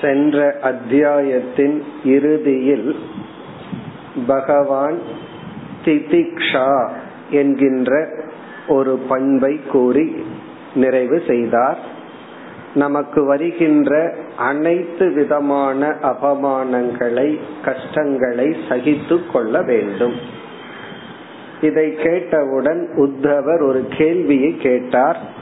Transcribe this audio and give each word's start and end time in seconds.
சென்ற 0.00 0.38
அத்தியாயத்தின் 0.62 1.76
இறுதியில் 2.04 2.88
பகவான் 4.26 4.98
திதிக்ஷா 5.84 6.70
என்கின்ற 7.30 7.90
ஒரு 8.67 8.97
பண்பை 8.97 9.59
கூறி 9.71 10.15
நிறைவு 10.73 11.21
செய்தார். 11.27 11.77
நமக்கு 12.73 13.23
வருகின்ற 13.23 14.15
அனைத்து 14.37 15.11
விதமான 15.11 15.87
அபமானங்களை 15.87 17.39
கஷ்டங்களை 17.65 18.55
சகித்து 18.69 19.31
கொள்ள 19.33 19.61
வேண்டும். 19.61 20.13
இதை 21.61 21.95
கேட்டவுடன் 21.95 22.89
உத்தவர் 22.95 23.67
ஒரு 23.67 23.87
கேள்வியை 23.97 24.57
கேட்டார். 24.57 25.39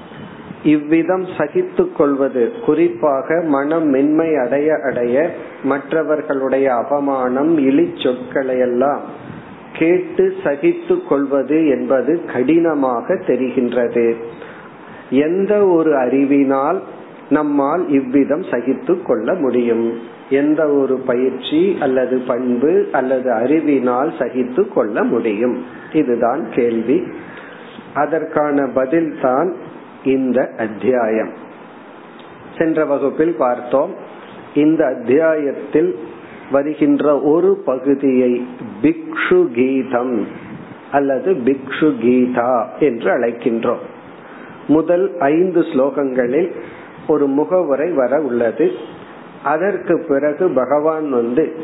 இவ்விதம் 0.64 1.26
சகித்து 1.38 1.92
கொள்வது 1.92 2.52
குறிப்பாக 2.66 3.44
மனம் 3.48 3.86
மென்மை 3.86 4.36
அடைய 4.36 4.74
அடைய 4.84 5.30
மற்றவர்களுடைய 5.64 6.74
அபமானம் 6.74 7.58
இழி 7.58 7.94
சொற்களை 7.96 8.60
எல்லாம் 8.60 9.02
கேட்டு 9.78 10.34
சகித்து 10.44 11.08
கொள்வது 11.08 11.68
என்பது 11.68 12.26
கடினமாக 12.34 13.14
தெரிகின்றது. 13.14 14.14
எந்த 15.10 15.68
ஒரு 15.68 15.96
அறிவினால் 15.96 16.82
நம்மால் 17.30 17.90
இவ்விதம் 17.90 18.42
சகித்து 18.42 19.02
கொள்ள 19.02 19.34
முடியும். 19.34 20.00
எந்த 20.30 20.68
ஒரு 20.68 20.98
பயிற்சி 20.98 21.78
அல்லது 21.80 22.20
பண்பு 22.20 22.88
அல்லது 22.92 23.32
அறிவினால் 23.32 24.14
சகித்து 24.20 24.68
கொள்ள 24.68 25.04
முடியும். 25.04 25.64
இதுதான் 25.94 26.50
கேள்வி. 26.52 27.04
அதற்கான 27.94 28.70
பதில் 28.74 29.16
தான் 29.22 29.56
இந்த 30.04 30.50
அத்தியாயம். 30.58 31.30
சென்ற 32.58 32.86
வகுப்பில் 32.86 33.36
பார்த்தோம். 33.36 33.94
இந்த 34.54 34.86
அத்தியாயத்தில் 34.86 36.00
வருகின்ற 36.52 37.20
ஒரு 37.20 37.62
பகுதியை 37.66 38.48
பிக்ஷு 38.82 39.46
கீதம் 39.48 40.28
அல்லது 40.92 41.34
பிக்ஷு 41.34 41.90
கீதா 42.02 42.68
என்று 42.80 43.20
அழைக்கின்றோம். 43.20 43.84
முதல் 44.68 45.18
ஐந்து 45.20 45.62
ஸ்லோகங்களில் 45.62 46.62
ஒரு 47.08 47.28
முகவுரை 47.28 47.92
வர 47.92 48.22
உள்ளது. 48.22 48.72
அதற்கு 49.44 50.06
பிறகு 50.08 50.50
பகவான் 50.50 51.10
வந்து 51.10 51.56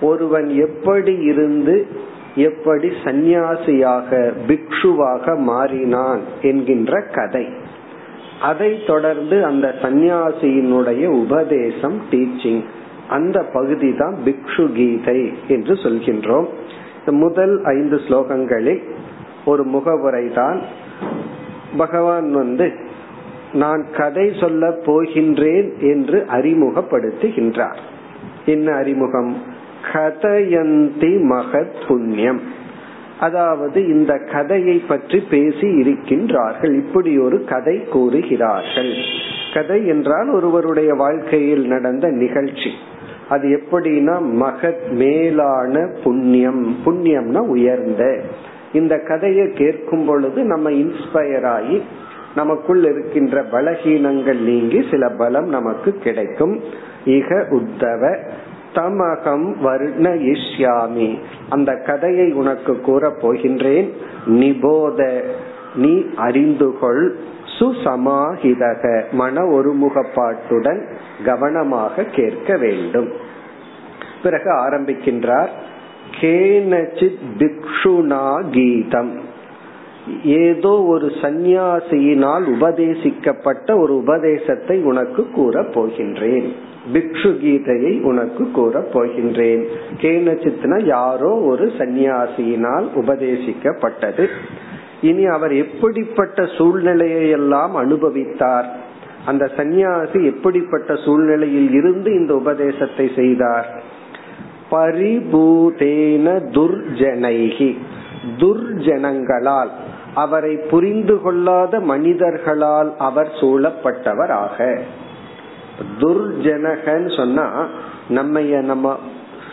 ஒருவன் 0.00 0.48
எப்படி 0.48 1.14
இருந்து 1.16 1.86
எப்படி 2.34 2.88
சந்நியாசியாக 3.04 4.32
பிக்ஷுவாக 4.48 5.38
மாறினான் 5.38 6.20
என்கின்ற 6.42 7.00
கதை. 7.00 7.46
அதை 8.40 8.78
தொடர்ந்து 8.86 9.44
அந்த 9.44 9.74
சந்நியாசியினுடைய 9.82 11.06
உபதேசம் 11.06 12.02
டீச்சிங் 12.10 12.64
அந்த 13.08 13.42
பகுதி 13.42 13.94
தான் 13.94 14.14
பிக்ஷு 14.24 14.72
கீதை 14.72 15.32
என்று 15.48 15.74
சொல்கின்றோம். 15.74 16.46
முதல் 17.06 17.64
ஐந்து 17.64 17.96
ஸ்லோகங்களில் 17.96 18.82
ஒரு 19.44 19.64
முகவுரை 19.64 20.32
தான் 20.34 20.62
பகவான் 21.76 22.32
வந்து 22.32 22.72
நான் 23.52 23.86
கதை 23.96 24.32
சொல்ல 24.40 24.68
போகின்றேன் 24.68 25.78
என்று 25.80 26.26
அறிமுகப்படுத்துகின்றார். 26.32 27.76
என்ன 28.46 28.74
அறிமுகம்? 28.74 29.42
கதயந்தி 29.92 31.22
மகத் 31.22 31.86
புண்ணியம் 31.88 32.40
அதாவது 33.20 33.86
இந்த 33.86 34.18
கதையை 34.32 34.82
பற்றி 34.88 35.20
பேசி 35.30 35.66
இருக்கின்றார்கள். 35.80 36.74
இப்படி 36.74 37.18
ஒரு 37.18 37.44
கதை 37.44 37.84
கூறுகிறார்கள். 37.84 38.92
கதை 39.54 39.86
என்றால் 39.86 40.28
ஒருவருடைய 40.30 40.94
வாழ்க்கையில் 40.94 41.66
நடந்த 41.66 42.08
நிகழ்ச்சி. 42.08 42.70
அது 43.28 43.62
எப்படின்னா 43.62 44.20
மகத் 44.20 44.90
மேலான 44.90 45.90
புண்ணியம். 46.04 46.76
புண்ணியம்னா 46.84 47.38
உயர்ந்த. 47.38 48.20
இந்த 48.72 48.98
கதையை 48.98 49.52
கேட்கும் 49.52 50.06
பொழுது 50.06 50.44
நம்ம 50.44 50.70
இன்ஸ்பயர் 50.70 51.46
ஆகி 51.46 51.82
நமக்குள் 52.34 52.84
இருக்கின்ற 52.84 53.42
பலகீனங்கள் 53.42 54.40
நீங்கி 54.40 54.84
சில 54.90 55.08
பலம் 55.08 55.48
நமக்கு 55.48 55.92
கிடைக்கும். 55.92 56.60
இக 57.04 57.44
உத்தவ 57.50 58.16
தமகம் 58.74 59.52
வர்ணயிஷ்யாமி 59.64 61.18
அந்த 61.48 61.74
கதையை 61.74 62.32
உனக்கு 62.32 62.80
கூற 62.80 63.08
போகின்றேன். 63.08 63.88
நிபோத 64.26 65.22
நீ 65.74 66.04
அறிந்துகொள். 66.16 67.10
சுசமாஹிதக 67.58 69.10
மன 69.10 69.42
ஒருமுகப்பாட்டுடன் 69.42 70.84
கவனமாக 71.24 72.04
கேட்க 72.04 72.56
வேண்டும். 72.56 73.08
பிறகு 74.22 74.52
ஆரம்பிக்கின்றார். 74.52 75.48
கேனச்சித் 76.20 77.18
பிக்ஷுனா 77.38 78.50
கீதம். 78.50 79.20
ஏதோ 80.24 80.82
ஒரு 80.82 81.06
சந்நியாசியினால் 81.06 82.42
உபதேசிக்கப்பட்ட 82.60 83.78
ஒரு 83.78 83.96
உபதேசத்தை 83.96 84.82
உனக்கு 84.82 85.30
கூற 85.30 85.62
போகின்றேன். 85.62 86.48
பிக்ஷு 86.92 87.38
கீதையை 87.38 88.02
உனக்கு 88.02 88.50
கூற 88.50 88.80
போகின்றேன். 88.92 89.64
கேனச்சித்னா 90.00 90.84
யாரோ 90.84 91.34
ஒரு 91.34 91.72
சந்நியாசியினால் 91.78 92.86
உபதேசிக்கப்பட்டது. 92.94 94.26
இனி 95.00 95.24
அவர் 95.26 95.52
எப்படிப்பட்ட 95.52 96.46
சூழ்நிலையை 96.46 97.28
எல்லாம் 97.28 97.74
அனுபவித்தார்? 97.74 98.66
அந்த 99.26 99.50
சந்நியாசி 99.56 100.24
எப்படிப்பட்ட 100.24 100.94
சூழ்நிலையில் 100.94 101.74
இருந்து 101.74 102.14
இந்த 102.14 102.34
உபதேசத்தை 102.34 103.10
செய்தார்? 103.16 103.82
பரிபூதேன 104.70 106.26
துர்ஜனைகி 106.50 107.76
துர்ஜனங்களால் 108.38 109.68
அவரை 110.14 110.56
புரிந்து 110.56 111.20
கொள்ளாத 111.20 111.80
மனிதர்களால் 111.80 112.96
அவர் 112.96 113.30
சூழப்பட்டவர் 113.40 114.30
ஆக 114.30 114.78
துர்ஜனகன்னு 116.00 117.16
சொன்னா 117.16 117.66
நம்ம 118.08 118.40
நம்ம 118.40 118.98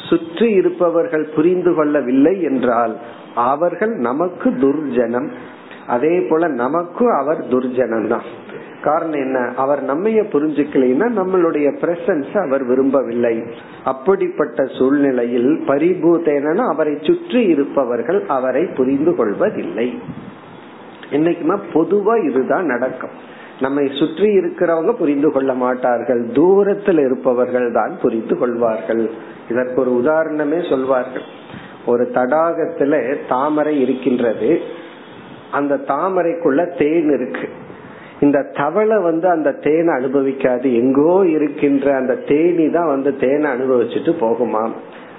சுற்றி 0.09 0.49
இருப்பவர்கள் 0.51 1.29
புரிந்து 1.35 1.75
கொள்ளவில்லை 1.75 2.41
என்றால் 2.41 2.95
அவர்கள் 3.35 3.93
நமக்கு 3.95 4.49
துர்ஜனம். 4.49 5.29
அதே 5.87 6.19
போல 6.19 6.47
நமக்கும் 6.47 7.13
அவர் 7.17 7.47
துர்ஜனம் 7.47 8.07
தான் 8.07 8.21
காரணம் 8.81 9.19
என்ன? 9.19 9.51
அவர் 9.57 9.85
நம்மைய 9.85 10.21
புரிஞ்சுக்கலைன்னா 10.33 11.07
நம்மளுடைய 11.19 11.67
பிரசன்ஸ் 11.81 12.47
அவர் 12.47 12.63
விரும்பவில்லை. 12.65 13.43
அப்படிப்பட்ட 13.83 14.65
சூழ்நிலையில் 14.65 15.63
பரிபூதேன 15.67 16.55
அவரை 16.55 16.97
சுற்றி 17.01 17.43
இருப்பவர்கள் 17.43 18.25
அவரை 18.27 18.65
புரிந்து 18.65 19.15
கொள்வதில்லை. 19.15 19.99
என்னைக்குமா 21.11 21.59
பொதுவா 21.73 22.25
இதுதான் 22.25 22.65
நடக்கும். 22.65 23.09
நம்மை 23.59 23.91
சுற்றி 23.93 24.37
இருக்கிறவங்க 24.37 24.93
புரிந்து 24.93 25.31
கொள்ள 25.31 25.53
மாட்டார்கள். 25.53 26.31
தூரத்தில் 26.31 26.97
இருப்பவர்கள் 26.97 27.71
தான் 27.71 27.97
புரிந்து 28.01 28.37
கொள்வார்கள். 28.37 29.09
இதற்கு 29.49 29.81
ஒரு 29.81 30.01
உதாரணமே 30.03 30.69
சொல்வார்கள். 30.69 31.23
ஒரு 31.85 32.11
தடாகத்துல 32.13 33.15
தாமரை 33.29 33.81
இருக்கின்றது. 33.81 34.61
அந்த 35.51 35.75
தாமரைக்குள்ள 35.87 36.77
தேன் 36.77 37.09
இருக்கு. 37.13 37.49
இந்த 38.19 38.45
தவளை 38.53 38.97
வந்து 38.97 39.29
அந்த 39.29 39.51
தேனை 39.51 39.93
அனுபவிக்காது. 39.93 40.73
எங்கோ 40.75 41.25
இருக்கின்ற 41.27 41.95
அந்த 41.95 42.15
தேனி 42.15 42.69
தான் 42.69 42.87
வந்து 42.87 43.15
தேனை 43.15 43.51
அனுபவிச்சுட்டு 43.51 44.11
போகுமாம் 44.19 44.73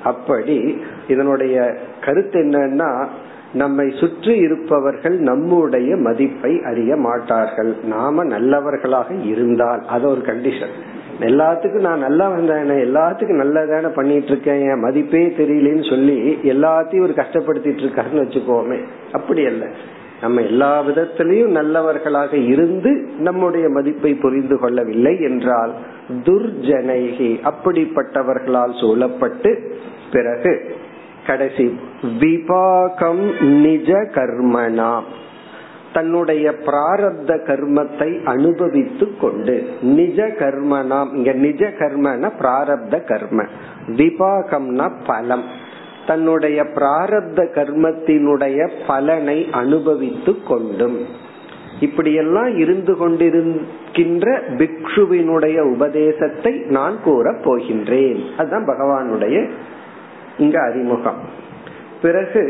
அப்படி 0.04 0.80
இதனுடைய 1.08 1.76
கருத்து 2.04 2.40
என்னன்னா 2.40 3.06
நம்மை 3.52 3.90
சுற்றி 3.90 4.36
இருப்பவர்கள் 4.36 5.16
நம்முடைய 5.18 5.96
மதிப்பை 5.96 6.62
அறிய 6.64 6.96
மாட்டார்கள். 6.96 7.74
நாம 7.84 8.24
நல்லவர்களாக 8.24 9.14
இருந்தால் 9.14 9.82
அது 9.86 10.08
ஒரு 10.08 10.20
கண்டிஷன் 10.20 10.74
எல்லாத்துக்கும் 11.20 11.80
நான் 11.80 11.98
நல்லா 11.98 12.28
வந்தேன் 12.28 12.94
எல்லாத்துக்கும் 12.94 13.40
நல்லதான 13.40 13.88
பண்ணிட்டு 13.88 14.26
இருக்கேன் 14.26 14.60
என் 14.60 14.80
மதிப்பே 14.80 15.26
தெரியலன்னு 15.26 15.88
சொல்லி 15.88 16.38
எல்லாத்தையும் 16.42 17.00
ஒரு 17.00 17.14
கஷ்டப்படுத்திட்டு 17.16 17.82
இருக்காருன்னு 17.82 18.14
வச்சுக்கோமே. 18.14 18.78
அப்படி 19.12 19.46
அல்ல. 19.46 19.66
நம்ம 20.20 20.40
எல்லா 20.40 20.82
விதத்திலையும் 20.82 21.46
நல்லவர்களாக 21.46 22.36
இருந்து 22.36 23.08
நம்முடைய 23.18 23.68
மதிப்பை 23.68 24.14
புரிந்து 24.14 24.58
கொள்ளவில்லை 24.58 25.20
என்றால் 25.20 25.72
துர்ஜனைகி 26.24 27.50
அப்படிப்பட்டவர்களால் 27.50 28.80
சூழப்பட்டு 28.80 29.76
பிறகு 30.12 30.76
கடைசி 31.26 31.78
விபாகம் 32.20 33.40
நிஜ 33.40 33.92
கர்மனா. 33.92 35.00
தன்னுடைய 35.96 36.46
பிராரப்த 36.66 37.30
கர்மத்தை 37.48 38.24
அனுபவித்து 38.24 39.06
கொண்டு 39.16 39.54
நிஜ 39.82 40.26
கர்மனாம் 40.26 41.14
இங்க 41.14 41.32
நிஜ 41.32 41.68
கர்மன 41.78 42.30
பிராரப்த 42.40 43.04
கர்ம 43.04 43.44
விபாகம்னா 43.86 44.90
பலம். 45.06 45.42
தன்னுடைய 46.06 46.62
பிராரப்த 46.62 47.40
கர்மத்தினுடைய 47.54 48.70
பலனை 48.86 49.48
அனுபவித்து 49.52 50.42
கொண்டும். 50.42 50.98
இப்படியெல்லாம் 51.80 52.56
இருந்து 52.58 52.92
கொண்டிருக்கின்ற 52.92 54.26
பிக்ஷுவினுடைய 54.56 55.60
உபதேசத்தை 55.60 56.52
நான் 56.52 56.96
கூற 57.04 57.32
போகின்றேன். 57.32 58.20
அதுதான் 58.36 58.68
பகவானுடைய 58.68 59.50
இங்க 60.38 60.62
அறிமுகம். 60.62 61.20
பிறகு 62.02 62.42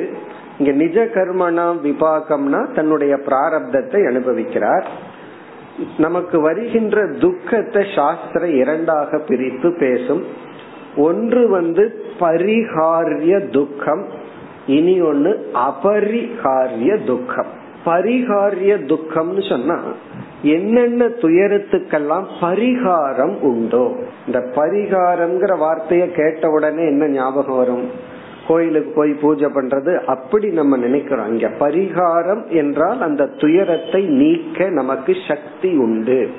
இங்க 0.58 0.73
நிஜ 0.73 1.05
கர்மனா 1.14 1.67
விபாகம்னா 1.87 2.61
தன்னுடைய 2.75 3.14
பிராரப்தத்தை 3.26 4.00
அனுபவிக்கிறார். 4.11 4.87
நமக்கு 5.99 6.41
வருகின்ற 6.41 7.06
துக்கத்தை 7.19 7.82
சாஸ்திர 7.97 8.49
இரண்டாக 8.49 9.19
பிரித்து 9.19 9.76
பேசும். 9.79 10.23
ஒன்று 10.97 11.49
வந்து 11.49 12.05
பரிகாரிய 12.20 13.50
துக்கம் 13.50 14.05
இனி 14.67 15.00
ஒன்னு 15.00 15.50
அபரிகாரிய 15.55 17.05
துக்கம். 17.05 17.50
பரிகாரிய 17.85 18.73
துக்கம்னு 18.93 19.49
சொன்னா 19.49 19.76
என்னென்ன 20.43 21.05
துயரத்துக்கெல்லாம் 21.05 22.26
பரிகாரம் 22.41 23.37
உண்டோ 23.41 23.85
இந்த 24.26 24.38
பரிகாரம்ங்கிற 24.55 25.53
வார்த்தைய 25.64 26.05
கேட்ட 26.11 26.49
உடனே 26.49 26.85
என்ன 26.87 27.06
ஞாபகம் 27.08 27.56
வரும்? 27.56 28.14
கோயிலுக்கு 28.48 28.90
போய் 28.90 29.12
பூஜை 29.12 29.48
பண்றது 29.48 30.04
அப்படி 30.04 30.48
நம்ம 30.48 30.76
நினைக்கிறோம். 30.76 31.28
இங்க 31.28 31.48
பரிகாரம் 31.58 32.48
என்றால் 32.48 33.02
அந்த 33.02 33.26
துயரத்தை 33.26 34.04
நீக்க 34.04 34.69
நமக்கு 34.70 35.16
சக்தி 35.28 35.76
உண்டு. 35.76 36.31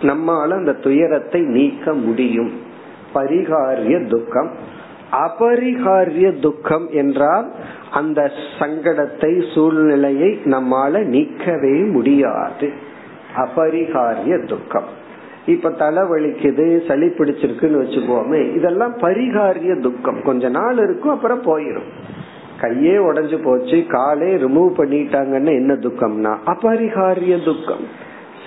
நம்மால 0.00 0.48
அந்த 0.48 0.72
துயரத்தை 0.72 1.40
நீக்க 1.40 1.94
முடியும். 1.94 2.52
பரிகாரிய 3.14 4.06
துக்கம். 4.06 4.50
அபரிகாரிய 5.12 6.40
துக்கம் 6.40 6.88
என்றால் 6.90 7.52
அந்த 7.90 8.30
சங்கடத்தை 8.58 9.54
சூழ்நிலையை 9.54 10.40
நம்மால 10.44 11.02
நீக்கவே 11.14 11.90
முடியாது. 11.90 12.72
அபரிகாரிய 13.36 14.46
துக்கம். 14.46 14.88
இப்ப 15.54 15.70
தலை 15.80 16.02
வலிக்குது 16.02 16.64
சளி 16.88 17.06
பிடிச்சிருக்குன்னு 17.06 17.80
வச்சுக்கோமே 17.82 18.40
இதெல்லாம் 18.54 18.94
பரிகாரிய 18.98 19.74
துக்கம். 19.82 20.20
கொஞ்ச 20.22 20.48
நாள் 20.48 20.80
இருக்கும் 20.86 21.14
அப்புறம் 21.16 21.42
போயிடும் 21.42 21.88
கையே 22.60 22.94
உடஞ்சு 23.08 23.36
போச்சு 23.42 23.78
காலே 23.88 24.30
ரிமூவ் 24.34 24.70
பண்ணிட்டாங்கன்னு 24.78 25.52
என்ன 25.60 25.74
துக்கம்னா 25.74 26.32
அபரிகாரிய 26.46 27.34
துக்கம். 27.44 27.84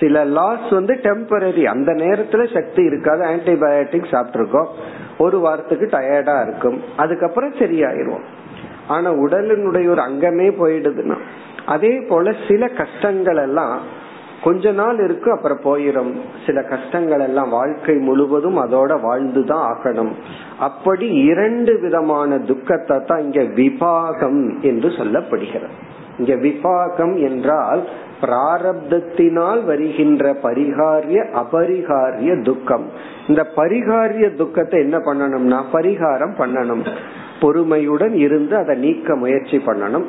சில 0.00 0.24
லாஸ் 0.24 0.68
வந்து 0.70 0.94
டெம்பரரி 1.02 1.64
அந்த 1.64 1.90
நேரத்துல 1.92 2.42
சக்தி 2.54 2.82
இருக்காது 2.82 3.22
ஆன்டிபயோட்டிக் 3.24 4.12
சாப்பிட்டுருக்கோம். 4.12 4.70
ஒரு 5.18 5.38
வாரத்துக்கு 5.38 5.86
டயர்டா 5.92 6.36
இருக்கும் 6.42 6.78
அதுக்கப்புறம் 6.96 7.52
சரியாயிரும். 7.52 8.24
ஆனா 8.88 9.12
உடலினுடைய 9.14 9.88
ஒரு 9.88 10.02
அங்கமே 10.08 10.48
போயிடுதுன்னா 10.60 11.18
அதே 11.66 11.92
போல 12.08 12.32
சில 12.48 12.68
கஷ்டங்கள் 12.68 13.36
எல்லாம் 13.36 13.76
கொஞ்ச 14.44 14.72
நாள் 14.72 14.98
இருக்கு 15.04 15.28
அப்புறம் 15.32 15.62
போயிடும் 15.64 16.12
சில 16.46 16.62
கஷ்டங்கள் 16.62 17.20
எல்லாம் 17.20 17.50
வாழ்க்கை 17.50 17.96
முழுவதும் 17.96 18.58
அதோட 18.58 18.92
வாழ்ந்துதான் 19.00 19.64
ஆகணும். 19.72 20.12
அப்படி 20.58 21.06
இரண்டு 21.06 21.72
விதமான 21.80 22.38
துக்கத்தை 22.38 22.98
தான் 23.04 23.22
இங்க 23.22 23.42
விபாகம் 23.42 24.62
என்று 24.62 24.88
சொல்லப்படுகிறது. 24.88 25.76
இங்க 26.18 26.34
விபாகம் 26.34 27.14
என்றால் 27.28 27.82
பிராரப்தத்தினால் 28.20 29.60
வருகின்ற 29.64 30.32
பரிகாரிய 30.42 31.20
அபரிகாரிய 31.42 32.42
துக்கம். 32.42 32.84
இந்த 33.28 33.42
பரிகாரிய 33.56 34.26
துக்கத்தை 34.34 34.80
என்ன 34.80 34.98
பண்ணணும்னா 34.98 35.60
பரிகாரம் 35.72 36.34
பண்ணணும். 36.38 36.84
பொறுமையுடன் 37.40 38.14
இருந்து 38.14 38.56
அதை 38.56 38.74
நீக்க 38.76 39.16
முயற்சி 39.16 39.58
பண்ணணும். 39.66 40.06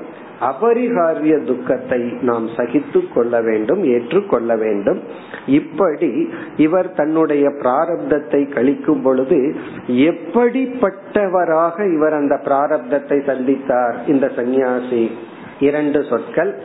அபரிகாரிய 0.50 1.46
துக்கத்தை 1.46 2.14
நாம் 2.22 2.48
சகித்து 2.48 3.04
கொள்ள 3.14 3.42
வேண்டும் 3.42 3.84
ஏற்றுக்கொள்ள 3.84 4.56
வேண்டும். 4.56 5.00
இப்படி 5.48 6.30
இவர் 6.58 6.94
தன்னுடைய 6.94 7.50
பிராரப்தத்தை 7.50 8.54
கழிக்கும் 8.54 9.02
பொழுது 9.02 9.56
எப்படிப்பட்டவராக 9.88 11.96
இவர் 11.96 12.14
அந்த 12.14 12.42
பிராரப்தத்தை 12.46 13.30
சந்தித்தார்? 13.30 13.96
இந்த 14.08 14.32
சந்நியாசி 14.36 15.12
இரண்டு 15.60 16.04
சொற்கள். 16.04 16.56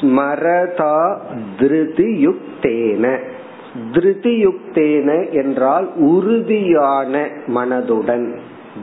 ஸ்மரதா 0.00 1.16
திருதியுக்தேன. 1.58 3.18
திருதியுக்தேன 3.92 5.32
என்றால் 5.32 5.92
உறுதியான 5.96 7.28
மனதுடன். 7.46 8.38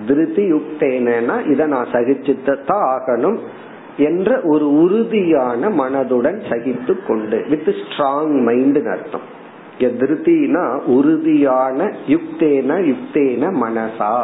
திருதியுக்தேனா 0.07 1.49
இதை 1.49 1.67
நான் 1.67 1.87
சகிச்சுத்தான் 1.91 2.67
ஆகணும். 2.67 3.39
என்ற 3.99 4.41
ஒரு 4.43 4.73
உறுதியான 4.81 5.69
மனதுடன் 5.69 6.39
சகித்து 6.49 7.05
கொண்டு 7.07 7.45
வித் 7.49 7.67
ஸ்ட்ராங் 7.67 8.41
மைண்ட் 8.41 8.77
அர்த்தம். 8.77 9.37
திருத்தினா 9.79 10.79
உறுதியான 10.81 11.83
யுக்தேன 12.07 12.71
யுக்தேன 12.85 13.43
மனசா. 13.63 14.23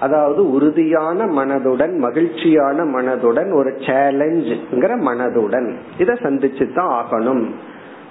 அதாவது 0.00 0.50
உறுதியான 0.50 1.24
மனதுடன் 1.24 1.96
மகிழ்ச்சியான 1.96 2.84
மனதுடன் 2.84 3.54
ஒரு 3.54 3.70
சேலஞ்சுங்கிற 3.78 4.92
மனதுடன். 5.10 5.74
இதை 5.98 6.14
சந்திச்சு 6.14 6.74
தான் 6.74 7.04
ஆகணும் 7.04 7.46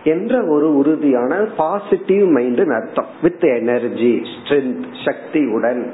என்ற 0.04 0.46
ஒரு 0.46 0.78
உறுதியான 0.78 1.48
பாசிட்டிவ் 1.58 2.28
மைண்ட் 2.28 2.60
அர்த்தம். 2.60 3.12
வித் 3.22 3.44
எனர்ஜி 3.44 4.22
ஸ்ட்ரென்த் 4.34 4.84
சக்தியுடன். 5.06 5.92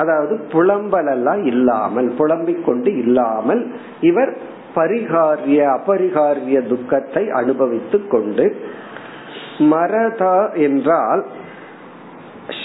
அதாவது 0.00 0.34
புலம்பல் 0.52 1.10
எல்லாம் 1.10 1.42
இல்லாமல் 1.44 2.08
புலம்பிக் 2.18 2.64
கொண்டு 2.64 2.90
இல்லாமல் 2.98 3.62
இவர் 4.00 4.32
பரிகாரிய 4.74 5.60
அபரிகாரிய 5.76 6.58
துக்கத்தை 6.68 7.30
அனுபவித்துக் 7.30 8.10
கொண்டு 8.10 8.46
மரதா 9.70 10.36
என்றால் 10.58 11.22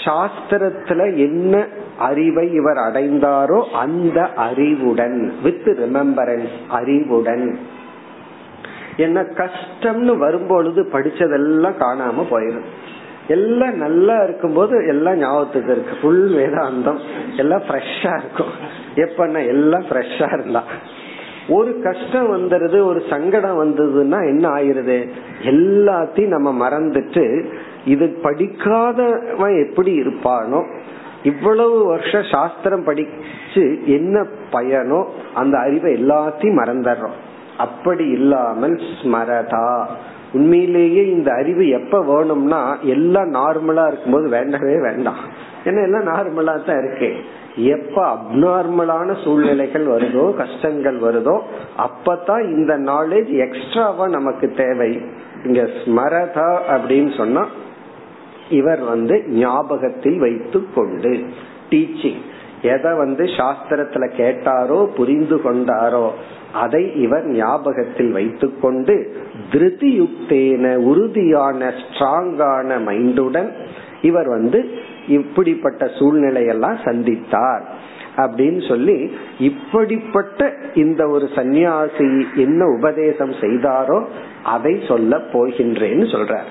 சாஸ்திரத்துல 0.04 1.00
என்ன 1.16 1.54
அறிவை 1.98 2.46
இவர் 2.52 2.76
அடைந்தாரோ 2.76 3.58
அந்த 3.74 4.18
அறிவுடன் 4.36 5.18
வித் 5.42 5.68
ரிமெம்பரன்ஸ் 5.82 6.56
அறிவுடன். 6.70 7.46
என்ன 8.96 9.20
கஷ்டம்னு 9.36 10.14
வரும்பொழுது 10.16 10.82
படிச்சதெல்லாம் 10.92 11.80
காணாம 11.80 12.24
போயிடும் 12.30 12.68
எல்லாம் 13.28 13.74
நல்லா 13.74 14.22
இருக்கும்போது 14.22 14.86
எல்லாம் 14.86 15.16
ஞாபகத்துக்கு 15.16 15.72
இருக்கு. 15.72 15.96
ஃபுல் 16.02 16.30
வேதாந்தம். 16.30 16.98
எல்லாம் 17.36 17.62
ஃப்ரெஷ்ஷா 17.62 18.18
இருக்கும். 18.18 18.52
எப்பன்னா 18.94 19.46
எல்லாம் 19.46 19.84
ஃப்ரெஷ்ஷா 19.84 20.38
இருந்தா. 20.38 20.62
ஒரு 21.48 21.80
கஷ்டம் 21.82 22.36
வந்துருது 22.36 22.84
ஒரு 22.84 23.02
சங்கடம் 23.10 23.64
வந்ததுன்னா 23.64 24.26
என்ன 24.26 24.48
ஆயிருது? 24.48 25.08
எல்லாத்தையும் 25.42 26.26
நம்ம 26.26 26.68
மறந்துட்டு 26.68 27.44
இது 27.84 28.16
படிக்காதவன் 28.22 29.66
எப்படி 29.68 30.00
இருப்பானோ 30.00 30.64
இவ்வளவு 31.22 31.84
வருஷம் 31.84 32.24
சாஸ்திரம் 32.30 32.84
படிச்சு 32.84 33.86
என்ன 33.86 34.26
பயனோ 34.52 35.04
அந்த 35.34 35.58
அறிவை 35.58 35.92
எல்லாத்தையும் 35.94 36.58
மறந்துடுறோம். 36.64 37.16
அப்படி 37.58 38.06
இல்லாமல் 38.06 38.80
ஸ்மரதா. 39.02 39.84
உண்மையிலேயே 40.32 41.06
இந்த 41.06 41.32
அறிவு 41.32 41.68
எப்ப 41.68 42.02
வேணும்னா 42.02 42.78
எல்லாம் 42.82 43.34
நார்மலா 43.34 43.86
இருக்கும்போது 43.86 44.28
வேண்டவே 44.28 44.80
வேண்டாம். 44.80 45.20
ஏன்னா 45.64 45.82
எல்லாம் 45.82 46.06
நார்மலா 46.06 46.64
தான் 46.64 46.78
இருக்கு. 46.78 47.16
எப்ப 47.56 48.16
அப்நார்மலான 48.16 49.24
சூழ்நிலைகள் 49.24 49.86
வருதோ 49.86 50.34
கஷ்டங்கள் 50.34 50.98
வருதோ 50.98 51.40
அப்பதான் 51.86 52.42
இந்த 52.56 52.78
நாலேஜ் 52.78 53.36
எக்ஸ்ட்ராவா 53.46 54.08
நமக்கு 54.08 54.52
தேவை. 54.56 55.00
இங்க 55.44 55.62
ஸ்மரதா 55.62 56.58
அப்படின்னு 56.68 57.16
சொன்னா 57.16 57.46
இவர் 58.50 58.80
வந்து 58.80 59.24
ஞாபகத்தில் 59.28 60.18
வைத்து 60.18 60.62
கொண்டு 60.74 61.24
டீச்சிங் 61.70 62.20
எதை 62.62 62.92
வந்து 62.92 63.24
சாஸ்திரத்துல 63.24 64.10
கேட்டாரோ 64.16 64.86
புரிந்து 64.86 65.36
கொண்டாரோ 65.36 66.10
அதை 66.52 67.00
இவர் 67.00 67.24
ஞாபகத்தில் 67.24 68.12
வைத்துக்கொண்டு 68.12 69.16
திருதி 69.52 70.00
யுக்தேன 70.00 70.76
உறுதியான 70.76 71.68
ஸ்ட்ராங்கான 71.68 72.78
மைண்டுடன் 72.86 73.50
இவர் 74.02 74.28
வந்து 74.28 74.70
இப்படிப்பட்ட 75.08 75.84
சூழ்நிலையெல்லாம் 75.84 76.78
சந்தித்தார். 76.84 77.60
அப்படின்னு 78.16 78.68
சொல்லி 78.68 79.16
இப்படிப்பட்ட 79.38 80.54
இந்த 80.74 81.08
ஒரு 81.08 81.28
சந்நியாசி 81.34 82.26
என்ன 82.34 82.64
உபதேசம் 82.64 83.30
செய்தாரோ 83.30 84.04
அதை 84.44 84.82
சொல்ல 84.88 85.16
போகின்றேன்னு 85.16 86.06
சொல்றார். 86.14 86.48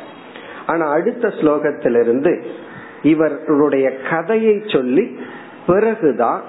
ஆனா 0.68 0.90
அடுத்த 0.90 1.28
ஸ்லோகத்திலிருந்து 1.28 2.44
இவருடைய 3.02 3.98
கதையை 4.10 4.64
சொல்லி 4.68 5.20
பிறகுதான் 5.67 6.43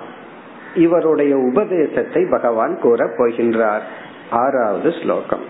இவருடைய 0.76 1.34
உபதேசத்தை 1.50 2.22
பகவான் 2.32 2.76
கூற 2.80 3.06
போகின்றார் 3.18 3.88
ஆறாவது 4.44 4.92
ஸ்லோகம் 5.02 5.48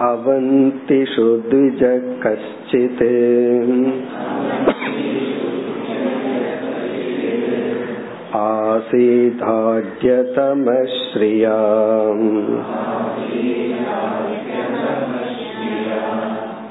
अवन्तिषु 0.00 1.26
द्विज 1.50 1.82
कश्चित् 2.22 3.02
आसीदाड्यतमश्रिया 10.26 11.54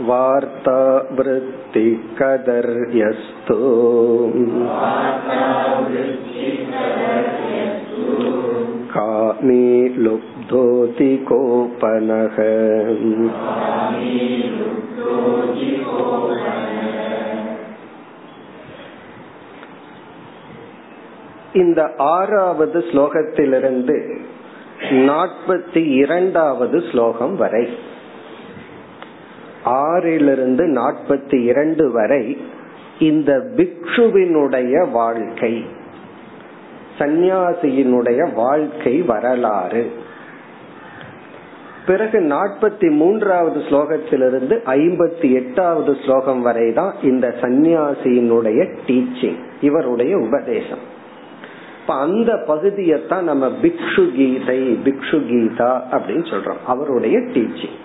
वार्ता 0.08 0.80
वृत्तिकदर्यस्तु 1.18 1.90
कामी 8.94 9.66
लुब्धोति 9.98 11.12
कोपनः 11.30 12.38
இந்த 21.62 21.82
ஆறாவது 22.14 22.80
ஸ்லோகத்திலிருந்து 22.90 23.98
நாற்பத்தி 25.08 25.82
இரண்டாவது 25.96 26.78
ஸ்லோகம் 26.92 27.36
வரை 27.36 27.64
ஆறிலிருந்து 29.65 30.65
நாற்பத்தி 30.65 31.43
இரண்டு 31.43 31.93
வரை 31.93 32.39
இந்த 32.99 33.47
பிக்ஷுவினுடைய 33.57 34.91
வாழ்க்கை 34.91 35.65
சந்நியாசியினுடைய 36.99 38.35
வாழ்க்கை 38.35 39.03
வரலாறு. 39.03 39.91
பிறகு 41.87 42.21
நாற்பத்தி 42.21 42.91
மூன்றாவது 42.91 43.61
ஸ்லோகத்திலிருந்து 43.61 44.61
ஐம்பத்தி 44.67 45.33
எட்டாவது 45.33 45.97
ஸ்லோகம் 46.05 46.43
வரை 46.43 46.73
தான் 46.73 46.95
இந்த 47.03 47.35
சந்நியாசியினுடைய 47.41 48.75
டீச்சிங் 48.87 49.37
இவருடைய 49.61 50.17
உபதேசம். 50.17 50.97
இப்ப 51.81 51.95
அந்த 51.95 52.33
பகுதியத்தான் 52.33 53.21
நம்ம 53.21 53.53
பிக்ஷு 53.63 54.13
கீதை 54.15 54.79
பிக்ஷு 54.85 55.19
கீதா 55.31 55.81
அப்படின்னு 55.91 56.27
சொல்றோம் 56.27 56.67
அவருடைய 56.67 57.19
டீச்சிங். 57.19 57.79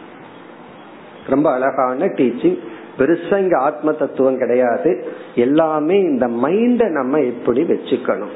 ரொம்ப 1.28 1.52
அழகான 1.52 2.06
டீச்சிங் 2.06 2.58
பெருசா 2.98 3.38
இங்க 3.38 3.58
ஆத்ம 3.58 3.92
தத்துவம் 3.92 4.38
கிடையாது. 4.38 5.08
எல்லாமே 5.36 6.00
இந்த 6.00 6.28
மைண்ட 6.28 6.90
நம்ம 6.90 7.20
எப்படி 7.20 7.62
வச்சுக்கணும்? 7.62 8.34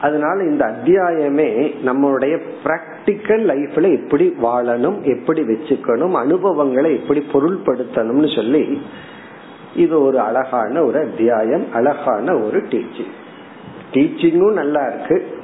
அதனால 0.00 0.42
இந்த 0.42 0.66
அத்தியாயமே 0.66 1.74
நம்மளுடைய 1.86 2.40
பிராக்டிக்கல் 2.64 3.44
லைஃப்ல 3.46 4.02
எப்படி 4.02 4.34
வாழணும் 4.42 5.02
எப்படி 5.02 5.42
வச்சுக்கணும் 5.42 6.12
அனுபவங்களை 6.12 6.96
எப்படி 6.96 7.26
பொருள்படுத்தணும்னு 7.32 8.34
சொல்லி 8.34 8.82
இது 9.76 10.02
ஒரு 10.02 10.18
அழகான 10.18 10.84
ஒரு 10.84 10.98
அத்தியாயம் 10.98 11.72
அழகான 11.72 12.36
ஒரு 12.36 12.58
டீச்சிங் 12.58 13.12
டீச்சிங்கும் 13.92 14.52
நல்லா 14.52 14.86
இருக்கு. 14.86 15.38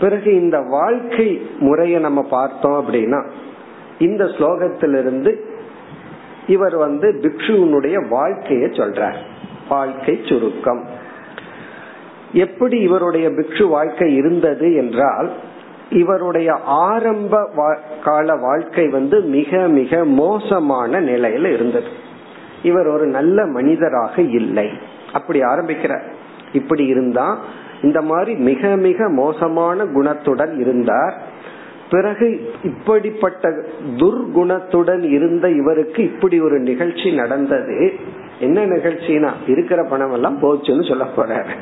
பிறகு 0.00 0.34
இந்த 0.34 0.60
வாழ்க்கை 0.60 1.50
முறையை 1.58 2.00
நம்ம 2.00 2.22
பார்த்தோம் 2.22 2.86
அப்படின்னா 2.86 3.30
இந்த 3.98 4.24
ஸ்லோகத்திலிருந்து 4.24 5.36
இவர் 6.46 6.76
வந்து 6.76 7.12
பிக்ஷுவனுடைய 7.22 8.08
வாழ்க்கையை 8.08 8.68
சொல்றார். 8.68 9.16
வாழ்க்கை 9.68 10.20
சுருக்கம். 10.24 10.84
எப்படி 12.32 12.78
இவருடைய 12.78 13.28
பிக்ஷு 13.28 13.68
வாழ்க்கை 13.68 14.14
இருந்தது 14.14 14.74
என்றால் 14.74 15.32
இவருடைய 15.90 16.52
ஆரம்ப 16.64 17.50
கால 18.04 18.34
வாழ்க்கை 18.34 18.88
வந்து 18.88 19.20
மிக 19.20 19.68
மிக 19.68 20.04
மோசமான 20.04 21.00
நிலையில 21.00 21.52
இருந்தது. 21.52 21.86
இவர் 22.62 22.86
ஒரு 22.86 23.06
நல்ல 23.06 23.46
மனிதராக 23.46 24.22
இல்லை. 24.22 24.70
அப்படி 25.12 25.42
ஆரம்பிக்கிறார். 25.42 26.04
இப்படி 26.52 26.84
இருந்தா 26.84 27.38
இந்த 27.82 28.02
மாதிரி 28.02 28.34
மிக 28.34 28.76
மிக 28.76 29.08
மோசமான 29.08 29.84
குணத்துடன் 29.84 30.60
இருந்தார். 30.60 31.34
பிறகு 31.90 32.26
இப்படிப்பட்ட 32.62 33.48
துர்குணத்துடன் 33.96 35.04
இருந்த 35.10 35.50
இவருக்கு 35.50 36.02
இப்படி 36.02 36.40
ஒரு 36.40 36.58
நிகழ்ச்சி 36.60 37.10
நடந்தது. 37.10 37.92
என்ன 38.40 38.64
நிகழ்ச்சினா 38.66 39.30
இருக்கிற 39.46 39.82
பணம் 39.84 40.12
எல்லாம் 40.12 40.38
போச்சுன்னு 40.42 40.88
சொல்ல 40.88 41.04
போறாரு. 41.16 41.54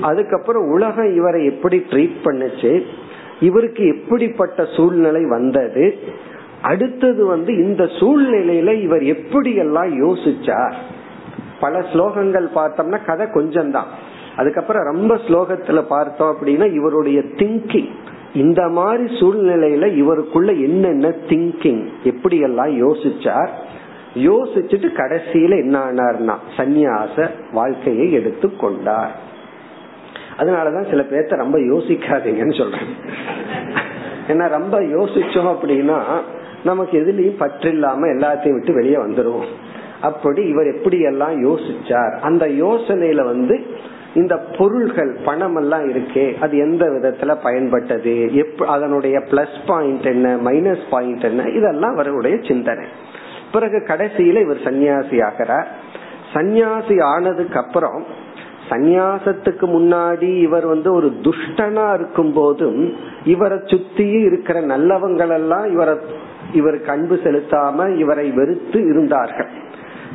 அதுக்கப்புறம் 0.00 0.66
உலகம் 0.68 1.14
இவரை 1.14 1.44
எப்படி 1.44 1.78
ட்ரீட் 1.90 2.16
பண்ணுச்சு 2.24 2.72
இவருக்கு 3.40 3.86
எப்படிப்பட்ட 3.86 4.66
சூழ்நிலை 4.76 5.24
வந்தது 5.24 5.98
அடுத்தது 6.62 7.26
வந்து 7.26 7.52
இந்த 7.64 7.84
சூழ்நிலையில 7.84 8.70
இவர் 8.82 9.02
எப்படி 9.02 9.54
எல்லாம் 9.54 9.90
யோசிச்சார். 10.04 10.76
பல 11.60 11.78
ஸ்லோகங்கள் 11.92 12.46
பார்த்தோம்னா 12.54 12.98
கதை 13.06 13.26
கொஞ்சம் 13.30 13.70
தான் 13.70 13.90
அதுக்கப்புறம் 14.36 14.84
ரொம்ப 14.84 15.12
ஸ்லோகத்துல 15.28 15.80
பார்த்தோம் 15.88 16.32
அப்படின்னா 16.32 16.66
இவருடைய 16.72 17.18
திங்கிங் 17.36 17.92
இந்த 18.36 18.62
மாதிரி 18.68 19.04
சூழ்நிலையில 19.20 19.84
இவருக்குள்ள 20.02 20.50
என்னென்ன 20.62 21.08
திங்கிங் 21.28 21.84
எப்படி 22.04 22.38
எல்லாம் 22.38 22.72
யோசிச்சார்? 22.82 23.52
யோசிச்சுட்டு 24.14 24.88
கடைசியில 24.96 25.54
என்ன 25.58 25.78
ஆனார்னா 25.78 26.36
சந்நியாச 26.56 27.30
வாழ்க்கையை 27.52 28.06
எடுத்து 28.12 28.56
கொண்டார். 28.56 29.14
அதனாலதான் 30.38 30.90
சில 30.90 31.02
பேர்த்த 31.02 31.36
ரொம்ப 31.36 31.58
யோசிக்காதீங்கன்னு 31.58 32.58
சொல்றேன். 32.58 32.90
ஏன்னா 34.28 34.46
ரொம்ப 34.48 34.76
யோசிச்சோம் 34.80 35.50
அப்படின்னா 35.54 35.98
நமக்கு 36.64 36.94
எதுலயும் 37.00 37.42
பற்றில்லாம 37.42 38.02
எல்லாத்தையும் 38.14 38.56
விட்டு 38.58 38.72
வெளியே 38.74 38.96
வந்துருவோம் 38.96 39.50
அப்படி 40.00 40.42
இவர் 40.42 40.68
எப்படி 40.76 40.98
எல்லாம் 41.00 41.36
யோசிச்சார்? 41.46 42.12
அந்த 42.20 42.44
யோசனையில 42.64 43.24
வந்து 43.24 43.54
இந்த 44.16 44.36
பொருள்கள் 44.58 45.18
பணம் 45.24 45.56
எல்லாம் 45.56 45.88
இருக்கே 45.88 46.38
அது 46.38 46.56
எந்த 46.56 46.84
விதத்துல 46.86 47.36
பயன்பட்டது? 47.44 48.42
அதனுடைய 48.64 49.18
பிளஸ் 49.18 49.56
பாயிண்ட் 49.66 50.04
என்ன 50.04 50.36
மைனஸ் 50.36 50.84
பாயிண்ட் 50.90 51.24
என்ன? 51.24 51.42
இதெல்லாம் 51.42 51.92
அவருடைய 51.92 52.36
சிந்தனை. 52.48 52.86
பிறகு 53.52 53.82
கடைசியில 53.86 54.40
இவர் 54.40 54.56
சன்னியாசி 54.56 55.24
ஆகிறார். 55.24 55.68
சன்னியாசி 56.34 57.02
ஆனதுக்கு 57.02 57.58
அப்புறம் 57.58 58.04
சந்நியாசத்துக்கு 58.70 59.66
முன்னாடி 59.66 60.38
இவர் 60.40 60.66
வந்து 60.66 60.94
ஒரு 60.94 61.12
துஷ்டனா 61.22 61.94
இருக்கும் 61.94 62.32
போதும் 62.32 62.94
இவரை 63.24 63.58
சுத்தி 63.64 64.08
இருக்கிற 64.08 64.60
நல்லவங்கள் 64.60 65.30
எல்லாம் 65.30 65.70
இவரை 65.72 65.96
இவருக்கு 66.52 66.90
அன்பு 66.90 67.14
செலுத்தாம 67.14 67.96
இவரை 67.96 68.30
வெறுத்து 68.30 68.82
இருந்தார்கள். 68.82 69.48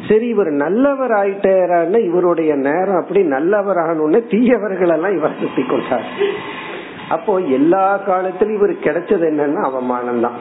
சரி 0.08 0.28
இவர் 0.28 0.52
நல்லவர் 0.52 1.12
ஆயிட்டாருன்னு 1.12 2.00
இவருடைய 2.10 2.56
நேரம் 2.56 3.00
அப்படி 3.02 3.22
நல்லவர் 3.24 3.78
ஆகணும்னு 3.78 4.20
தீயவர்கள் 4.28 4.94
எல்லாம் 4.96 5.18
இவர் 5.18 5.40
சுத்தி 5.42 5.64
கொண்டார். 5.64 6.08
அப்போ 7.10 7.34
எல்லா 7.58 7.98
காலத்திலும் 7.98 8.56
இவர் 8.56 8.74
கிடைச்சது 8.86 9.26
என்னன்னா 9.32 9.62
அவமானம் 9.70 10.22
தான் 10.22 10.40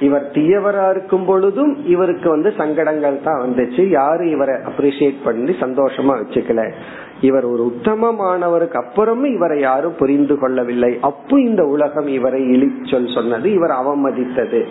இவர் 0.00 0.24
தீயவரா 0.34 0.90
இருக்கும் 0.90 1.24
பொழுதும் 1.24 1.72
இவருக்கு 1.84 2.28
வந்து 2.28 2.52
சங்கடங்கள் 2.56 3.18
தான் 3.22 3.42
வந்துச்சு. 3.42 3.82
யாரும் 3.88 4.30
இவரை 4.30 4.54
அப்ரிசியேட் 4.54 5.18
பண்ணி 5.24 5.52
சந்தோஷமா 5.60 6.14
வச்சுக்கல. 6.20 6.62
இவர் 7.20 7.44
ஒரு 7.44 7.72
உத்தமமானவருக்கு 7.72 8.78
அப்புறமும் 8.82 9.32
இவரை 9.34 9.60
யாரும் 9.60 9.98
புரிந்து 9.98 10.38
கொள்ளவில்லை. 10.38 10.98
அப்போ 11.00 11.40
இந்த 11.40 11.64
உலகம் 11.64 12.06
இவரை 12.06 12.42
இழிச்சொல் 12.56 13.14
சொன்னது. 13.14 13.52
இவர் 13.52 13.70
அவமதித்தது. 13.70 14.62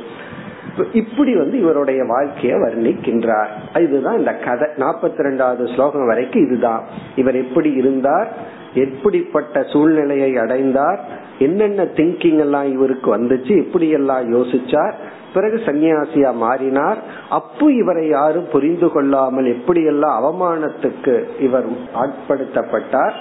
இப்படி 0.93 1.37
வந்து 1.37 1.59
இவருடைய 1.59 2.03
வாழ்க்கையை 2.03 2.59
வர்ணிக்கின்றார். 2.59 3.79
இதுதான் 3.79 4.17
இந்த 4.17 4.33
கதை. 4.33 4.67
நாற்பத்தி 4.75 5.21
ரெண்டாவது 5.21 5.73
ஸ்லோகம் 5.73 6.07
வரைக்கும் 6.07 6.45
இதுதான். 6.45 6.83
இவர் 7.15 7.35
எப்படி 7.35 7.71
இருந்தார்? 7.71 8.33
எப்படிப்பட்ட 8.73 9.63
சூழ்நிலையை 9.63 10.37
அடைந்தார்? 10.37 10.99
என்னென்ன 11.39 11.83
திங்கிங் 11.83 12.39
எல்லாம் 12.39 12.71
இவருக்கு 12.71 13.17
வந்துச்சு? 13.17 13.57
எப்படி 13.63 13.89
எல்லாம் 13.89 14.33
யோசிச்சார். 14.33 14.93
பிறகு 15.33 15.55
சன்னியாசியா 15.55 16.33
மாறினார். 16.33 16.97
அப்பு 17.29 17.75
இவரை 17.75 18.07
யாரும் 18.07 18.47
புரிந்து 18.51 18.89
கொள்ளாமல் 18.89 19.55
எப்படியெல்லாம் 19.55 20.29
அவமானத்துக்கு 20.29 21.23
இவர் 21.39 21.65
ஆட்படுத்தப்பட்டார் 21.95 23.11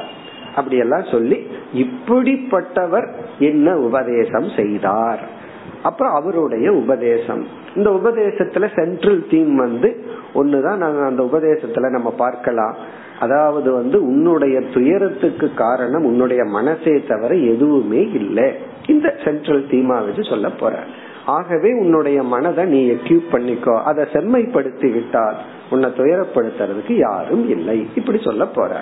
அப்படியெல்லாம் 0.55 1.05
சொல்லி 1.11 1.47
இப்படிப்பட்டவர் 1.75 3.09
என்ன 3.39 3.77
உபதேசம் 3.77 4.49
செய்தார். 4.57 5.41
அப்புறம் 5.83 6.15
அவருடைய 6.15 6.73
உபதேசம். 6.73 7.47
இந்த 7.77 7.91
உபதேசத்துல 7.91 8.77
சென்ட்ரல் 8.77 9.27
தீம் 9.31 9.57
வந்து 9.57 10.05
ஒண்ணுதான் 10.35 10.77
நாங்க 10.77 11.05
அந்த 11.05 11.23
உபதேசத்துல 11.23 11.91
நம்ம 11.91 12.11
பார்க்கலாம். 12.11 12.77
அதாவது 13.21 13.73
வந்து 13.73 14.03
உன்னுடைய 14.03 14.61
துயரத்துக்கு 14.61 15.55
காரணம் 15.55 16.05
உன்னுடைய 16.05 16.45
மனசே 16.45 17.03
தவிர 17.09 17.35
எதுவுமே 17.35 18.01
இல்லை. 18.11 18.53
இந்த 18.87 19.15
சென்ட்ரல் 19.25 19.67
தீமா 19.67 19.87
வச்சு 19.87 20.25
சொல்ல 20.25 20.51
போற. 20.51 20.79
ஆகவே 21.27 21.73
உன்னுடைய 21.73 22.23
மனதை 22.23 22.65
நீ 22.65 22.91
எக்யூப் 22.91 23.25
பண்ணிக்கோ. 23.33 23.83
அதை 23.83 24.05
செம்மைப்படுத்தி 24.05 24.93
விட்டால் 24.93 25.37
உன்னை 25.71 25.91
துயரப்படுத்துறதுக்கு 25.91 26.93
யாரும் 26.93 27.49
இல்லை. 27.49 27.87
இப்படி 27.95 28.21
சொல்ல 28.25 28.47
போற. 28.47 28.81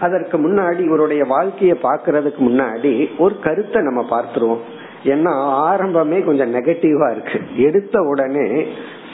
அதற்கு 0.00 0.38
முன்னாடி 0.38 0.78
இவருடைய 0.78 1.24
வாழ்க்கையை 1.24 1.78
பாக்குறதுக்கு 1.82 2.40
முன்னாடி 2.40 3.08
ஒரு 3.18 3.38
கருத்தை 3.38 3.82
நம்ம 3.82 4.04
பார்த்துருவோம். 4.10 4.58
ஏன்னா 5.04 5.32
ஆரம்பமே 5.70 6.24
கொஞ்சம் 6.24 6.54
நெகட்டிவா 6.54 7.10
இருக்கு. 7.10 7.40
எடுத்த 7.56 8.00
உடனே 8.00 8.66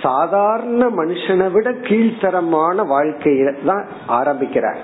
சாதாரண 0.03 0.88
மனுஷனை 0.88 1.50
விட 1.50 1.71
கீழ்த்தரமான 1.71 2.85
வாழ்க்கைய 2.85 3.64
தான் 3.67 3.87
ஆரம்பிக்கிறார். 4.07 4.79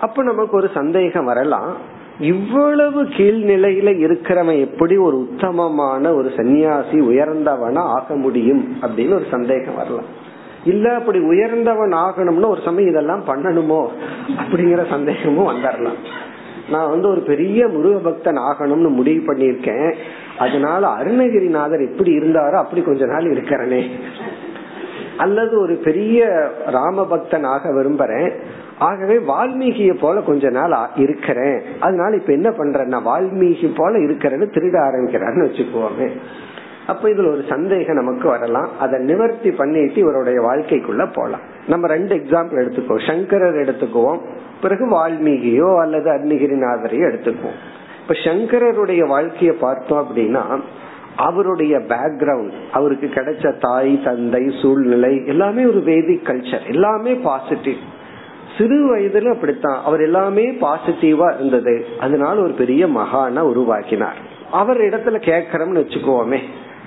அப்ப 0.00 0.22
நமக்கு 0.22 0.56
ஒரு 0.56 0.70
சந்தேகம் 0.74 1.24
வரலாம். 1.24 1.76
இவ்வளவு 2.20 3.04
கீழ்நிலையில 3.04 3.88
இருக்கிறவன் 4.06 4.60
எப்படி 4.60 4.96
ஒரு 4.96 5.18
உத்தமமான 5.18 6.14
ஒரு 6.14 6.32
சன்னியாசி 6.36 6.98
உயர்ந்தவனா 7.00 7.78
ஆக 7.78 8.16
முடியும் 8.16 8.78
அப்படின்னு 8.82 9.14
ஒரு 9.14 9.26
சந்தேகம் 9.30 9.74
வரலாம். 9.74 10.24
இல்ல 10.64 10.94
அப்படி 10.94 11.18
உயர்ந்தவன் 11.18 11.90
ஆகணும்னு 11.90 12.48
ஒரு 12.48 12.60
சமயம் 12.64 12.90
இதெல்லாம் 12.90 13.24
பண்ணணுமோ 13.26 13.88
அப்படிங்கிற 14.36 14.88
சந்தேகமும் 14.90 15.48
வந்துடலாம் 15.48 15.98
நான் 16.70 16.90
வந்து 16.90 17.08
ஒரு 17.08 17.20
பெரிய 17.20 17.66
முருக 17.66 17.98
பக்தன் 18.02 18.36
ஆகணும்னு 18.36 18.88
முடிவு 18.88 19.34
பண்ணிருக்கேன் 19.34 19.94
அதனால 20.38 20.86
அருணகிரிநாதர் 20.88 21.80
எப்படி 21.80 22.18
இருந்தாரோ 22.18 22.52
அப்படி 22.52 22.82
கொஞ்ச 22.82 23.06
நாள் 23.06 23.24
இருக்கிறனே. 23.24 23.86
அல்லது 25.16 25.60
ஒரு 25.60 25.74
பெரிய 25.74 26.48
ராம 26.66 27.06
பக்தன் 27.06 27.44
ஆக 27.44 27.68
விரும்புறேன். 27.68 28.32
ஆகவே 28.78 29.16
வால்மீகிய 29.16 29.94
போல 29.94 30.20
கொஞ்ச 30.20 30.50
நாள் 30.50 30.74
இருக்கிறேன். 30.96 31.62
அதனால 31.80 32.16
இப்ப 32.16 32.32
என்ன 32.32 32.50
பண்றேன்னா 32.50 33.00
வால்மீகி 33.00 33.74
போல 33.76 33.98
இருக்கிறேன்னு 33.98 34.48
திருட 34.54 34.76
ஆரம்பிக்கிறாருன்னு 34.88 35.46
வச்சுக்குவோமே 35.46 36.10
அப்ப 36.86 37.08
இதுல 37.08 37.32
ஒரு 37.32 37.44
சந்தேகம் 37.48 37.96
நமக்கு 37.96 38.28
வரலாம். 38.28 38.68
அதை 38.78 39.00
நிவர்த்தி 39.00 39.50
பண்ணிட்டு 39.50 39.94
இவருடைய 39.94 40.40
வாழ்க்கைக்குள்ள 40.40 41.08
போலாம். 41.12 41.40
நம்ம 41.68 41.86
ரெண்டு 41.86 42.14
எக்ஸாம்பிள் 42.14 42.62
எடுத்துக்கோ. 42.64 43.06
சங்கரர் 43.06 43.54
எடுத்துக்குவோம். 43.54 44.20
பிறகு 44.62 44.86
வால்மீகியோ 44.90 45.80
அல்லது 45.80 46.10
அன்னிகிரிநாதரையோ 46.10 47.10
எடுத்துக்குவோம். 47.12 47.58
இப்ப 48.02 48.14
சங்கரருடைய 48.24 49.06
வாழ்க்கைய 49.06 49.50
பார்த்தோம் 49.50 50.08
அப்படின்னா 50.08 50.60
அவருடைய 51.16 51.78
பேக்ரவுண்ட் 51.78 52.52
அவருக்கு 52.72 53.06
கிடைச்ச 53.06 53.58
தாய் 53.60 54.00
தந்தை 54.04 54.52
சூழ்நிலை 54.62 55.22
எல்லாமே 55.26 55.66
ஒரு 55.66 55.78
வேதிக் 55.78 56.26
கல்ச்சர் 56.26 56.70
எல்லாமே 56.70 57.14
பாசிட்டிவ் 57.14 57.76
சிறு 58.58 58.96
வயதுல 58.96 59.32
அப்படித்தான். 59.32 59.82
அவர் 59.84 60.00
எல்லாமே 60.00 60.50
பாசிட்டிவா 60.50 61.34
இருந்தது. 61.34 61.86
அதனால 62.00 62.40
ஒரு 62.40 62.52
பெரிய 62.52 62.86
மகான 62.86 63.38
உருவாக்கினார். 63.38 64.16
அவர் 64.50 64.80
இடத்துல 64.80 65.16
கேக்குறோம்னு 65.16 65.82
வச்சுக்கோமே. 65.82 66.38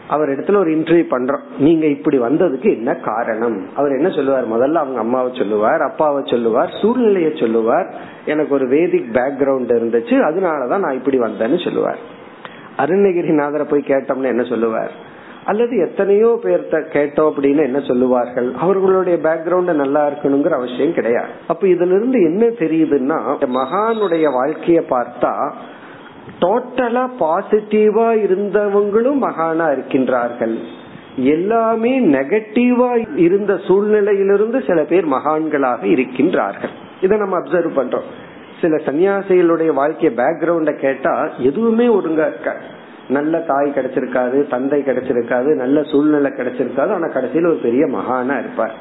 அவர் 0.09 0.29
இடத்துல 0.29 0.57
ஒரு 0.57 0.71
இன்டர்வியூ 0.71 1.05
பண்றோம். 1.11 1.43
நீங்க 1.59 1.85
இப்படி 1.85 2.19
வந்ததுக்கு 2.19 2.75
என்ன 2.75 2.95
காரணம்? 2.95 3.57
அவர் 3.75 3.91
என்ன 3.91 4.09
சொல்லுவார்? 4.09 4.47
முதல்ல 4.47 4.81
அவங்க 4.83 4.99
அம்மாவை 4.99 5.31
சொல்லுவார் 5.35 5.81
அப்பாவை 5.81 6.23
சொல்லுவார் 6.25 6.77
சூழ்நிலையை 6.81 7.31
சொல்லுவார். 7.35 7.93
எனக்கு 8.25 8.53
ஒரு 8.53 8.67
வேதிக் 8.67 9.11
பேக்ரவுண்ட் 9.13 9.71
இருந்துச்சு 9.75 10.15
அதனாலதான் 10.29 10.79
நான் 10.79 10.97
இப்படி 10.97 11.19
வந்தேன்னு 11.19 11.63
சொல்லுவார். 11.63 11.99
அருணகிரிநாதரை 12.77 13.63
போய் 13.63 13.87
கேட்டோம்னு 13.87 14.31
என்ன 14.33 14.43
சொல்லுவார்? 14.43 14.91
அல்லது 15.45 15.77
எத்தனையோ 15.77 16.39
பேர்த்த 16.43 16.73
கேட்டோம் 16.93 17.29
அப்படின்னு 17.29 17.63
என்ன 17.63 17.79
சொல்லுவார்கள்? 17.79 18.53
அவர்களுடைய 18.53 19.17
பேக்ரவுண்ட் 19.23 19.73
நல்லா 19.73 20.07
இருக்கணுங்கிற 20.07 20.49
அவசியம் 20.49 20.93
கிடையாது. 20.93 21.29
அப்ப 21.47 21.67
இதுல 21.67 21.95
இருந்து 21.97 22.21
என்ன 22.21 22.45
தெரியுதுன்னா 22.45 23.19
மகானுடைய 23.59 24.25
வாழ்க்கைய 24.37 24.81
பார்த்தா 24.89 25.51
டோட்டலா 26.41 27.03
பாசிட்டிவா 27.19 28.07
இருந்தவங்களும் 28.25 29.19
மகானா 29.21 29.65
இருக்கின்றார்கள். 29.75 30.55
எல்லாமே 31.15 31.99
நெகட்டிவா 31.99 33.17
இருந்த 33.17 33.53
சூழ்நிலையிலிருந்து 33.53 34.67
சில 34.67 34.83
பேர் 34.83 35.07
மகான்களாக 35.07 35.81
இருக்கின்றார்கள். 35.83 36.73
இதை 37.01 37.17
நம்ம 37.17 37.39
அப்சர்வ் 37.39 37.77
பண்றோம். 37.79 38.07
சில 38.61 38.75
சன்னியாசிகளுடைய 38.75 39.73
வாழ்க்கை 39.73 40.09
பேக்ரவுண்ட 40.09 40.79
கேட்டா 40.79 41.29
எதுவுமே 41.37 41.87
ஒருங்க 41.87 42.33
நல்ல 43.09 43.39
தாய் 43.39 43.73
கிடைச்சிருக்காது 43.75 44.47
தந்தை 44.47 44.81
கிடைச்சிருக்காது 44.81 45.55
நல்ல 45.55 45.83
சூழ்நிலை 45.83 46.31
கிடைச்சிருக்காது. 46.31 46.93
ஆனா 46.93 47.07
கடைசியில் 47.07 47.45
ஒரு 47.45 47.59
பெரிய 47.63 47.85
மகானா 47.85 48.39
இருப்பார். 48.39 48.75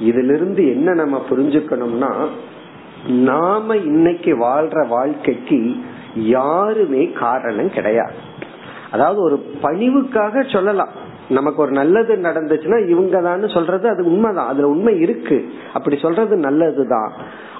இதுல 0.00 0.34
இருந்து 0.34 0.68
என்ன 0.68 0.94
நம்ம 0.94 1.24
புரிஞ்சுக்கணும்னா 1.30 2.12
நாம 3.08 3.76
இன்னைக்கு 3.76 4.32
வாழ்ற 4.38 4.88
வாழ்க்கைக்கு 4.88 5.76
யாருமே 6.16 7.12
காரணம் 7.12 7.70
கிடையாது. 7.70 8.14
அதாவது 8.90 9.20
ஒரு 9.22 9.46
பணிவுக்காக 9.62 10.52
சொல்லலாம். 10.52 10.88
நமக்கு 11.28 11.62
ஒரு 11.62 11.70
நல்லது 11.70 12.16
நடந்துச்சுன்னா 12.16 12.88
இவங்க 12.88 13.20
தான் 13.20 13.48
சொல்றது 13.48 13.88
அது 13.88 14.04
உண்மைதான். 14.04 14.48
அதுல 14.48 14.68
உண்மை 14.68 15.00
இருக்கு. 15.00 15.52
அப்படி 15.74 15.98
சொல்றது 15.98 16.36
நல்லதுதான். 16.36 17.12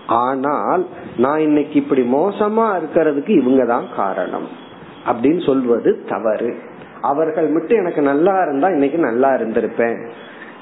ஆனால் 0.07 0.87
நான் 1.17 1.39
இன்னைக்கு 1.39 1.75
இப்படி 1.75 2.03
மோசமா 2.03 2.81
இருக்கிறதுக்கு 2.81 3.29
இவங்க 3.29 3.65
தான் 3.65 3.85
காரணம். 3.97 4.49
அப்படின்னு 5.07 5.47
சொல்வது 5.47 6.05
தவறு. 6.09 6.57
அவர்கள் 7.01 7.49
மட்டும் 7.49 7.79
எனக்கு 7.79 8.03
நல்லா 8.03 8.43
இருந்தா 8.43 8.69
இன்னைக்கு 8.69 8.99
நல்லா 8.99 9.31
இருந்திருப்பேன். 9.31 10.09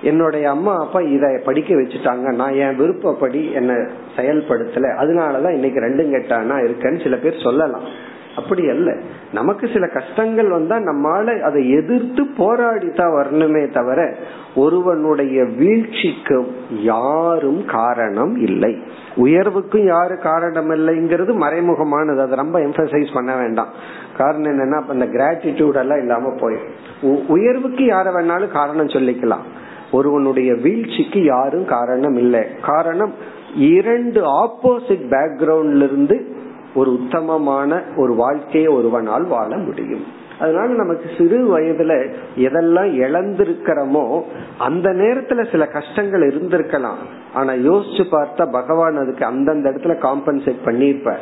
என்னுடைய 0.05 0.51
அம்மா 0.51 0.79
அப்பா 0.79 1.01
இதை 1.01 1.39
படிக்க 1.45 1.75
வச்சுட்டாங்க. 1.75 2.35
நான் 2.35 2.53
என் 2.53 2.77
விருப்பப்படி 2.77 3.53
என்ன 3.53 3.73
செயல்படுத்தல. 4.17 4.97
அதனாலதான் 4.97 5.53
இன்னைக்கு 5.53 5.81
ரெண்டும் 5.81 6.15
கெட்டானா 6.15 6.57
இருக்கேன்னு 6.57 7.03
சில 7.03 7.17
பேர் 7.17 7.43
சொல்லலாம். 7.43 8.13
அப்படி 8.37 8.69
அல்ல. 8.69 8.97
நமக்கு 9.33 9.69
சில 9.73 9.87
கஷ்டங்கள் 9.87 10.49
வந்தா 10.49 10.77
நம்மால 10.77 11.41
அதை 11.41 11.71
எதிர்த்து 11.71 12.25
போராடித்தான் 12.25 13.15
வரணுமே 13.21 13.73
தவிர 13.73 14.15
ஒருவனுடைய 14.55 15.45
வீழ்ச்சிக்கு 15.45 16.47
யாரும் 16.71 17.65
காரணம் 17.65 18.37
இல்லை. 18.37 18.83
உயர்வுக்கும் 19.17 19.85
யாரு 19.85 20.19
காரணம் 20.19 20.71
இல்லைங்கிறது 20.71 21.35
மறைமுகமானது. 21.35 22.19
அதை 22.19 22.37
ரொம்ப 22.37 22.59
எம்பசைஸ் 22.61 23.15
பண்ண 23.15 23.37
வேண்டாம். 23.37 23.69
காரணம் 24.17 24.53
என்னன்னா 24.53 24.89
அந்த 24.89 25.07
கிராட்டிடியூட் 25.07 25.77
எல்லாம் 25.77 25.99
இல்லாம 25.99 26.29
போயிடும். 26.29 27.27
உயர்வுக்கு 27.27 27.85
யார 27.85 28.07
வேணாலும் 28.13 28.53
காரணம் 28.53 28.87
சொல்லிக்கலாம். 28.87 29.45
ஒருவனுடைய 29.93 30.55
வீழ்ச்சிக்கு 30.55 31.25
யாரும் 31.25 31.65
காரணம் 31.65 32.17
இல்லை. 32.17 32.41
காரணம் 32.63 33.15
இரண்டு 33.57 34.45
ஆப்போசிட் 34.45 35.05
பேக்ரவுண்ட்ல 35.11 35.83
இருந்து 35.83 36.37
ஒரு 36.75 36.93
உத்தமமான 36.93 37.83
ஒரு 37.97 38.15
வாழ்க்கையை 38.15 38.73
ஒருவனால் 38.73 39.27
வாழ 39.27 39.57
முடியும். 39.57 40.23
அதனால 40.41 40.67
நமக்கு 40.67 41.11
சிறு 41.19 41.59
வயதுல 41.59 42.13
எதெல்லாம் 42.37 42.91
இழந்திருக்கிறோமோ 43.05 44.23
அந்த 44.59 44.91
நேரத்துல 44.91 45.51
சில 45.51 45.67
கஷ்டங்கள் 45.67 46.29
இருந்திருக்கலாம். 46.29 47.01
ஆனா 47.35 47.53
யோசிச்சு 47.53 48.05
பார்த்தா 48.11 48.53
பகவான் 48.53 48.97
அதுக்கு 48.97 49.25
அந்தந்த 49.25 49.71
இடத்துல 49.71 49.95
காம்பன்சேட் 50.01 50.57
பண்ணிருப்பார் 50.65 51.21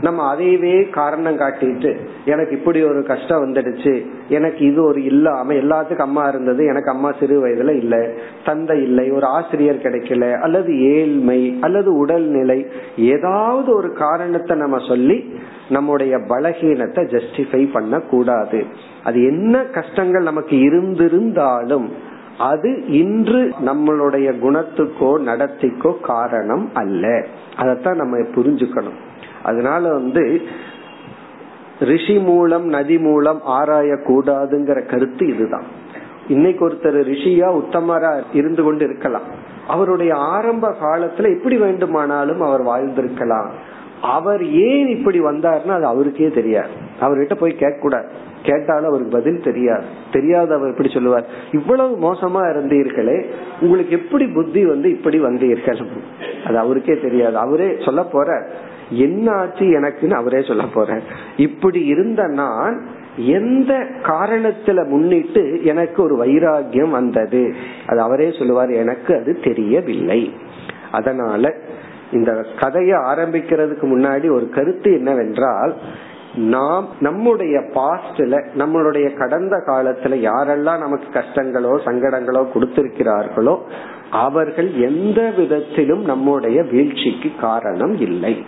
நம்ம 0.00 0.34
அதையவே 0.34 0.90
காரணம் 0.90 1.38
காட்டிட்டு 1.38 1.96
எனக்கு 2.24 2.58
இப்படி 2.58 2.82
ஒரு 2.82 3.02
கஷ்டம் 3.02 3.44
வந்துடுச்சு 3.44 4.06
எனக்கு 4.28 4.66
இது 4.66 4.84
ஒரு 4.84 5.04
இல்லாம 5.04 5.52
எல்லாத்துக்கும் 5.52 5.96
அம்மா 5.96 6.28
இருந்தது 6.28 6.64
எனக்கு 6.64 6.90
அம்மா 6.90 7.12
சிறு 7.12 7.46
வயதுல 7.46 7.76
இல்ல 7.76 8.10
தந்தை 8.44 8.82
இல்லை 8.82 9.10
ஒரு 9.10 9.26
ஆசிரியர் 9.26 9.76
கிடைக்கல 9.76 10.40
அல்லது 10.40 10.92
ஏழ்மை 10.92 11.58
அல்லது 11.60 11.96
உடல்நிலை 11.96 12.66
ஏதாவது 12.96 13.74
ஒரு 13.74 13.92
காரணத்தை 13.92 14.56
நம்ம 14.56 14.88
சொல்லி 14.88 15.32
நம்முடைய 15.68 16.16
பலகீனத்தை 16.16 17.18
ஜஸ்டிஃபை 17.18 17.72
பண்ண 17.72 18.00
கூடாது 18.00 18.64
அது 19.04 19.22
என்ன 19.22 19.64
கஷ்டங்கள் 19.64 20.22
நமக்கு 20.22 20.56
இருந்திருந்தாலும் 20.56 21.88
அது 22.38 22.86
இன்று 22.86 23.52
நம்மளுடைய 23.66 24.32
குணத்துக்கோ 24.42 25.18
நடத்திக்கோ 25.26 26.00
காரணம் 26.00 26.70
அல்ல. 26.74 27.24
அதத்தான் 27.56 27.94
நம்ம 27.94 28.18
புரிஞ்சுக்கணும். 28.18 28.98
அதனால 29.42 29.92
வந்து 29.92 30.40
ரிஷி 31.80 32.18
மூலம் 32.18 32.66
நதி 32.66 32.98
மூலம் 32.98 33.40
ஆராய 33.42 33.94
கூடாதுங்கிற 33.94 34.86
கருத்து 34.86 35.26
இதுதான். 35.26 35.64
இன்னைக்கு 36.28 36.68
ஒருத்தர் 36.68 37.10
ரிஷியா 37.10 37.60
உத்தமரா 37.60 38.22
இருந்து 38.32 38.62
கொண்டு 38.62 38.84
இருக்கலாம். 38.84 39.22
அவருடைய 39.68 40.14
ஆரம்ப 40.14 40.74
காலத்துல 40.80 41.36
எப்படி 41.36 41.56
வேண்டுமானாலும் 41.56 42.40
அவர் 42.40 42.62
வாழ்ந்திருக்கலாம். 42.62 43.50
அவர் 44.02 44.50
ஏன் 44.50 44.86
இப்படி 44.86 45.20
வந்தார்னா 45.20 45.68
அது 45.68 45.86
அவருக்கே 45.86 46.28
தெரியாது. 46.28 46.70
அவர்கிட்ட 47.00 47.34
போய் 47.34 47.50
கேட்க 47.50 47.78
கூடாது 47.80 48.08
கேட்டாலும் 48.42 48.88
அவருக்கு 48.88 49.16
பதில் 49.16 49.42
தெரியாது. 49.42 49.84
தெரியாத 50.12 50.54
அவர் 50.54 50.70
எப்படி 50.70 50.88
சொல்லுவார்? 50.88 51.26
இவ்வளவு 51.52 51.96
மோசமா 51.96 52.42
இருந்தீர்களே 52.52 53.26
உங்களுக்கு 53.60 53.96
எப்படி 53.96 54.26
புத்தி 54.26 54.66
வந்து 54.66 54.90
இப்படி 54.90 55.20
வந்தீர்கள்? 55.20 55.86
அது 56.46 56.58
அவருக்கே 56.58 57.00
தெரியாது. 57.00 57.36
அவரே 57.36 57.76
சொல்ல 57.78 58.02
போற 58.02 58.46
என்ன 58.92 59.32
ஆச்சு 59.32 59.64
எனக்குன்னு 59.64 60.12
அவரே 60.12 60.42
சொல்ல 60.42 60.62
போற 60.74 61.00
இப்படி 61.36 61.84
இருந்த 61.84 62.26
நான் 62.26 62.82
எந்த 63.16 63.74
காரணத்துல 64.02 64.86
முன்னிட்டு 64.88 65.64
எனக்கு 65.64 66.02
ஒரு 66.02 66.24
வைராகியம் 66.24 66.90
வந்தது? 66.90 67.54
அது 67.86 68.00
அவரே 68.00 68.34
சொல்லுவார் 68.38 68.70
எனக்கு 68.70 69.16
அது 69.16 69.40
தெரியவில்லை. 69.44 70.32
அதனால 70.92 71.54
இந்த 72.12 72.46
கதையை 72.60 72.98
ஆரம்பிக்கிறதுக்கு 72.98 73.82
முன்னாடி 73.82 74.34
ஒரு 74.34 74.48
கருத்து 74.48 74.92
என்னவென்றால் 74.92 75.74
நாம் 76.34 76.88
நம்முடைய 77.00 77.58
பாஸ்ட்ல 77.58 78.44
நம்மளுடைய 78.58 79.16
கடந்த 79.16 79.56
காலத்துல 79.66 80.28
யாரெல்லாம் 80.30 80.78
நமக்கு 80.78 81.18
கஷ்டங்களோ 81.18 81.78
சங்கடங்களோ 81.84 82.46
கொடுத்திருக்கிறார்களோ 82.54 83.58
அவர்கள் 84.10 84.74
எந்த 84.74 85.32
விதத்திலும் 85.36 86.04
நம்முடைய 86.04 86.62
வீழ்ச்சிக்கு 86.62 87.30
காரணம் 87.40 88.00
இல்லை. 88.00 88.44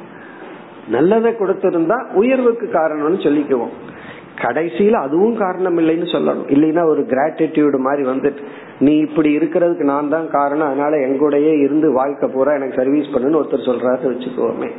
நல்லதை 0.88 1.32
கொடுத்திருந்தா 1.32 2.12
உயர்வுக்கு 2.12 2.66
காரணம்னு 2.66 3.22
சொல்லிக்குவோம். 3.22 3.74
கடைசியில 4.42 4.92
அதுவும் 4.92 5.36
காரணம் 5.36 5.78
இல்லைன்னு 5.78 6.06
சொல்லணும். 6.12 6.48
இல்லைன்னா 6.48 6.84
ஒரு 6.84 7.02
கிராட்டிடியூடு 7.02 7.78
மாதிரி 7.78 8.08
வந்துட்டு 8.08 8.42
நீ 8.78 8.96
இப்படி 8.96 9.36
இருக்கிறதுக்கு 9.36 9.82
நான் 9.82 10.08
தான் 10.08 10.30
காரணம். 10.30 10.66
அதனால 10.66 10.96
எங்கூடயே 10.96 11.60
இருந்து 11.60 11.92
வாழ்க்கை 11.92 12.28
பூரா 12.28 12.54
எனக்கு 12.54 12.76
சர்வீஸ் 12.76 13.06
பண்ணுன்னு 13.06 13.40
ஒருத்தர் 13.40 13.68
சொல்றாரு 13.68 13.98
வச்சுக்கோமே. 14.02 14.70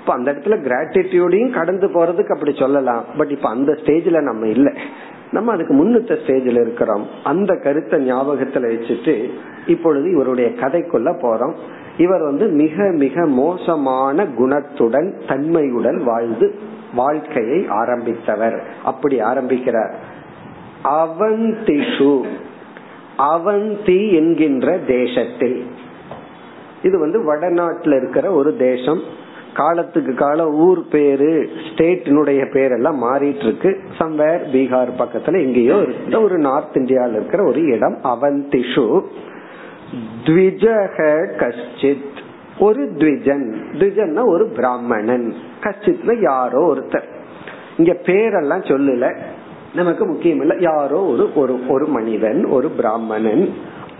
இப்ப 0.00 0.14
அந்த 0.14 0.32
இடத்துல 0.32 0.54
கிராட்டிடியூடையும் 0.54 1.52
கடந்து 1.52 1.88
போறதுக்கு 1.88 2.32
அப்படி 2.32 2.54
சொல்லலாம். 2.54 3.04
பட் 3.18 3.30
இப்ப 3.30 3.48
அந்த 3.48 3.72
ஸ்டேஜ்ல 3.72 4.20
நம்ம 4.20 4.46
இல்ல. 4.46 4.72
நம்ம 5.32 5.52
அதுக்கு 5.52 5.74
முன்னுத்த 5.74 6.18
ஸ்டேஜ்ல 6.26 6.60
இருக்கிறோம். 6.60 7.06
அந்த 7.24 7.54
கருத்தை 7.54 8.12
ஞாபகத்துல 8.12 8.74
வச்சுட்டு 8.74 9.30
இப்பொழுது 9.66 10.10
இவருடைய 10.10 10.50
கதைக்குள்ள 10.50 11.12
போறோம். 11.22 11.52
இவர் 11.96 12.22
வந்து 12.22 12.46
மிக 12.46 12.90
மிக 12.92 13.26
மோசமான 13.26 14.24
குணத்துடன் 14.24 15.12
தன்மையுடன் 15.28 16.04
வாழ்ந்து 16.04 16.54
வாழ்க்கையை 16.94 17.66
ஆரம்பித்தவர். 17.68 18.60
அப்படி 18.84 19.20
ஆரம்பிக்கிறார். 19.20 19.94
அவந்திஷு. 20.84 22.22
அவந்தி 23.18 24.12
என்கின்ற 24.12 24.78
தேசத்தில். 24.78 25.66
இது 26.82 26.98
வந்து 26.98 27.24
வடநாட்டில் 27.24 27.92
இருக்கிற 27.92 28.30
ஒரு 28.30 28.56
தேசம். 28.56 29.00
காலத்துக்கு 29.54 30.14
கால 30.14 30.50
ஊர் 30.50 30.84
பேரு 30.90 31.48
ஸ்டேட்டினுடைய 31.70 32.44
பேரெல்லாம் 32.52 32.98
மாறிட்டு 33.02 33.36
இருக்கு 33.36 33.80
சம்வேர் 33.98 34.40
பீகார் 34.52 34.88
பக்கத்துல 34.98 35.40
எங்கேயோ 35.40 35.76
இருக்கிற 35.76 36.22
ஒரு 36.22 36.38
நார்த் 36.38 36.76
இந்தியாவில் 36.76 37.14
இருக்கிற 37.14 37.44
ஒரு 37.44 37.60
இடம் 37.62 37.98
அவந்திஷு. 38.02 39.02
த்விஜக 40.24 41.30
கஷ்டித் 41.36 42.22
ஒரு 42.58 42.84
த்விஜன். 42.84 43.54
த்விஜன்னா 43.72 44.26
ஒரு 44.26 44.46
பிராமணன். 44.46 45.34
கஷ்டித்ல 45.60 46.22
யாரோ 46.22 46.74
ஒருத்தர். 46.74 47.02
இங்க 47.76 47.92
பேரெல்லாம் 47.92 48.64
சொல்லல. 48.64 49.16
நமக்கு 49.74 50.06
முக்கியம் 50.06 50.40
இல்ல. 50.40 50.56
யாரோ 50.58 51.04
ஒரு 51.04 51.30
ஒரு 51.34 51.60
ஒரு 51.68 51.86
மனிதன் 51.86 52.44
ஒரு 52.44 52.68
பிராமணன். 52.68 53.48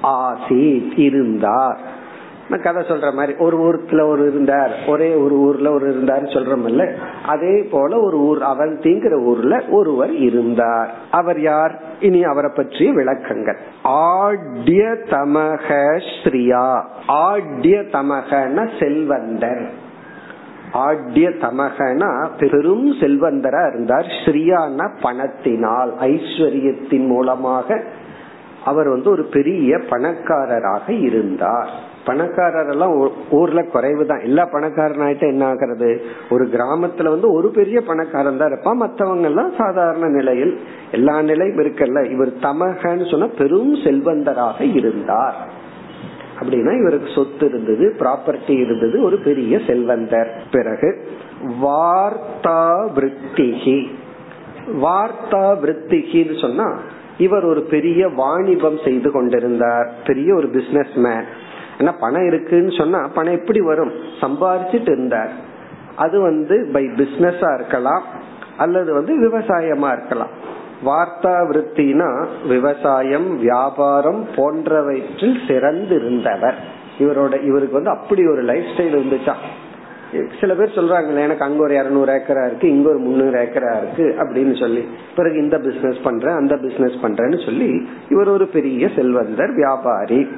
ஆசி 0.00 0.92
இருந்தார். 0.96 2.02
நான் 2.48 2.60
கதை 2.60 2.82
சொல்ற 2.82 3.14
மாதிரி 3.14 3.38
ஒரு 3.38 3.58
ஊருக்குல 3.58 4.06
ஒரு 4.06 4.26
இருந்தார். 4.26 4.74
ஒரே 4.86 5.14
ஒரு 5.14 5.34
ஊர்ல 5.34 5.72
ஒரு 5.72 5.90
இருந்தார் 5.90 6.22
சொல்றோம்ல 6.22 6.94
அதே 7.26 7.62
போல 7.70 8.00
ஒரு 8.00 8.18
ஊர் 8.18 8.38
அவந்திங்கிற 8.38 9.24
ஊர்ல 9.24 9.62
ஒருவர் 9.70 10.14
இருந்தார். 10.14 10.94
அவர் 11.10 11.40
யார்? 11.40 11.82
இனி 12.04 12.20
அவரை 12.22 12.50
பற்றிய 12.54 12.88
விளக்கங்கள். 12.92 13.60
ஆட்ய 13.84 14.82
தமக 15.10 15.66
ஸ்ரீயா 16.22 16.68
ஆட்ய 17.24 17.80
தமகன 17.94 18.66
செல்வந்தர். 18.80 19.64
ஆட்ய 20.86 21.28
தமகனா 21.44 22.10
பெரும் 22.38 22.86
செல்வந்தரா 23.00 23.62
இருந்தார். 23.68 24.08
ஸ்ரீயான 24.24 24.88
பணத்தினால் 25.02 25.92
ஐஸ்வர்யத்தின் 26.00 27.06
மூலமாக 27.06 27.80
அவர் 28.64 28.88
வந்து 28.88 29.10
ஒரு 29.10 29.24
பெரிய 29.32 29.78
பணக்காரராக 29.90 30.92
இருந்தார். 30.92 31.72
பணக்காரர் 32.04 32.70
எல்லாம் 32.70 33.10
ஊர்ல 33.30 33.62
குறைவு 33.62 34.06
தான் 34.06 34.20
எல்லா 34.20 34.48
பணக்காரனாயிட்ட 34.52 35.20
என்ன 35.20 35.46
ஆகிறது? 35.46 36.02
ஒரு 36.30 36.44
கிராமத்துல 36.44 37.08
வந்து 37.08 37.32
ஒரு 37.32 37.50
பெரிய 37.50 37.80
பணக்காரன் 37.80 38.36
தான் 38.36 38.50
இருப்பான். 38.50 38.80
மற்றவங்க 38.82 39.22
எல்லாம் 39.22 39.52
சாதாரண 39.58 40.08
நிலையில் 40.08 40.60
எல்லா 40.90 41.22
நிலையும் 41.22 41.58
இருக்கல்ல. 41.58 42.10
இவர் 42.10 42.28
தமகன்னு 42.28 43.10
சொன்னா 43.10 43.26
பெரும் 43.38 43.74
செல்வந்தராக 43.74 44.74
இருந்தார். 44.74 45.36
அப்படின்னா 46.40 46.80
இவருக்கு 46.80 47.08
சொத்து 47.14 47.46
இருந்தது 47.46 47.94
ப்ராப்பர்ட்டி 47.98 48.60
இருந்தது 48.60 49.02
ஒரு 49.02 49.16
பெரிய 49.16 49.60
செல்வந்தர். 49.66 50.42
பிறகு 50.50 51.08
வார்த்தா 51.62 52.62
விருத்திகி. 52.96 53.78
வார்த்தா 54.82 55.44
விருத்திகின்னு 55.62 56.40
சொன்னா 56.40 56.80
இவர் 57.18 57.44
ஒரு 57.44 57.60
பெரிய 57.60 58.08
வாணிபம் 58.08 58.78
செய்து 58.84 59.10
கொண்டிருந்தார். 59.10 59.92
பெரிய 60.06 60.34
ஒரு 60.34 60.48
பிசினஸ் 60.48 60.94
மேன் 60.94 61.24
ஏன்னா 61.78 61.92
பணம் 62.00 62.26
இருக்குன்னு 62.26 62.72
சொன்னா 62.72 63.08
பணம் 63.14 63.32
எப்படி 63.32 63.60
வரும்? 63.60 63.90
சம்பாரிச்சிட்டு 64.20 64.90
இருந்தார். 64.92 65.30
அது 65.96 66.20
வந்து 66.20 66.70
பை 66.72 66.84
பிசினஸா 66.84 67.54
இருக்கலாம் 67.54 68.02
அல்லது 68.56 68.92
வந்து 68.92 69.28
விவசாயமா 69.28 69.92
இருக்கலாம். 69.92 70.52
வார்த்தா 70.86 71.34
விற்த்தினா 71.50 72.26
விவசாயம் 72.48 73.38
வியாபாரம் 73.38 74.26
போன்றவற்றில் 74.36 75.38
சிறந்து 75.48 75.94
இருந்தவர் 75.94 76.54
இவரோட 76.98 77.42
இவருக்கு 77.42 77.72
வந்து 77.72 77.90
அப்படி 77.90 78.26
ஒரு 78.26 78.42
லைஃப் 78.42 78.64
ஸ்டைல் 78.76 78.98
இருந்துச்சா? 79.00 79.32
சில 80.40 80.54
பேர் 80.54 80.78
சொல்றாங்க 80.78 81.18
எனக்கு 81.18 81.44
அங்க 81.44 81.62
ஒரு 81.62 81.74
இருநூறு 81.74 82.12
ஏக்கரா 82.12 82.46
இருக்கு 82.46 82.68
இங்க 82.68 82.88
ஒரு 82.88 82.98
முன்னூறு 82.98 83.38
ஏக்கரா 83.38 83.76
இருக்கு 83.76 84.14
அப்படின்னு 84.18 84.60
சொல்லி 84.60 84.88
பிறகு 85.16 85.36
இந்த 85.36 85.58
பிசினஸ் 85.58 86.02
பண்றேன் 86.04 86.34
அந்த 86.34 86.56
பிசினஸ் 86.56 86.96
பண்றேன்னு 87.02 87.44
சொல்லி 87.44 87.88
இவர் 88.08 88.28
ஒரு 88.28 88.46
பெரிய 88.46 88.88
செல்வந்தர் 88.96 89.54
வியாபாரி. 89.54 90.28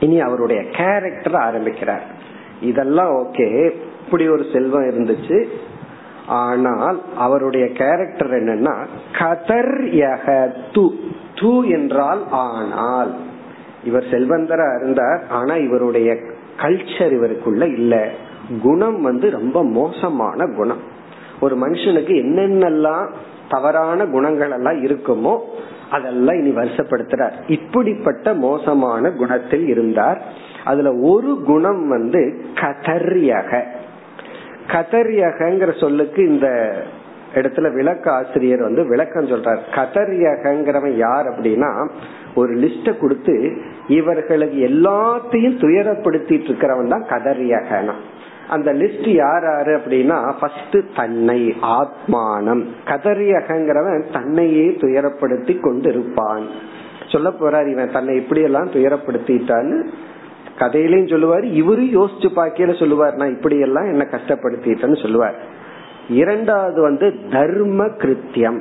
இனி 0.00 0.20
அவருடைய 0.20 0.62
கேரக்டர் 0.62 1.36
ஆரம்பிக்கிறார். 1.36 2.04
இதெல்லாம் 2.60 3.12
ஓகே 3.14 3.70
இப்படி 4.04 4.28
ஒரு 4.28 4.44
செல்வம் 4.52 4.88
இருந்துச்சு. 4.88 5.38
ஆனால் 6.26 7.02
அவருடைய 7.16 7.66
கேரக்டர் 7.72 8.30
என்னன்னா 8.30 8.74
கதர் 9.18 9.74
து. 10.72 10.84
து 11.34 11.52
என்றால் 11.70 12.22
ஆனால். 12.30 13.12
இவர் 13.84 14.06
செல்வந்தரா 14.10 14.68
இருந்தார். 14.80 15.22
ஆனா 15.30 15.54
இவருடைய 15.54 16.08
கல்ச்சர் 16.56 17.14
இவருக்குள்ள 17.18 17.62
இல்ல. 17.74 18.08
குணம் 18.62 19.00
வந்து 19.02 19.30
ரொம்ப 19.30 19.64
மோசமான 19.64 20.46
குணம். 20.56 20.82
ஒரு 21.40 21.56
மனுஷனுக்கு 21.56 22.14
என்னென்னலாம் 22.22 23.08
தவறான 23.48 24.06
குணங்கள் 24.06 24.50
எல்லாம் 24.50 24.80
இருக்குமோ 24.84 25.34
அதெல்லாம் 25.90 26.36
இனி 26.36 26.54
வருஷப்படுத்துறார். 26.54 27.32
இப்படிப்பட்ட 27.46 28.34
மோசமான 28.34 29.10
குணத்தில் 29.10 29.66
இருந்தார். 29.66 30.22
அதுல 30.64 30.94
ஒரு 30.94 31.42
குணம் 31.44 31.88
வந்து 31.88 32.40
கதர்யக. 32.54 33.62
கதர்யகங்கிற 34.72 35.80
சொல்லுக்கு 35.80 36.28
இந்த 36.28 36.76
இடத்துல 37.34 37.72
விளக்க 37.72 38.12
ஆசிரியர் 38.12 38.60
வந்து 38.60 38.88
விளக்கம் 38.88 39.26
சொல்றார். 39.26 39.58
கதர்யகங்கிறவன் 39.70 40.96
யார் 40.96 41.26
அப்படின்னா 41.26 41.88
ஒரு 42.34 42.54
லிஸ்ட 42.54 42.98
கொடுத்து 42.98 43.56
இவர்களுக்கு 43.88 44.68
எல்லாத்தையும் 44.68 45.58
துயரப்படுத்திட்டு 45.58 46.52
இருக்கிறவன் 46.52 46.88
தான் 46.88 47.04
கதர்யகனா. 47.08 47.92
அந்த 48.48 48.72
லிஸ்ட் 48.72 49.08
யார் 49.08 49.42
யாரு 49.42 49.78
அப்படின்னா 49.78 50.32
ஃபர்ஸ்ட் 50.40 50.76
தன்னை 50.96 51.56
ஆத்மானம். 51.62 52.62
கதறியகங்கிறவன் 52.84 54.04
தன்னையே 54.12 54.66
துயரப்படுத்தி 54.66 55.54
கொண்டிருப்பான். 55.60 56.46
சொல்ல 57.08 57.28
போறார் 57.28 57.70
இவன் 57.70 57.92
தன்னை 57.92 58.16
இப்படி 58.16 58.40
எல்லாம் 58.40 58.70
துயரப்படுத்திட்டான்னு. 58.70 59.86
கதையிலையும் 60.58 61.10
சொல்லுவார் 61.10 61.44
இவரு 61.44 61.84
யோசிச்சு 61.98 62.28
பாக்கையில 62.36 62.78
சொல்லுவார் 62.78 63.14
நான் 63.14 63.30
இப்படி 63.30 63.58
எல்லாம் 63.58 63.84
என்ன 63.84 64.06
கஷ்டப்படுத்திட்டேன்னு 64.10 65.02
சொல்லுவார். 65.02 65.34
இரண்டாவது 66.08 66.80
வந்து 66.82 67.14
தர்ம 67.30 67.84
கிருத்தியம். 67.84 68.60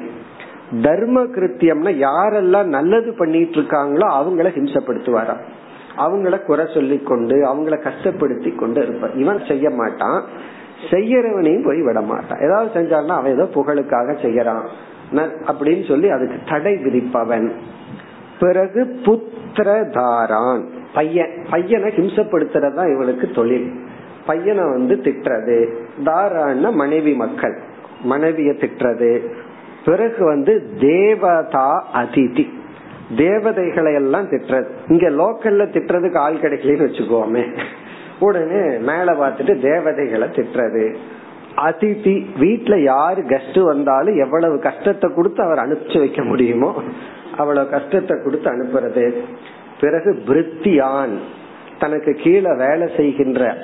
தர்ம 0.82 1.24
கிருத்தியம்னா 1.24 1.92
யாரெல்லாம் 2.08 2.64
நல்லது 2.64 3.14
பண்ணிட்டு 3.14 3.60
இருக்காங்களோ 3.60 4.08
அவங்கள 4.20 4.50
ஹிம்சப்படுத்துவாராம். 4.58 5.44
அவங்கள 5.98 6.42
குறை 6.42 6.66
சொல்லி 6.74 7.00
கொண்டு 7.00 7.36
அவங்கள 7.36 7.90
கஷ்டப்படுத்தி 7.90 8.56
கொண்டு 8.56 8.82
இருப்பான் 8.82 9.14
இவன் 9.14 9.46
செய்ய 9.48 9.70
மாட்டான். 9.70 10.24
செய்யறவனையும் 10.90 11.66
போய் 11.66 11.82
விட 11.82 12.02
மாட்டான். 12.02 12.40
ஏதாவது 12.40 12.80
செஞ்சான்னா 12.80 13.08
அவன் 13.08 13.34
ஏதோ 13.34 13.44
புகழுக்காக 13.44 14.12
செய்யறான். 14.12 14.68
அப்படின்னு 15.48 15.88
சொல்லி 15.88 16.10
அதுக்கு 16.10 16.38
தடை 16.50 16.74
விதிப்பவன். 16.74 17.52
பிறகு 18.40 19.00
புத்திரதாரான். 19.06 20.64
பையன். 20.94 21.30
பையனை 21.50 21.92
ஹிம்சப்படுத்துறதா 21.92 22.94
இவனுக்கு 22.94 23.30
தொழில். 23.30 23.72
பையனை 24.26 24.64
வந்து 24.64 24.96
திட்டுறது. 24.96 25.70
தாரான்னா 26.06 26.74
மனைவி 26.74 27.14
மக்கள். 27.14 27.58
மனைவிய 28.04 28.52
திட்டுறது. 28.52 29.20
பிறகு 29.86 30.26
வந்து 30.26 30.70
தேவதா 30.80 31.88
அதிதி. 31.94 32.50
தேவதைகளை 33.16 33.94
எல்லாம் 33.94 34.30
திட்டுறது. 34.30 34.70
இங்க 34.88 35.10
லோக்கல்ல 35.10 35.66
திட்டுறதுக்கு 35.74 36.18
ஆள் 36.18 36.36
கிடைக்கலன்னு 36.36 36.88
வச்சுக்கோமே. 36.88 37.44
உடனே 38.20 38.64
மேல 38.78 39.14
பார்த்துட்டு 39.14 39.54
தேவதைகளை 39.60 40.28
திட்டுறது. 40.28 40.96
அதிதி 41.58 42.16
வீட்டுல 42.40 42.84
யாரு 42.84 43.22
கெஸ்ட் 43.22 43.60
வந்தாலும் 43.60 44.16
எவ்வளவு 44.16 44.60
கஷ்டத்தை 44.60 45.14
கொடுத்து 45.14 45.44
அவர் 45.44 45.64
அனுப்பிச்சு 45.66 46.00
வைக்க 46.00 46.22
முடியுமோ 46.24 46.76
அவ்வளவு 47.38 47.70
கஷ்டத்தை 47.70 48.18
கொடுத்து 48.24 48.50
அனுப்புறது. 48.52 49.14
பிறகு 49.82 50.12
பிரித்தியான் 50.28 51.16
தனக்கு 51.80 52.12
கீழே 52.14 52.52
வேலை 52.56 52.88
செய்கின்ற 52.96 53.56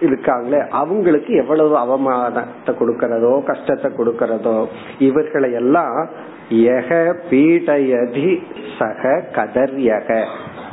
இருக்காங்களே 0.00 0.68
அவங்களுக்கு 0.68 1.34
எவ்வளவு 1.34 1.74
அவமானத்தை 1.76 2.72
கொடுக்கறதோ 2.80 3.44
கஷ்டத்தை 3.44 3.90
கொடுக்கறதோ 3.90 4.66
இவர்களை 4.98 5.52
எல்லாம் 5.52 6.08
எக 6.50 7.16
பீடயதி 7.30 8.30
சக 8.78 9.22
கதர்யக. 9.36 10.26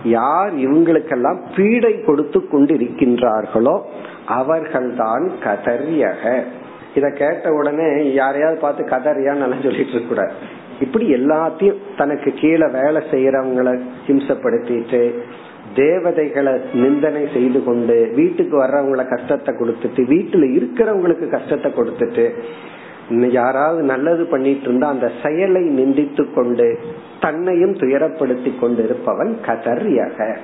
யார் 0.04 0.54
இவங்களுக்கெல்லாம் 0.54 1.40
பீடை 1.56 2.04
கொடுத்து 2.04 2.48
கொண்டு 2.48 2.74
இருக்கின்றார்களோ 2.74 3.82
அவர்கள்தான் 4.26 5.32
கதர்யக. 5.44 6.44
இத 6.96 7.10
கேட்ட 7.10 7.54
உடனே 7.54 8.14
யாரையாவது 8.14 8.60
பார்த்து 8.60 8.84
கதறியான்னு 8.84 9.64
சொல்லிட்டு 9.64 9.92
இருக்க 9.92 10.10
கூடாது. 10.10 10.34
இப்படி 10.80 11.06
எல்லாத்தையும் 11.16 11.82
தனக்கு 11.98 12.34
கீழே 12.34 12.68
வேலை 12.68 13.02
செய்யறவங்களை 13.12 13.74
ஹிம்சப்படுத்திட்டு 14.08 15.14
தேவதைகளை 15.76 16.54
நிந்தனை 16.74 17.28
செய்து 17.34 17.64
கொண்டு 17.64 18.12
வீட்டுக்கு 18.16 18.56
வர்றவங்களை 18.64 19.06
கஷ்டத்தை 19.08 19.56
கொடுத்துட்டு 19.56 20.02
வீட்டுல 20.14 20.48
இருக்கிறவங்களுக்கு 20.58 21.28
கஷ்டத்தை 21.30 21.72
கொடுத்துட்டு 21.72 22.26
யாராவது 23.10 23.82
நல்லது 23.82 24.26
பண்ணிட்டு 24.26 24.62
இருந்தா 24.62 24.88
அந்த 24.88 25.12
செயலை 25.24 25.62
நிந்தித்து 25.62 26.34
கொண்டு 26.34 26.80
தன்னையும் 27.22 27.74
துயரப்படுத்தி 27.74 28.52
கொண்டிருப்பவன் 28.60 29.36
கதர்யக 29.46 30.38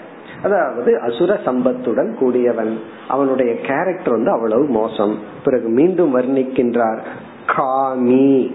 அதாவது 0.43 1.00
அசுர 1.00 1.39
சம்பத்துடன் 1.45 2.13
கூடியவன். 2.13 2.80
அவனுடைய 3.08 3.56
கேரக்டர் 3.56 4.10
வந்து 4.10 4.32
அவ்வளவு 4.32 4.63
மோசம். 4.63 5.19
பிறகு 5.43 5.67
மீண்டும் 5.67 6.17
வர்ணிக்கின்றார் 6.17 7.00
காமி. 7.47 8.54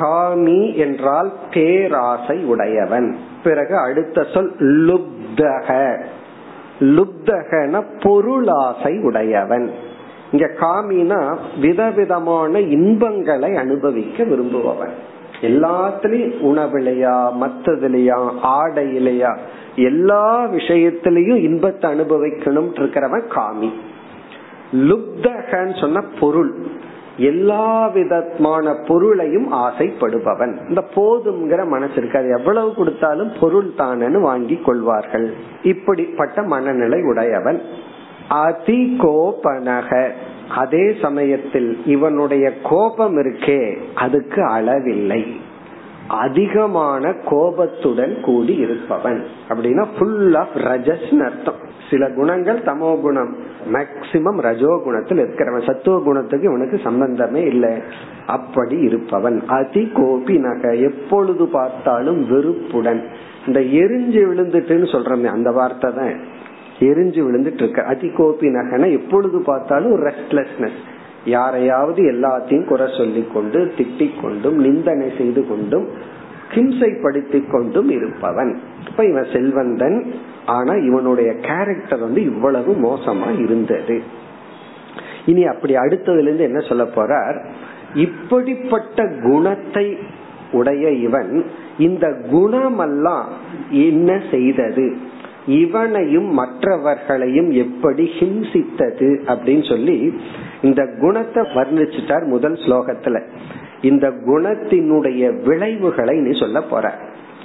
காமி 0.00 0.76
என்றால் 0.76 1.32
பேராசை 1.52 2.44
உடையவன். 2.44 3.16
பிறகு 3.42 3.76
அடுத்த 3.76 4.26
சொல் 4.34 4.56
லுப்தக. 4.58 5.98
லுப்தகன 6.80 7.82
பொருளாசை 8.00 9.02
உடையவன். 9.02 9.70
இங்க 10.36 10.48
காமினா 10.60 11.36
விதவிதமான 11.60 12.60
இன்பங்களை 12.60 13.56
அனுபவிக்க 13.56 14.24
விரும்புபவன். 14.24 14.94
எல்லாத்திலையும் 15.40 16.34
உணவிலையா 16.48 17.14
மத்ததுலயா 17.42 18.18
ஆடையிலையா 18.42 19.36
எல்லா 19.76 20.46
விஷயத்திலையும் 20.46 21.36
இன்பத்தை 21.36 21.90
அனுபவிக்கணும் 21.90 22.68
இருக்கிறவன் 22.74 23.24
காமி. 23.36 23.70
லுப்தகன்னு 24.72 25.80
சொன்ன 25.80 26.04
பொருள் 26.20 26.52
எல்லா 27.16 27.88
விதமான 27.88 28.74
பொருளையும் 28.88 29.52
ஆசைப்படுபவன். 29.52 30.54
இந்த 30.68 30.84
போதுங்கிற 30.94 31.66
மனசு 31.66 31.96
இருக்காது 31.96 32.28
எவ்வளவு 32.38 32.74
கொடுத்தாலும் 32.74 33.32
பொருள் 33.40 33.70
தானன்னு 33.78 34.20
வாங்கி 34.20 34.56
கொள்வார்கள். 34.56 35.34
இப்படிப்பட்ட 35.62 36.42
மனநிலை 36.42 37.02
உடையவன். 37.02 37.60
அதி 38.28 38.96
கோபனக 39.00 40.10
அதே 40.56 40.94
சமயத்தில் 41.02 41.86
இவனுடைய 41.86 42.52
கோபம் 42.62 43.16
இருக்கே 43.16 43.76
அதுக்கு 43.94 44.42
அளவில்லை. 44.42 45.26
அதிகமான 46.08 47.12
கோபத்துடன் 47.24 48.20
கூடி 48.20 48.54
இருப்பவன். 48.54 49.24
அப்படின்னா 49.48 49.86
ஃபுல் 49.98 50.34
ஆஃப் 50.34 50.54
ரஜஸ் 50.54 51.22
அர்த்தம். 51.22 51.54
சில 51.90 52.10
குணங்கள் 52.10 52.58
தமோ 52.58 53.00
குணம். 53.00 53.36
மேக்சிமம் 53.72 54.40
ரஜோ 54.40 54.80
குணத்தில் 54.84 55.18
இருக்கிறவன். 55.18 55.66
சத்துவ 55.66 56.00
குணத்துக்கு 56.00 56.46
இவனுக்கு 56.46 56.80
சம்பந்தமே 56.84 57.42
இல்லை. 57.42 57.72
அப்படி 58.26 58.76
இருப்பவன். 58.76 59.42
அதி 59.46 59.90
கோபி 59.94 60.38
நக 60.38 60.74
எப்பொழுது 60.74 61.46
பார்த்தாலும் 61.46 62.28
வெறுப்புடன். 62.28 63.06
இந்த 63.46 63.60
எரிஞ்சு 63.60 64.28
விழுந்துட்டுன்னு 64.30 64.92
சொல்றமே 64.92 65.24
அந்த 65.24 65.50
வார்த்தை 65.50 65.92
தான். 65.92 66.34
எரிஞ்சு 66.78 67.20
விழுந்துட்டு 67.26 67.62
இருக்க 67.62 67.82
அதிகோபி 67.82 68.48
நகனை 68.48 68.54
நகன 68.56 68.90
எப்பொழுது 68.90 69.42
பார்த்தாலும் 69.42 69.92
ஒரு 69.92 70.02
ரெஸ்ட்லெஸ்னஸ் 70.02 70.78
யாரையாவது 71.24 72.02
எல்லாத்தையும் 72.02 72.64
குறை 72.64 72.94
சொல்லி 72.96 73.26
கொண்டு 73.34 73.72
திட்டிக் 73.78 74.20
கொண்டும் 74.22 74.58
நிந்தனை 74.58 75.12
செய்து 75.18 75.48
கொண்டும் 75.48 76.14
ஹிம்சைப்படுத்தி 76.54 77.50
கொண்டும் 77.50 77.88
இருப்பவன். 77.88 78.58
இப்ப 78.90 79.04
இவன் 79.04 79.26
செல்வந்தன். 79.32 80.12
ஆனா 80.46 80.72
இவனுடைய 80.74 81.32
கேரக்டர் 81.32 81.98
வந்து 81.98 82.24
இவ்வளவு 82.24 82.74
மோசமா 82.74 83.42
இருந்தது. 83.42 84.02
இனி 85.26 85.44
அப்படி 85.44 85.74
அடுத்ததுல 85.74 86.20
இருந்து 86.20 86.42
என்ன 86.42 86.58
சொல்ல 86.58 86.84
போறார்? 86.84 87.44
இப்படிப்பட்ட 87.94 89.12
குணத்தை 89.22 89.96
உடைய 90.52 90.90
இவன் 90.90 91.46
இந்த 91.78 92.08
குணமெல்லாம் 92.32 93.24
என்ன 93.70 94.20
செய்தது? 94.30 94.96
இவனையும் 95.46 96.32
மற்றவர்களையும் 96.32 97.50
எப்படி 97.50 98.10
ஹிம்சித்தது 98.18 99.08
அப்படின்னு 99.26 99.68
சொல்லி 99.68 100.14
இந்த 100.62 100.88
குணத்தை 101.00 101.44
வர்ணிச்சுட்டார் 101.44 102.24
முதல் 102.24 102.52
ஸ்லோகத்துல. 102.52 103.26
இந்த 103.82 104.08
குணத்தினுடைய 104.08 105.42
விளைவுகளை 105.44 106.18
நீ 106.18 106.38
சொல்ல 106.38 106.62
போற. 106.62 106.94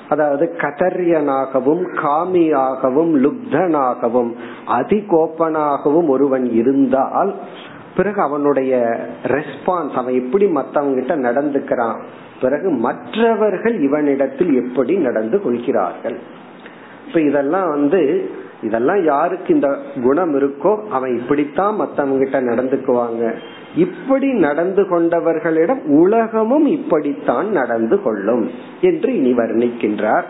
அதாவது 0.10 0.56
கதரியனாகவும் 0.58 1.84
காமியாகவும் 1.96 3.14
லுப்தனாகவும் 3.24 4.32
அதிகோப்பனாகவும் 4.68 6.08
ஒருவன் 6.08 6.52
இருந்தால் 6.52 7.36
பிறகு 7.98 8.22
அவனுடைய 8.22 9.00
ரெஸ்பான்ஸ் 9.24 9.92
அவன் 9.92 10.14
எப்படி 10.14 10.48
மத்தவங்க 10.48 11.00
கிட்ட 11.00 11.30
நடந்துக்கிறான் 11.30 12.00
பிறகு 12.42 12.70
மற்றவர்கள் 12.70 13.80
இவனிடத்தில் 13.82 14.54
எப்படி 14.54 14.96
நடந்து 14.96 15.42
கொள்கிறார்கள். 15.42 16.20
இப்ப 17.12 17.22
இதெல்லாம் 17.22 17.70
வந்து 17.70 18.30
இதெல்லாம் 18.62 19.04
யாருக்கு 19.06 19.54
இந்த 19.54 19.78
குணம் 20.04 20.34
இருக்கோ 20.36 20.88
அவன் 20.88 21.18
இப்படித்தான் 21.18 21.80
மத்தவங்கிட்ட 21.80 22.38
நடந்துக்குவாங்க. 22.50 23.36
இப்படி 23.76 24.34
நடந்து 24.34 24.82
கொண்டவர்களிடம் 24.82 25.86
உலகமும் 25.86 26.66
இப்படித்தான் 26.66 27.50
நடந்து 27.50 28.02
கொள்ளும் 28.02 28.50
என்று 28.82 29.16
இனி 29.16 29.34
வர்ணிக்கின்றார். 29.34 30.24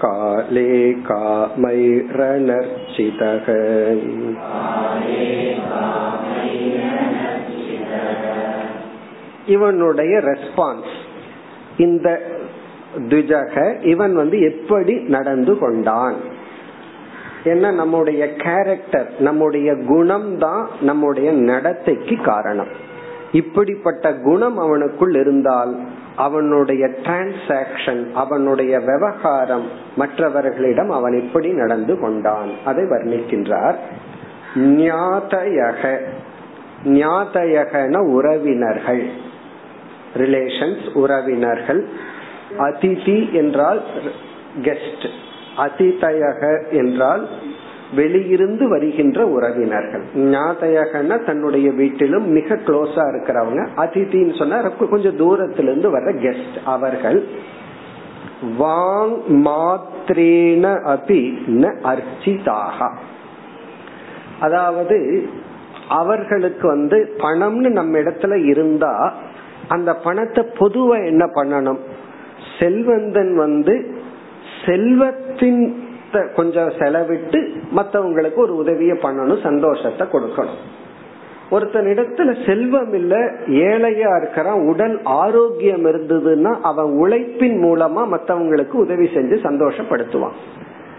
काले 0.00 0.72
कामैरणर्चितः 1.08 1.96
இவனுடைய 9.46 10.14
ரெஸ்பான்ஸ் 10.18 10.90
இந்த 11.76 12.08
துஜக 13.10 13.56
இவன் 13.86 14.14
வந்து 14.14 14.38
எப்படி 14.40 14.94
நடந்து 15.08 15.58
கொண்டான்? 15.58 16.16
என்ன 17.44 17.70
நம்முடைய 17.70 18.22
கேரக்டர் 18.34 19.08
நம்முடைய 19.18 19.68
குணம் 19.86 20.38
தான் 20.38 20.68
நம்முடைய 20.80 21.32
நடத்தைக்கு 21.50 22.16
காரணம். 22.22 22.72
இப்படிப்பட்ட 23.32 24.12
குணம் 24.14 24.58
அவனுக்குள் 24.58 25.14
இருந்தால் 25.20 25.72
அவனுடைய 26.18 26.86
டிரான்சாக்சன் 26.86 28.12
அவனுடைய 28.12 28.78
விவகாரம் 28.78 29.68
மற்றவர்களிடம் 29.96 30.90
அவன் 30.90 31.20
எப்படி 31.20 31.52
நடந்து 31.52 32.00
கொண்டான். 32.00 32.50
அதை 32.64 32.84
வர்ணிக்கின்றார். 32.84 33.76
ஞாதயக 34.54 35.98
ஞாதயகன 36.84 37.96
உறவினர்கள். 37.96 39.06
ரிலேஷன்ஸ் 40.16 40.92
உறவினர்கள். 40.92 41.82
அதிதி 42.58 43.32
என்றால் 43.32 43.82
கெஸ்ட் 44.62 45.06
அதிதயக 45.56 46.70
என்றால் 46.70 47.28
வெளியிருந்து 47.96 48.64
வருகின்ற 48.68 49.26
உறவினர்கள். 49.26 50.04
ஞாதையகன 50.14 51.24
தன்னுடைய 51.26 51.70
வீட்டிலும் 51.70 52.26
மிக 52.28 52.54
க்ளோஸா 52.54 53.04
இருக்கிறவங்க. 53.12 53.62
அதிதின்னு 53.76 54.38
சொன்னா 54.38 54.58
கொஞ்சம் 54.68 55.16
தூரத்திலிருந்து 55.16 55.90
வர்ற 55.96 56.10
கெஸ்ட் 56.24 56.58
அவர்கள். 56.64 57.20
வாங் 58.58 59.14
மாத்திரேன 59.46 60.64
அபி 60.94 61.22
ந 61.62 61.72
அர்ச்சிதாக 61.92 62.90
அதாவது 64.40 64.98
அவர்களுக்கு 65.88 66.68
வந்து 66.68 67.14
பணம்னு 67.18 67.70
நம்ம 67.70 67.98
இடத்துல 67.98 68.44
இருந்தா 68.44 69.14
அந்த 69.68 69.94
பணத்தை 69.94 70.44
பொதுவா 70.58 70.96
என்ன 71.06 71.24
பண்ணணும்? 71.34 71.80
செல்வந்தன் 72.58 73.34
வந்து 73.36 73.74
செல்வத்தின் 74.66 75.86
கொஞ்சம் 76.34 76.68
செலவிட்டு 76.68 77.52
மற்றவங்களுக்கு 77.76 78.34
ஒரு 78.34 78.56
உதவியை 78.56 78.96
பண்ணணும் 79.02 79.42
சந்தோஷத்தை 79.42 80.06
கொடுக்கணும். 80.06 80.60
ஒருத்தனிடத்துல 81.50 82.46
செல்வம் 82.46 82.92
இல்ல 82.92 83.16
ஏழையா 83.48 84.20
இருக்கிறான் 84.20 84.66
உடல் 84.66 85.00
ஆரோக்கியம் 85.02 85.84
இருந்ததுன்னா 85.84 86.56
அவன் 86.62 86.84
உழைப்பின் 86.84 87.62
மூலமா 87.62 88.02
மத்தவங்களுக்கு 88.12 88.72
உதவி 88.72 89.06
செஞ்சு 89.14 89.36
சந்தோஷப்படுத்துவான். 89.42 90.36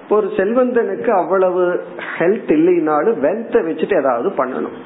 ஒரு 0.10 0.28
செல்வந்தனுக்கு 0.28 1.10
அவ்வளவு 1.10 1.84
ஹெல்த் 2.20 2.52
இல்லைனாலும் 2.52 3.20
வெல்த்தை 3.20 3.60
வச்சுட்டு 3.62 3.98
ஏதாவது 3.98 4.30
பண்ணணும். 4.30 4.78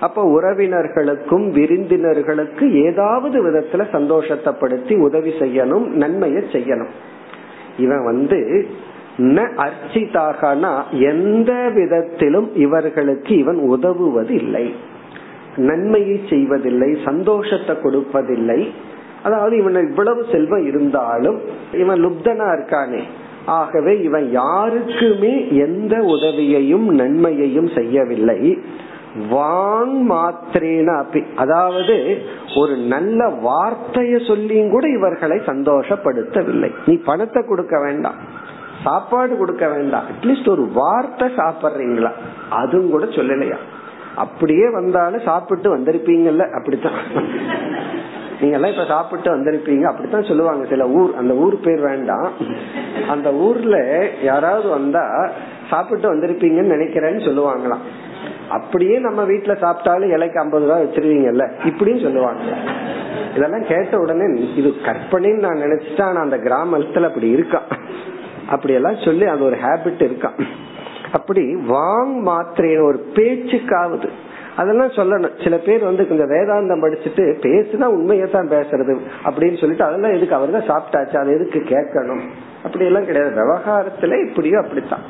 அப்ப 0.00 0.40
உறவினர்களுக்கும் 0.40 1.50
விருந்தினர்களுக்கு 1.50 2.72
ஏதாவது 2.72 3.50
விதத்துல 3.50 3.84
சந்தோஷத்தைப்படுத்தி 3.92 5.00
உதவி 5.00 5.30
செய்யணும் 5.30 5.86
நன்மையை 5.86 6.42
செய்யணும். 6.42 6.90
இவன் 7.78 8.04
வந்து 8.04 8.66
ந 9.18 9.38
அர்ச்சிதாகனா 9.66 10.72
எந்த 10.92 11.70
விதத்திலும் 11.74 12.48
இவர்களுக்கு 12.54 13.38
இவன் 13.38 13.56
உதவுவது 13.56 14.34
இல்லை 14.34 14.74
நன்மையை 15.56 16.20
செய்வதில்லை 16.28 16.98
சந்தோஷத்தை 17.04 17.76
கொடுப்பதில்லை. 17.76 18.68
அதாவது 19.22 19.56
இவன் 19.56 19.88
இவ்வளவு 19.88 20.24
செல்வம் 20.32 20.66
இருந்தாலும் 20.66 21.38
இவன் 21.72 22.02
லுப்தனா 22.04 22.46
இருக்கானே. 22.56 23.02
ஆகவே 23.44 24.00
இவன் 24.00 24.30
யாருக்குமே 24.30 25.48
எந்த 25.48 25.96
உதவியையும் 25.98 26.86
நன்மையையும் 26.88 27.70
செய்யவில்லை. 27.74 28.58
வாங் 29.30 29.96
மாத்திரேன 30.10 30.98
அப்படி 30.98 31.24
அதாவது 31.36 32.18
ஒரு 32.56 32.76
நல்ல 32.76 33.26
வார்த்தைய 33.26 34.26
சொல்லியும் 34.26 34.70
கூட 34.70 34.88
இவர்களை 34.88 35.40
சந்தோஷப்படுத்தவில்லை. 35.46 36.70
நீ 36.86 36.96
பணத்தை 36.96 37.42
கொடுக்க 37.42 37.80
வேண்டாம். 37.80 38.46
சாப்பாடு 38.84 39.36
கொடுக்க 39.36 39.68
வேண்டாம். 39.68 40.04
அட்லீஸ்ட் 40.04 40.48
ஒரு 40.48 40.68
வார்த்தை 40.74 41.28
சாப்பிடுறீங்களா? 41.36 42.12
அதுவும் 42.50 42.90
கூட 42.90 43.04
சொல்லலையா? 43.04 43.56
அப்படியே 44.14 44.70
வந்தாலும் 44.70 45.20
சாப்பிட்டு 45.20 45.76
வந்திருப்பீங்கல்ல 45.76 46.50
அப்படித்தான். 46.50 46.92
நீங்க 48.40 48.56
எல்லாம் 48.56 48.70
இப்ப 48.70 48.84
சாப்பிட்டு 48.84 49.36
வந்திருப்பீங்க 49.36 49.82
அப்படித்தான் 49.82 50.24
சொல்லுவாங்க. 50.24 50.66
சில 50.68 50.88
ஊர் 50.88 51.14
அந்த 51.18 51.34
ஊர் 51.34 51.60
பேர் 51.60 51.80
வேண்டாம். 51.80 52.30
அந்த 53.08 53.32
ஊர்ல 53.32 54.06
யாராவது 54.22 54.68
வந்தா 54.68 55.30
சாப்பிட்டு 55.70 56.14
வந்திருப்பீங்கன்னு 56.14 56.74
நினைக்கிறேன்னு 56.76 57.26
சொல்லுவாங்களாம். 57.28 57.84
அப்படியே 58.48 58.98
நம்ம 58.98 59.22
வீட்டுல 59.22 59.56
சாப்பிட்டாலும் 59.60 60.12
இலைக்கு 60.12 60.40
ஐம்பது 60.40 60.66
ரூபாய் 60.66 60.84
வச்சிருவீங்கல்ல 60.84 61.50
இப்படின்னு 61.64 62.02
சொல்லுவாங்க. 62.02 62.42
இதெல்லாம் 63.36 63.66
கேட்ட 63.68 63.98
உடனே 63.98 64.54
இது 64.54 64.74
கற்பனைன்னு 64.84 65.38
நான் 65.38 65.62
நினைச்சிட்டா 65.62 66.14
அந்த 66.14 66.36
கிராமத்துல 66.36 67.06
அப்படி 67.06 67.34
இருக்கான் 67.34 67.76
அப்படி 68.48 68.74
எல்லாம் 68.74 69.04
சொல்லி 69.04 69.26
அது 69.26 69.44
ஒரு 69.44 69.56
ஹேபிட் 69.56 70.02
இருக்கான் 70.02 70.46
அப்படி 71.12 71.56
வாங் 71.56 72.20
மாத்திரை 72.20 72.78
ஒரு 72.78 73.10
பேச்சுக்காவது. 73.14 74.08
அதெல்லாம் 74.56 74.88
சொல்லணும். 74.88 75.42
சில 75.42 75.56
பேர் 75.56 75.84
வந்து 75.84 76.08
கொஞ்சம் 76.08 76.30
வேதாந்தம் 76.30 76.84
படிச்சுட்டு 76.84 77.24
பேசுனா 77.42 77.84
உண்மையை 77.84 78.30
தான் 78.30 78.48
பேசுறது 78.48 78.98
அப்படின்னு 79.24 79.58
சொல்லிட்டு 79.58 79.84
அதெல்லாம் 79.84 80.14
எதுக்கு? 80.14 80.34
அவர் 80.34 80.50
தான் 80.50 80.68
சாப்பிட்டாச்சு. 80.68 81.16
அதை 81.16 81.34
எதுக்கு 81.34 81.58
கேட்கணும்? 81.58 82.20
அப்படி 82.64 82.84
எல்லாம் 82.84 83.04
கிடையாது. 83.04 83.34
விவகாரத்துல 83.34 84.28
இப்படியோ 84.28 84.58
அப்படித்தான். 84.58 85.00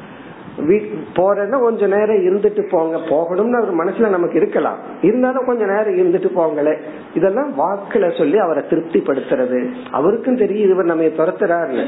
போறதுன்னா 1.16 1.60
கொஞ்ச 1.60 1.86
நேரம் 1.86 2.24
இருந்துட்டு 2.24 2.60
போங்க. 2.60 2.96
போகணும்னு 2.96 3.60
அவர் 3.60 3.76
மனசுல 3.76 4.08
நமக்கு 4.08 4.36
இருக்கலாம். 4.36 4.78
இருந்தாலும் 5.02 5.44
கொஞ்ச 5.44 5.64
நேரம் 5.66 5.98
இருந்துட்டு 5.98 6.26
போங்களே. 6.36 6.76
இதெல்லாம் 7.14 7.52
வாக்குல 7.58 8.18
சொல்லி 8.18 8.38
அவரை 8.38 8.62
திருப்திப்படுத்துறது. 8.70 9.70
அவருக்கும் 9.90 10.36
தெரியும் 10.36 10.70
இவர் 10.70 10.84
நம்ம 10.84 11.02
துரத்துறாரு 11.02 11.86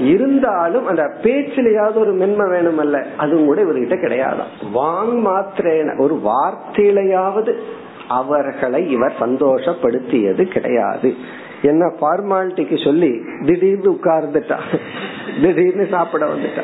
இருந்தாலும் 0.00 0.86
அந்த 0.86 1.02
பேச்சிலையாவது 1.22 1.94
ஒரு 1.94 2.12
மென்மை 2.12 2.48
வேணும் 2.48 2.78
அல்ல 2.78 3.06
அதுவும் 3.16 3.46
கூட 3.46 3.62
இவர்கிட்ட 3.62 4.00
கிடையாது 4.00 4.42
வாங் 4.74 5.14
மாத்திரேன 5.26 5.98
ஒரு 5.98 6.20
வார்த்தையிலையாவது 6.24 7.54
அவர்களை 8.08 8.90
இவர் 8.90 9.12
சந்தோஷப்படுத்தியது 9.20 10.42
கிடையாது. 10.48 11.14
என்ன 11.62 11.92
ஃபார்மாலிட்டிக்கு 12.00 12.84
சொல்லி 12.84 13.22
திடீர்னு 13.46 13.92
உட்கார்ந்துட்டா 13.92 14.58
திடீர்னு 15.42 15.86
சாப்பிட 15.90 16.26
வந்துட்டா 16.26 16.62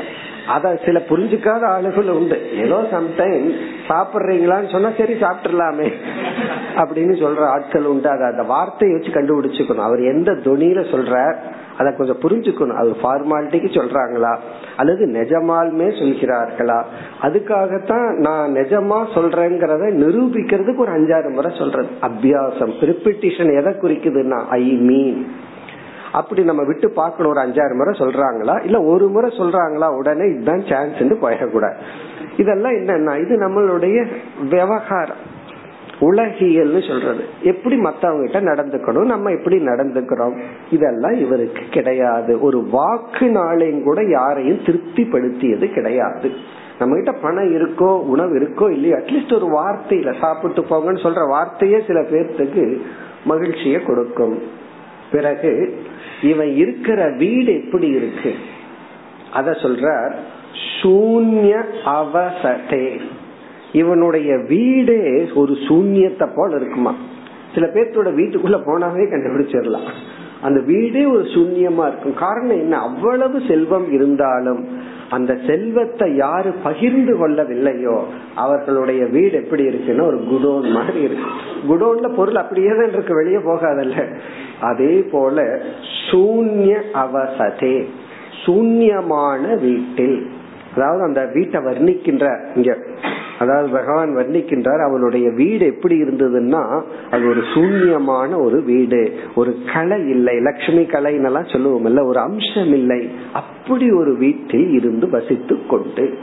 அத 0.48 0.80
சில 0.84 1.02
புரிஞ்சுக்காத 1.08 1.62
ஆளுகள் 1.76 2.10
உண்டு. 2.10 2.38
ஏதோ 2.56 2.78
சம்டைம் 2.92 3.46
சாப்பிடுறீங்களான்னு 3.88 4.72
சொன்னா 4.72 4.90
சரி 4.98 5.12
சாப்பிட்டுலாமே 5.12 5.88
அப்படின்னு 6.76 7.14
சொல்ற 7.24 7.38
ஆட்கள் 7.38 7.84
உண்டு. 7.84 8.08
அதை 8.08 8.26
அந்த 8.30 8.42
வார்த்தையை 8.42 8.98
வச்சு 8.98 9.12
கண்டுபிடிச்சுக்கணும். 9.12 9.86
அவர் 9.88 10.00
எந்த 10.00 10.32
துணியில 10.32 10.80
சொல்றார் 10.94 11.36
அதை 11.78 11.94
கொஞ்சம் 11.96 12.20
புரிஞ்சுக்கணும். 12.22 12.76
அது 12.76 12.96
ஃபார்மாலிட்டிக்கு 13.02 13.70
சொல்றாங்களா? 13.78 14.36
அல்லது 14.76 15.06
நிஜமாலுமே 15.06 15.88
சொல்கிறார்களா? 16.00 16.84
அதுக்காகத்தான் 17.22 18.16
நான் 18.16 18.52
நிஜமா 18.52 18.98
சொல்றேங்கிறத 19.14 19.84
நிரூபிக்கிறதுக்கு 20.02 20.76
ஒரு 20.76 20.92
அஞ்சாறு 20.92 21.32
முறை 21.32 21.54
சொல்றது. 21.58 21.88
அபியாசம் 22.02 22.74
ரிப்பிட்டிஷன் 22.80 23.52
எதை 23.58 23.72
குறிக்குதுன்னா 23.72 24.44
ஐ 24.48 24.64
மீன் 24.64 25.32
அப்படி 26.12 26.42
நம்ம 26.42 26.64
விட்டு 26.64 26.90
பார்க்கணும் 26.90 27.32
ஒரு 27.32 27.40
அஞ்சாறு 27.40 27.74
முறை 27.74 27.98
சொல்றாங்களா? 27.98 28.64
இல்ல 28.64 28.82
ஒரு 28.82 29.08
முறை 29.08 29.38
சொல்றாங்களா 29.38 29.96
உடனே 29.96 30.24
இதுதான் 30.28 30.66
சான்ஸ் 30.68 30.94
போயிடக்கூடாது. 30.94 31.74
இதெல்லாம் 32.36 32.72
என்னன்னா 32.72 33.20
இது 33.20 33.36
நம்மளுடைய 33.36 34.06
விவகாரம். 34.50 35.36
உலகியல்னு 36.00 36.88
சொல்றது. 36.88 37.24
எப்படி 37.42 37.76
மத்தவங்க 37.76 38.30
கிட்ட 38.30 38.52
நடந்துக்கணும் 38.52 39.04
நம்ம 39.04 39.30
எப்படி 39.30 39.56
நடந்துக்கிறோம்? 39.56 40.38
இதெல்லாம் 40.70 41.12
இவருக்கு 41.12 41.62
கிடையாது. 41.70 42.40
ஒரு 42.40 42.68
வாக்குனாலையும் 42.72 43.82
கூட 43.82 44.02
யாரையும் 44.02 44.58
திருப்திப்படுத்தியது 44.58 45.72
கிடையாது. 45.72 46.30
நம்ம 46.78 46.94
கிட்ட 46.94 47.12
பணம் 47.12 47.54
இருக்கோ 47.54 48.00
உணவு 48.00 48.38
இருக்கோ 48.38 48.70
இல்லையோ 48.70 48.96
அட்லீஸ்ட் 48.96 49.34
ஒரு 49.34 49.46
வார்த்தையில 49.46 50.18
சாப்பிட்டு 50.20 50.60
போங்கன்னு 50.60 50.96
சொல்ற 50.96 51.28
வார்த்தையே 51.28 51.82
சில 51.86 52.00
பேர்த்துக்கு 52.00 52.80
மகிழ்ச்சியை 53.24 53.82
கொடுக்கும். 53.82 54.66
பிறகு 55.12 55.82
இவன் 56.22 56.54
இருக்கிற 56.54 57.14
வீடு 57.18 57.54
எப்படி 57.54 57.86
இருக்கு? 57.86 58.34
அத 59.32 59.50
சொல்ற 59.50 60.12
சூன்ய 60.82 61.64
அவசதே. 61.84 63.00
இவனுடைய 63.72 64.36
வீடே 64.36 65.30
ஒரு 65.34 65.52
சூன்யத்தை 65.52 66.28
போல 66.34 66.56
இருக்குமா? 66.56 66.94
சில 67.54 67.66
பேர்த்தோட 67.66 68.14
வீட்டுக்குள்ள 68.14 68.60
போனாவே 68.66 69.06
கண்டுபிடிச்சிடலாம். 69.10 69.88
அந்த 70.42 70.60
வீடே 70.60 71.04
ஒரு 71.04 71.22
சூன்யமா 71.22 71.88
இருக்கும். 71.88 72.14
காரணம் 72.14 72.58
என்ன? 72.58 72.78
அவ்வளவு 72.78 73.40
செல்வம் 73.48 73.92
இருந்தாலும் 73.92 74.66
அந்த 75.10 75.38
செல்வத்தை 75.46 76.16
யாரு 76.16 76.50
பகிர்ந்து 76.62 77.12
கொள்ளவில்லையோ 77.20 77.96
அவர்களுடைய 78.34 79.06
வீடு 79.06 79.32
எப்படி 79.32 79.64
இருக்குன்னா 79.68 80.00
ஒரு 80.00 80.18
குடோன் 80.32 80.70
மாதிரி 80.70 81.00
இருக்கு. 81.00 81.30
குடோன்ல 81.68 82.08
பொருள் 82.16 82.34
அப்படியே 82.34 82.68
தான் 82.68 82.92
இருக்கு 82.92 83.14
வெளியே 83.14 83.36
போகாதல்ல. 83.36 83.96
அதே 84.60 84.94
போல 85.12 85.60
சூன்ய 86.10 86.74
அவசதே 87.04 87.76
சூன்யமான 88.44 89.58
வீட்டில் 89.60 90.18
அதாவது 90.76 91.02
அந்த 91.02 91.30
வீட்டை 91.34 91.60
வர்ணிக்கின்ற 91.60 92.26
இங்க. 92.56 92.76
அதாவது 93.38 93.68
பகவான் 93.68 94.16
வர்ணிக்கின்றார் 94.16 94.84
அவனுடைய 94.84 95.30
வீடு 95.30 95.66
எப்படி 95.66 96.02
இருந்ததுன்னா 96.02 96.82
அது 97.10 97.28
ஒரு 97.28 97.40
சூன்யமான 97.40 98.42
ஒரு 98.42 98.62
வீடு. 98.62 99.12
ஒரு 99.34 99.56
கலை 99.74 100.08
இல்லை. 100.08 100.40
லட்சுமி 100.40 100.82
கலைன்னெல்லாம் 100.82 101.52
சொல்லுவோம் 101.52 102.06
ஒரு 102.06 102.18
அம்சம் 102.18 102.72
இல்லை. 102.72 103.10
அப்படி 103.32 103.90
ஒரு 103.90 104.16
வீட்டில் 104.16 104.72
இருந்து 104.72 105.10
வசித்து 105.10 105.66
கொண்டு 105.66 106.14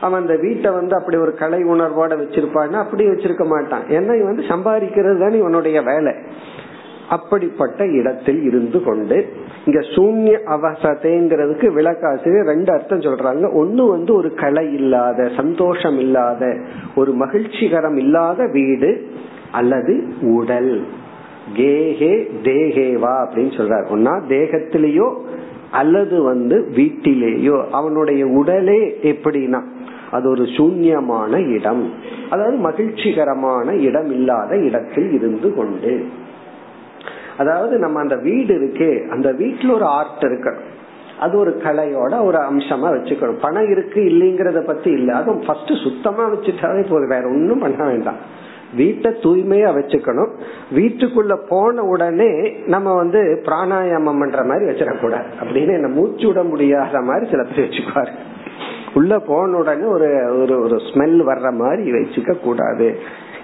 அவன் 0.00 0.20
அந்த 0.20 0.36
வீட்டை 0.36 0.70
வந்து 0.70 0.96
அப்படி 0.96 1.16
ஒரு 1.16 1.34
கலை 1.34 1.60
உணர்வோட 1.62 2.12
வச்சிருப்பான்னா 2.22 2.72
அப்படி 2.72 3.04
வச்சிருக்க 3.06 3.46
மாட்டான். 3.46 3.82
ஏன்னா 3.88 4.14
இவன் 4.20 4.34
வந்து 4.34 4.42
சம்பாதிக்கிறது 4.42 5.18
தான் 5.18 5.38
இவனுடைய 5.38 5.82
வேலை. 5.82 6.12
அப்படிப்பட்ட 7.08 7.86
இடத்தில் 7.86 8.42
இருந்து 8.42 8.82
கொண்டு 8.82 9.26
இங்க 9.66 9.80
சூன்ய 9.80 10.40
அவசதைங்கிறதுக்கு 10.46 11.66
விளக்காசிரியர் 11.72 12.46
ரெண்டு 12.46 12.72
அர்த்தம் 12.72 13.00
சொல்றாங்க. 13.00 13.52
ஒன்னு 13.52 13.86
வந்து 13.86 14.14
ஒரு 14.14 14.34
கலை 14.34 14.72
இல்லாத 14.72 15.30
சந்தோஷம் 15.36 15.98
இல்லாத 15.98 16.56
ஒரு 16.96 17.12
மகிழ்ச்சிகரம் 17.12 17.96
இல்லாத 17.96 18.46
வீடு 18.46 19.08
அல்லது 19.52 20.04
உடல். 20.20 20.84
கேஹே 21.56 22.30
தேகேவா 22.42 23.14
அப்படின்னு 23.24 23.52
சொல்றாரு. 23.56 23.86
ஒன்னா 23.94 24.20
தேகத்திலேயோ 24.28 25.14
அல்லது 25.70 26.22
வந்து 26.22 26.68
வீட்டிலேயோ. 26.76 27.64
அவனுடைய 27.70 28.26
உடலே 28.26 28.98
எப்படின்னா 29.02 29.62
அது 30.10 30.28
ஒரு 30.28 30.42
சூன்யமான 30.42 31.48
இடம். 31.48 31.92
அதாவது 32.30 32.56
மகிழ்ச்சிகரமான 32.56 33.74
இடம் 33.74 34.10
இல்லாத 34.10 34.56
இடத்தில் 34.56 35.12
இருந்து 35.12 35.54
கொண்டு. 35.54 36.04
அதாவது 37.38 37.78
நம்ம 37.78 38.00
அந்த 38.00 38.16
வீடு 38.16 38.54
இருக்கு 38.54 39.06
அந்த 39.10 39.32
வீட்டுல 39.32 39.74
ஒரு 39.74 39.84
ஆர்ட் 39.84 40.22
இருக்கணும். 40.22 40.72
அது 41.20 41.38
ஒரு 41.38 41.60
கலையோட 41.64 42.24
ஒரு 42.24 42.38
அம்சமா 42.38 42.88
வச்சுக்கணும். 42.94 43.40
பணம் 43.40 43.70
இருக்கு 43.70 44.00
இல்லைங்கிறத 44.00 44.64
பத்தி 44.64 44.90
இல்ல. 44.90 45.16
அதுவும் 45.16 45.44
ஃபர்ஸ்ட் 45.46 45.72
சுத்தமா 45.82 46.30
வச்சுட்டாவே 46.30 46.82
போதும். 46.82 47.08
வேற 47.08 47.26
ஒன்னும் 47.26 47.58
பண்ண 47.58 47.84
வேண்டாம். 47.84 48.16
வீட்டை 48.76 49.12
தூய்மையா 49.12 49.70
வச்சுக்கணும். 49.70 50.30
வீட்டுக்குள்ள 50.74 51.38
போன 51.48 51.82
உடனே 51.82 52.56
நம்ம 52.66 52.94
வந்து 52.94 53.42
பிராணாயாமம் 53.44 54.18
பண்ற 54.18 54.44
மாதிரி 54.44 54.64
வச்சிடக்கூடாது. 54.64 55.24
அப்படின்னு 55.40 55.72
என்ன 55.72 55.88
மூச்சு 55.88 56.26
விட 56.26 56.42
முடியாத 56.42 57.00
மாதிரி 57.00 57.30
சில 57.30 57.42
பேர் 57.42 57.68
வச்சுக்குவாரு. 57.68 58.12
உள்ள 58.94 59.18
போன 59.18 59.56
உடனே 59.56 59.84
ஒரு 59.84 60.38
ஒரு 60.40 60.60
ஒரு 60.60 60.76
ஸ்மெல் 60.76 61.22
வர்ற 61.22 61.52
மாதிரி 61.52 61.92
வச்சுக்க 61.92 62.38
கூடாது 62.38 62.98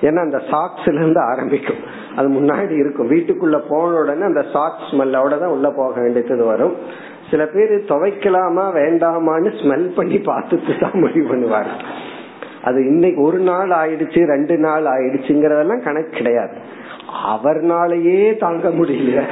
ஏன்னா 0.07 0.21
அந்த 0.27 0.39
சாக்ஸ்ல 0.51 0.99
இருந்து 1.01 1.21
ஆரம்பிக்கும். 1.31 1.81
அது 2.17 2.29
முன்னாடி 2.37 2.75
இருக்கும். 2.83 3.11
வீட்டுக்குள்ள 3.11 3.59
போன 3.69 3.99
உடனே 4.03 4.25
அந்த 4.31 4.45
சாக்ஸ் 4.55 4.87
ஸ்மெல்லோட 4.91 5.33
தான் 5.43 5.55
உள்ள 5.57 5.69
போக 5.81 5.95
வேண்டியது 6.01 6.45
வரும். 6.53 6.75
சில 7.31 7.43
பேர் 7.47 7.75
துவைக்கலாமா 7.91 8.65
வேண்டாமான்னு 8.81 9.51
ஸ்மெல் 9.61 9.89
பண்ணி 9.99 10.19
பார்த்துட்டு 10.31 10.73
தான் 10.79 10.99
முடிவு 11.03 11.27
பண்ணுவார் 11.33 11.71
அது 12.69 12.79
இன்னைக்கு 12.87 13.21
ஒரு 13.23 13.39
நாள் 13.51 13.71
ஆயிடுச்சு 13.81 14.21
ரெண்டு 14.35 14.55
நாள் 14.59 14.87
ஆயிடுச்சுங்கிறதெல்லாம் 14.95 15.85
கணக்கு 15.85 16.13
கிடையாது. 16.17 16.57
அவர்னாலேயே 17.35 18.19
தாங்க 18.45 18.69
முடியல. 18.79 19.23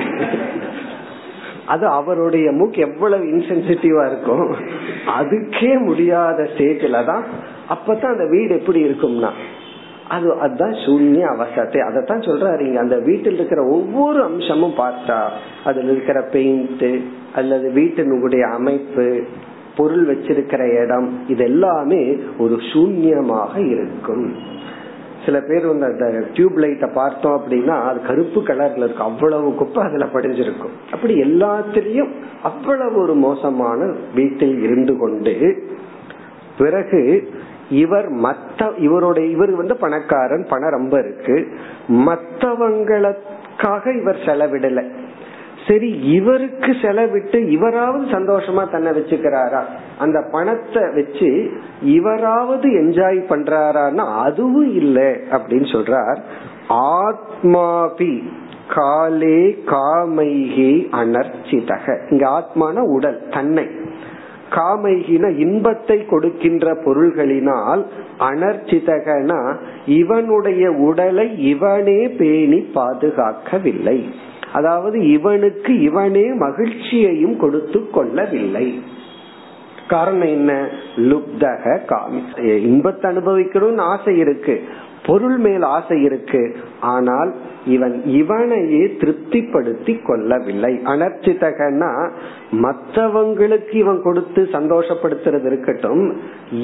அது 1.73 1.85
அவருடைய 1.99 2.49
மூக்கு 2.59 2.81
எவ்வளவு 2.87 3.25
இன்சென்சிட்டிவா 3.25 4.05
இருக்கும் 4.11 4.47
அதுக்கே 5.19 5.73
முடியாத 5.89 6.49
ஸ்டேஜில் 6.53 7.07
தான் 7.11 7.25
அப்பதான் 7.75 8.15
அந்த 8.15 8.27
வீடு 8.35 8.53
எப்படி 8.59 8.81
இருக்கும்னா 8.89 9.31
அது 10.09 10.33
அதுதான் 10.33 10.73
சூன்ய 10.73 11.25
அவசத்தை 11.37 11.79
அதைத்தான் 11.79 12.21
சொல்றாரு 12.21 12.61
இங்க. 12.61 12.81
அந்த 12.81 12.99
வீட்டில் 12.99 13.35
இருக்கிற 13.35 13.65
ஒவ்வொரு 13.65 14.23
அம்சமும் 14.23 14.75
பார்த்தா 14.77 15.29
அதுல 15.65 15.91
இருக்கிற 15.93 16.23
பெயிண்ட் 16.23 16.85
அல்லது 17.35 17.71
வீட்டினுடைய 17.71 18.41
அமைப்பு 18.41 19.23
பொருள் 19.77 20.07
வச்சிருக்கிற 20.07 20.83
இடம் 20.83 21.29
இது 21.29 21.45
எல்லாமே 21.45 22.17
ஒரு 22.39 22.55
சூன்யமாக 22.55 23.71
இருக்கும். 23.71 24.35
சில 25.25 25.41
பேர் 25.41 25.67
வந்து 25.67 25.85
அந்த 25.85 26.25
டியூப் 26.35 26.59
லைட்டை 26.59 26.91
பார்த்தோம் 26.95 27.41
அப்படின்னா 27.41 27.83
அது 27.83 28.01
கருப்பு 28.03 28.43
கலர்ல 28.43 28.77
இருக்கும். 28.77 29.07
அவ்வளவு 29.07 29.55
குப்பை 29.55 29.85
அதுல 29.85 30.05
படிஞ்சிருக்கும். 30.05 30.75
அப்படி 30.91 31.15
எல்லாத்திலையும் 31.21 32.11
அவ்வளவு 32.43 33.03
ஒரு 33.03 33.15
மோசமான 33.15 33.95
வீட்டில் 34.15 34.63
இருந்து 34.63 34.99
கொண்டு 34.99 35.63
பிறகு 36.59 37.29
இவர் 37.71 38.13
மத்த 38.13 38.77
இவருடைய 38.77 39.29
இவர் 39.29 39.51
வந்து 39.51 39.77
பணக்காரன் 39.77 40.47
பணம் 40.49 40.71
ரொம்ப 40.71 40.99
இருக்கு. 40.99 41.49
மத்தவங்களுக்காக 41.89 44.01
இவர் 44.01 44.17
செலவிடல. 44.17 44.91
சரி 45.69 45.91
இவருக்கு 45.91 46.73
செலவிட்டு 46.73 47.49
இவராவது 47.49 48.05
சந்தோஷமா 48.05 48.71
தன்னை 48.71 48.93
வச்சுக்கிறாரா? 48.93 49.63
அந்த 49.99 50.27
பணத்தை 50.31 50.83
வச்சு 50.95 51.51
இவராவது 51.83 52.69
என்ஜாய் 52.69 53.29
பண்றாரான்னா 53.29 53.97
அதுவும் 53.97 54.75
இல்லை 54.75 55.05
அப்படின்னு 55.05 55.41
சொல்றார். 55.51 56.17
ஆத்மாபி 56.69 58.23
காலே 58.75 59.59
காமைகி 59.67 60.89
அனர்ச்சிதக. 60.93 62.11
இங்க 62.11 62.29
ஆத்மான 62.29 62.79
உடல் 62.79 63.23
தன்னை. 63.31 63.69
காமைகின 64.51 65.39
இன்பத்தை 65.39 66.05
கொடுக்கின்ற 66.05 66.75
பொருள்களினால் 66.75 67.83
அனர்ச்சிதகனா 68.19 69.57
இவனுடைய 69.87 70.71
உடலை 70.71 71.47
இவனே 71.49 72.09
பேணி 72.09 72.67
பாதுகாக்கவில்லை. 72.75 74.09
அதாவது 74.53 75.11
இவனுக்கு 75.11 75.81
இவனே 75.81 76.27
மகிழ்ச்சியையும் 76.35 77.37
கொடுத்து 77.37 77.91
கொள்ளவில்லை. 77.91 78.83
காரணம் 79.89 80.29
என்ன? 80.29 80.69
லுப்தக 80.97 81.79
காமி 81.85 82.21
இன்பத்தை 82.63 83.11
அனுபவிக்கணும்னு 83.11 83.79
ஆசை 83.79 84.19
இருக்கு. 84.19 84.63
பொருள் 85.07 85.39
மேல் 85.39 85.63
ஆசை 85.63 86.03
இருக்கு. 86.03 86.57
ஆனால் 86.81 87.35
இவன் 87.69 87.95
இவனையே 88.21 88.85
திருப்திப்படுத்தி 89.01 89.95
கொள்ளவில்லை. 90.07 90.73
அனர்ச்சித்தகன்னா 90.85 91.91
மற்றவங்களுக்கு 92.65 93.75
இவன் 93.75 94.01
கொடுத்து 94.03 94.43
சந்தோஷப்படுத்துறது 94.53 95.47
இருக்கட்டும் 95.47 96.05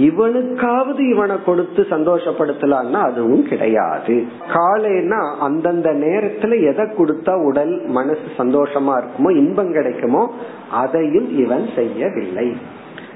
இவனுக்காவது 0.08 1.02
இவனை 1.10 1.36
கொடுத்து 1.46 1.82
சந்தோஷப்படுத்தலான்னா 1.90 3.00
அதுவும் 3.10 3.44
கிடையாது. 3.48 4.16
காலைன்னா 4.54 5.20
அந்தந்த 5.40 5.90
நேரத்துல 6.04 6.60
எதை 6.70 6.84
கொடுத்தா 6.98 7.34
உடல் 7.44 7.74
மனசு 7.98 8.28
சந்தோஷமா 8.38 8.94
இருக்குமோ 9.00 9.32
இன்பம் 9.36 9.72
கிடைக்குமோ 9.72 10.24
அதையும் 10.82 11.28
இவன் 11.38 11.66
செய்யவில்லை. 11.76 12.48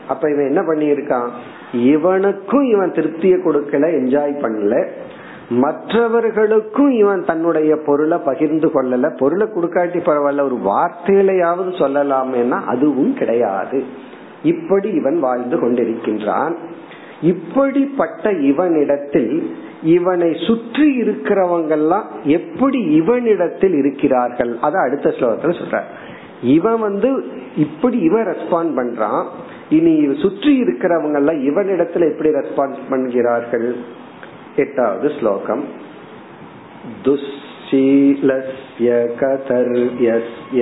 அப்ப 0.09 0.25
இவன் 0.31 0.49
என்ன 0.51 0.61
பண்ணியிருக்கான்? 0.61 1.31
இவனுக்கும் 1.73 2.67
இவன் 2.75 2.93
திருப்தியை 2.93 3.39
கொடுக்கல 3.41 3.87
என்ஜாய் 4.01 4.35
பண்ணல. 4.45 4.77
மற்றவர்களுக்கும் 5.49 6.91
இவன் 6.91 7.25
தன்னுடைய 7.25 7.77
பொருளை 7.87 8.19
பகிர்ந்து 8.19 8.69
கொள்ளல. 8.69 9.17
பொருளை 9.19 9.47
கொடுக்காட்டி 9.47 10.01
பரவாயில்ல 10.01 10.43
ஒரு 10.43 10.59
வார்த்தையிலையாவது 10.65 11.71
சொல்லலாமேனா 11.73 12.65
அதுவும் 12.65 13.15
கிடையாது. 13.15 13.85
இப்படி 14.43 14.89
இவன் 14.89 15.21
வாழ்ந்து 15.21 15.57
கொண்டிருக்கின்றான். 15.57 16.55
இப்படிப்பட்ட 17.23 18.33
இவனிடத்தில் 18.33 19.57
இவனை 19.83 20.35
சுற்றி 20.47 21.03
இருக்கிறவங்கெல்லாம் 21.03 22.05
எப்படி 22.23 22.79
இவனிடத்தில் 22.79 23.75
இருக்கிறார்கள்? 23.75 24.59
அத 24.61 24.79
அடுத்த 24.79 25.11
ஸ்லோகத்துல 25.11 25.55
சொல்ற 25.61 25.81
இவன் 26.43 26.81
வந்து 26.81 27.25
இப்படி 27.57 27.99
இவன் 27.99 28.27
ரெஸ்பாண்ட் 28.27 28.73
பண்றான். 28.77 29.25
இனி 29.69 30.15
சுற்றி 30.23 30.63
இருக்கிறவங்க 30.63 31.15
எல்லாம் 31.15 31.41
இவனிடத்துல 31.41 32.11
எப்படி 32.11 32.29
ரெஸ்பான்ஸ் 32.29 32.79
பண்ணுகிறார்கள் 32.91 33.75
एटावद् 34.64 35.08
श्लोकम् 35.18 35.64
दुःशीलस्य 37.06 38.90
कतर्यस्य 39.22 40.62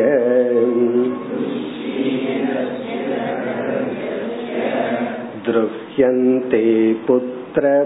दृह्यन्ते 5.48 6.64
पुत्रबान्धवाः 7.08 7.82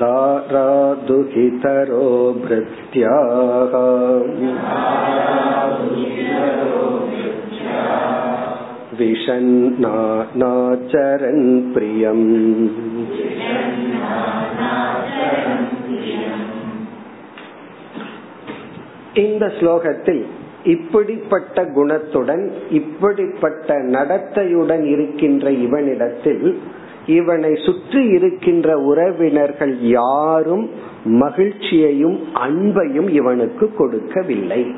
दारादुहितरो 0.00 2.06
भृत्याः 2.44 3.74
விஷன்னாச்சரன் 8.99 11.73
பிரியம் 11.73 12.27
இந்த 19.15 19.51
ஸ்லோகத்தில் 19.59 20.25
இப்படிப்பட்ட 20.63 21.63
குணத்துடன் 21.63 22.51
இப்படிப்பட்ட 22.69 23.77
நடத்தையுடன் 23.77 24.85
இருக்கின்ற 24.85 25.51
இவனிடத்தில் 25.51 26.59
இவனை 27.05 27.55
சுற்றி 27.55 28.07
இருக்கின்ற 28.07 28.77
உறவினர்கள் 28.77 29.79
யாரும் 29.79 30.69
மகிழ்ச்சியையும் 31.05 32.19
அன்பையும் 32.35 33.09
இவனுக்கு 33.09 33.73
கொடுக்கவில்லை. 33.77 34.71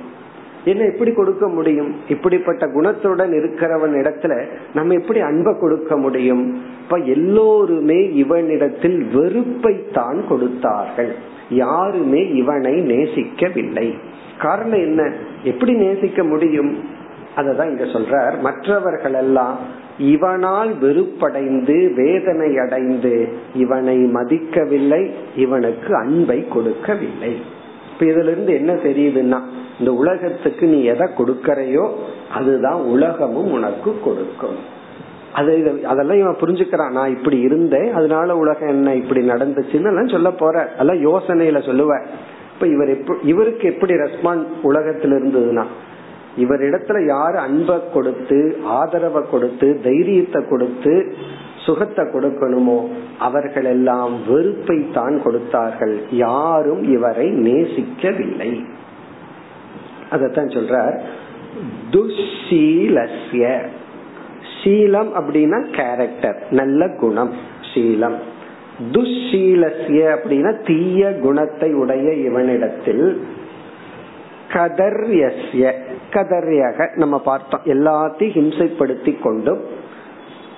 என்ன 0.65 0.83
எப்படி 0.83 1.11
கொடுக்க 1.11 1.47
முடியும்? 1.47 1.95
இப்படிப்பட்ட 2.09 2.67
குணத்துடன் 2.67 3.31
இருக்கிறவன் 3.31 3.93
இடத்துல 3.93 4.45
நம்ம 4.73 4.93
எப்படி 4.93 5.19
அன்பை 5.19 5.53
கொடுக்க 5.59 5.97
முடியும்? 5.97 6.61
இப்ப 6.83 6.97
எல்லோருமே 6.97 8.13
இவனிடத்தில் 8.13 9.05
வெறுப்பை 9.13 9.91
தான் 9.93 10.27
கொடுத்தார்கள். 10.27 11.15
யாருமே 11.49 12.31
இவனை 12.31 12.73
நேசிக்கவில்லை. 12.73 13.93
காரணம் 14.39 14.79
என்ன? 14.79 15.13
எப்படி 15.43 15.73
நேசிக்க 15.73 16.23
முடியும்? 16.23 16.77
அததான் 17.35 17.69
இங்க 17.69 17.83
சொல்றார். 17.83 18.39
மற்றவர்கள் 18.39 19.13
எல்லாம் 19.13 19.57
இவனால் 19.97 20.73
வெறுப்படைந்து 20.81 21.93
வேதனை 21.93 22.57
அடைந்து 22.57 23.27
இவனை 23.55 23.97
மதிக்கவில்லை 23.97 25.11
இவனுக்கு 25.35 25.95
அன்பை 25.95 26.47
கொடுக்கவில்லை. 26.47 27.59
அப்ப 28.01 28.13
இதுல 28.13 28.31
இருந்து 28.31 28.53
என்ன 28.53 28.73
தெரியுதுன்னா 28.73 29.39
இந்த 29.79 29.91
உலகத்துக்கு 29.93 30.67
நீ 30.67 30.83
எதை 30.83 31.07
கொடுக்கறையோ 31.17 31.89
அதுதான் 32.33 32.79
உலகமும் 32.81 33.51
உனக்கு 33.51 33.91
கொடுக்கும். 34.03 34.55
அது 35.33 35.81
அதெல்லாம் 35.83 36.17
இவன் 36.17 36.39
புரிஞ்சுக்கிறான் 36.39 36.91
நான் 36.91 37.13
இப்படி 37.15 37.39
இருந்தேன் 37.39 37.93
அதனால 37.93 38.37
உலகம் 38.37 38.67
என்ன 38.67 38.95
இப்படி 38.95 39.21
நடந்துச்சுன்னு 39.29 40.11
சொல்ல 40.11 40.31
போற. 40.31 40.73
அதெல்லாம் 40.77 41.03
யோசனையில 41.05 41.61
சொல்லுவ. 41.69 41.91
இப்ப 42.53 42.67
இவர் 42.67 42.93
இவருக்கு 43.23 43.67
எப்படி 43.73 43.93
ரெஸ்பாண்ட் 43.93 44.47
உலகத்துல 44.63 45.19
இருந்ததுன்னா 45.19 45.65
இவரிடத்துல 46.37 47.05
யாரு 47.05 47.37
அன்பை 47.37 47.77
கொடுத்து 47.93 48.57
ஆதரவை 48.63 49.23
கொடுத்து 49.31 49.79
தைரியத்தை 49.83 50.41
கொடுத்து 50.49 51.13
சுகத்தை 51.65 52.03
கொடுக்கணுமோ 52.05 52.77
அவர்கள் 53.19 53.65
எல்லாம் 53.65 54.13
வெறுப்பை 54.27 54.77
தான் 54.93 55.21
கொடுத்தார்கள். 55.23 55.95
யாரும் 56.11 56.83
இவரை 56.83 57.27
நேசிக்கவில்லை. 57.27 58.51
அதத்தான் 60.11 60.51
சொல்றார். 60.55 60.99
துஷீலஸ்ய 61.91 63.45
சீலம் 64.63 65.11
அப்படின்னா 65.19 65.59
கேரக்டர் 65.75 66.39
நல்ல 66.49 66.87
குணம் 66.87 67.33
சீலம். 67.73 68.17
துஷீலஸ்ய 68.91 70.01
அப்படின்னா 70.15 70.51
தீய 70.65 71.11
குணத்தை 71.21 71.73
உடைய 71.73 72.09
இவனிடத்தில். 72.29 73.05
கதர்யஸ்ய 74.53 75.73
கதர்யக 76.13 76.95
நம்ம 76.95 77.19
பார்த்தோம். 77.19 77.61
எல்லாத்தையும் 77.65 78.35
ஹிம்சைப்படுத்தி 78.37 79.13
கொண்டும் 79.19 79.61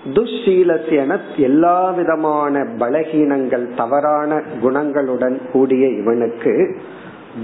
துஷீலசியன 0.05 1.19
எல்லா 1.37 1.89
விதமான 1.89 2.63
பலகீனங்கள் 2.79 3.75
தவறான 3.75 4.41
குணங்களுடன் 4.63 5.37
கூடிய 5.51 5.87
இவனுக்கு 5.87 6.77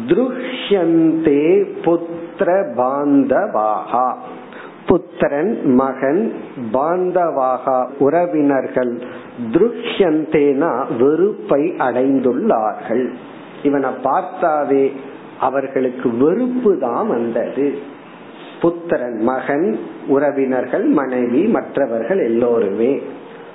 துருஷ்யந்தே 0.08 1.66
புத்திர 1.86 2.50
பாந்தவாகா 2.78 4.08
புத்திரன் 4.86 5.76
மகன் 5.76 6.34
பாந்தவாகா 6.74 7.88
உறவினர்கள் 8.00 8.94
துருஷ்யந்தேனா 9.52 10.72
வெறுப்பை 11.00 11.74
அடைந்துள்ளார்கள். 11.78 13.06
இவனை 13.64 13.90
பார்த்தாவே 14.04 14.92
அவர்களுக்கு 15.40 16.18
வெறுப்பு 16.18 16.78
தான் 16.78 17.08
வந்தது. 17.08 17.68
புத்திரன் 18.62 19.22
மகன் 19.22 19.80
உறவினர்கள் 20.08 20.86
மனைவி 20.86 21.44
மற்றவர்கள் 21.44 22.20
எல்லோருமே. 22.20 23.02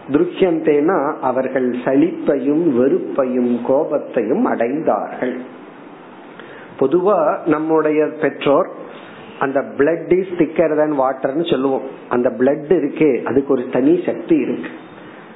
துருக்கியந்தேனா 0.09 1.15
அவர்கள் 1.21 1.71
சலிப்பையும் 1.71 2.65
வெறுப்பையும் 2.71 3.59
கோபத்தையும் 3.69 4.47
அடைந்தார்கள். 4.47 5.37
பொதுவா 6.81 7.47
நம்முடைய 7.47 8.07
பெற்றோர் 8.21 8.69
அந்த 9.39 9.61
பிளட் 9.61 10.13
இஸ் 10.19 10.35
திக்கர் 10.39 10.77
தன் 10.77 10.99
வாட்டர்னு 11.01 11.51
சொல்லுவோம். 11.51 11.83
அந்த 12.09 12.31
பிளட் 12.31 12.67
இருக்கே 12.69 13.23
அதுக்கு 13.23 13.53
ஒரு 13.53 13.65
தனி 13.73 14.03
சக்தி 14.07 14.37
இருக்கு. 14.37 14.69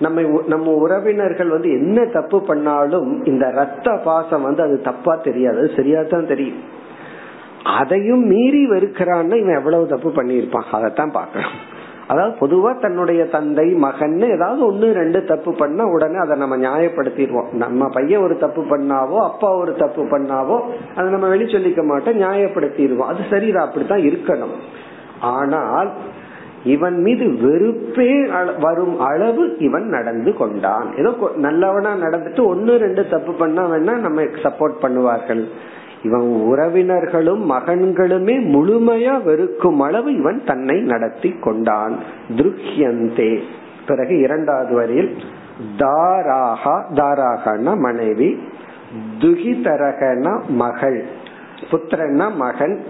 நம்ம 0.00 0.42
நம்ம 0.46 0.72
உறவினர்கள் 0.72 1.48
வந்து 1.48 1.70
என்ன 1.70 2.04
தப்பு 2.04 2.40
பண்ணாலும் 2.40 3.24
இந்த 3.24 3.50
ரத்த 3.50 3.96
பாசம் 4.04 4.42
வந்து 4.42 4.62
அது 4.62 4.80
தப்பா 4.80 5.14
தெரியாது. 5.14 5.58
அது 5.58 5.70
சரியா 5.76 6.02
தான் 6.02 6.26
தெரியும். 6.26 6.76
அதையும் 7.64 8.26
மீறி 8.26 8.68
வெறுக்கிறான்னு 8.68 9.34
இவன் 9.40 9.56
எவ்வளவு 9.56 9.86
தப்பு 9.86 10.10
பண்ணியிருப்பான்? 10.10 10.68
அதைத்தான் 10.72 11.10
பாக்கணும் 11.10 11.76
அதாவது 12.06 12.34
பொதுவா 12.40 12.80
தன்னுடைய 12.80 13.24
தந்தை 13.24 13.66
மகன் 13.74 14.20
ஏதாவது 14.20 14.66
ஒன்னு 14.66 14.92
ரெண்டு 14.92 15.24
தப்பு 15.24 15.54
பண்ணா 15.54 15.84
உடனே 15.84 16.16
அதை 16.16 16.38
நம்ம 16.38 16.56
நியாயப்படுத்திடுவோம். 16.56 17.52
நம்ம 17.52 17.88
பையன் 17.88 18.22
ஒரு 18.22 18.38
தப்பு 18.38 18.62
பண்ணாவோ 18.62 19.16
அப்பா 19.16 19.56
ஒரு 19.56 19.74
தப்பு 19.74 20.02
பண்ணாவோ 20.04 20.60
அதை 20.96 21.10
நம்ம 21.10 21.28
வெளி 21.28 21.44
சொல்லிக்க 21.44 21.84
மாட்டோம் 21.84 22.20
நியாயப்படுத்திடுவோம். 22.20 23.10
அது 23.10 23.18
சரிதான் 23.30 23.66
அப்படித்தான் 23.66 24.00
இருக்கணும். 24.00 24.56
ஆனால் 25.20 25.90
இவன் 26.64 27.00
மீது 27.02 27.24
வெறுப்பே 27.24 28.28
வரும் 28.60 29.00
அளவு 29.00 29.56
இவன் 29.58 29.88
நடந்து 29.88 30.34
கொண்டான். 30.34 30.94
ஏதோ 30.96 31.30
நல்லவனா 31.36 31.94
நடந்துட்டு 31.94 32.44
ஒன்னு 32.44 32.76
ரெண்டு 32.76 33.08
தப்பு 33.08 33.32
பண்ணா 33.32 33.66
வேணா 33.66 33.96
நம்ம 33.96 34.22
சப்போர்ட் 34.22 34.82
பண்ணுவார்கள். 34.82 35.48
இவன் 36.02 36.26
உறவினர்களும் 36.50 37.42
மகன்களுமே 37.50 38.34
முழுமையா 38.54 39.22
வெறுக்கும் 39.22 39.80
அளவு 39.80 40.16
இவன் 40.16 40.44
தன்னை 40.44 40.80
நடத்தி 40.80 41.30
கொண்டான். 41.40 41.98
துருக்கியந்தே 42.36 43.40
பிறகு 43.86 44.18
இரண்டாவது 44.18 44.74
வரியில் 44.74 45.16
தாராகா 45.78 46.76
தாராகனா 46.94 47.76
மனைவி 47.76 48.38
துகிதரகன 49.18 50.44
மகள் 50.48 51.04
புத்திரன்னா 51.70 52.34
மகன் 52.34 52.84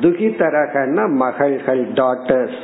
துகிதரகன 0.00 1.08
மகள்கள் 1.08 1.82
டாட்டர்ஸ் 1.92 2.58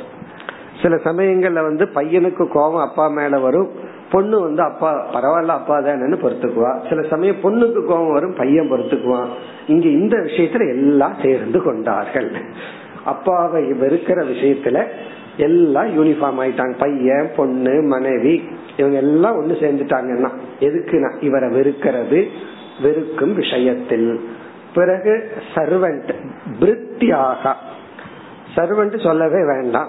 சில 0.81 0.95
சமயங்கள்ல 0.95 1.61
வந்து 1.61 1.85
பையனுக்கு 1.95 2.47
கோபம் 2.47 2.87
அப்பா 2.89 3.07
மேல 3.07 3.39
வரும். 3.39 3.69
பொண்ணு 4.11 4.41
வந்து 4.41 4.61
அப்பா 4.61 4.91
பரவாயில்ல 5.13 5.57
அப்பா 5.59 5.77
தானு 5.77 6.17
பொறுத்துக்குவா. 6.23 6.89
சில 6.89 7.01
சமயம் 7.09 7.41
பொண்ணுக்கு 7.43 7.85
கோபம் 7.85 8.13
வரும் 8.13 8.35
பையன் 8.37 8.71
பொறுத்துக்குவான். 8.71 9.27
இங்க 9.67 9.87
இந்த 9.87 10.17
விஷயத்துல 10.17 10.67
எல்லாம் 10.69 11.15
சேர்ந்து 11.21 11.63
கொண்டார்கள். 11.63 12.31
அப்பாவை 13.05 13.63
வெறுக்கிற 13.63 14.19
விஷயத்துல 14.33 14.83
எல்லாம் 15.37 15.89
யூனிஃபார்ம் 15.97 16.39
ஆயிட்டாங்க. 16.43 16.75
பையன் 16.79 17.29
பொண்ணு 17.35 17.81
மனைவி 17.81 18.49
இவங்க 18.77 18.97
எல்லாம் 18.97 19.35
ஒண்ணு 19.39 19.53
சேர்ந்துட்டாங்கன்னா 19.53 20.29
எதுக்குன்னா 20.59 21.23
இவரை 21.23 21.49
வெறுக்கிறது 21.49 22.27
வெறுக்கும் 22.81 23.35
விஷயத்தில். 23.35 24.29
பிறகு 24.73 25.31
சர்வன்ட் 25.55 26.09
பிரித்தியாக 26.59 27.53
சர்வன்ட் 28.55 29.03
சொல்லவே 29.03 29.41
வேண்டாம். 29.45 29.87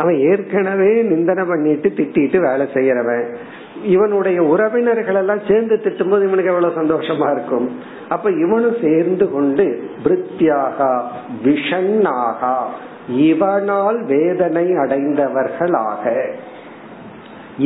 அவன் 0.00 0.18
ஏற்கனவே 0.30 0.90
நிந்தனை 1.12 1.44
பண்ணிட்டு 1.48 1.88
திட்டிட்டு 1.96 2.38
வேலை 2.46 2.66
செய்யறவன். 2.74 3.26
இவனுடைய 3.86 4.38
உறவினர்கள் 4.52 5.18
எல்லாம் 5.20 5.42
சேர்ந்து 5.48 5.76
திட்டும் 5.84 6.10
போது 6.10 6.26
இவனுக்கு 6.26 6.52
எவ்வளவு 6.52 6.78
சந்தோஷமா 6.80 7.28
இருக்கும். 7.32 7.66
அப்ப 8.08 8.30
இவனும் 8.44 8.78
சேர்ந்து 8.82 9.26
கொண்டு 9.32 9.66
பிரித்தியாகா 10.04 10.92
விஷன்னாகா 11.44 12.54
இவனால் 13.28 13.98
வேதனை 14.04 14.66
அடைந்தவர்களாக 14.82 16.04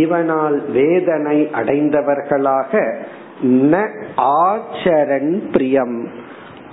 இவனால் 0.03 0.57
வேதனை 0.73 1.39
அடைந்தவர்களாக 1.61 2.73
ந 3.73 3.75
ஆச்சரன் 4.39 5.33
பிரியம். 5.53 5.99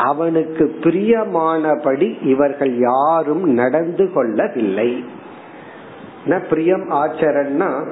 அவனுக்கு 0.09 0.64
பிரியமானபடி 0.84 2.07
இவர்கள் 2.26 2.74
யாரும் 2.89 3.43
நடந்து 3.53 4.05
கொள்ளவில்லை. 4.14 4.91
பிரியம் 6.49 6.91
ஆச்சரன்னா 6.91 7.88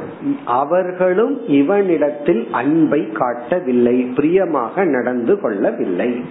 அவர்களும் 0.45 1.47
இவனிடத்தில் 1.47 2.47
அன்பை 2.51 3.09
காட்டவில்லை 3.11 4.13
பிரியமாக 4.15 4.85
நடந்து 4.85 5.39
கொள்ளவில்லை. 5.39 6.23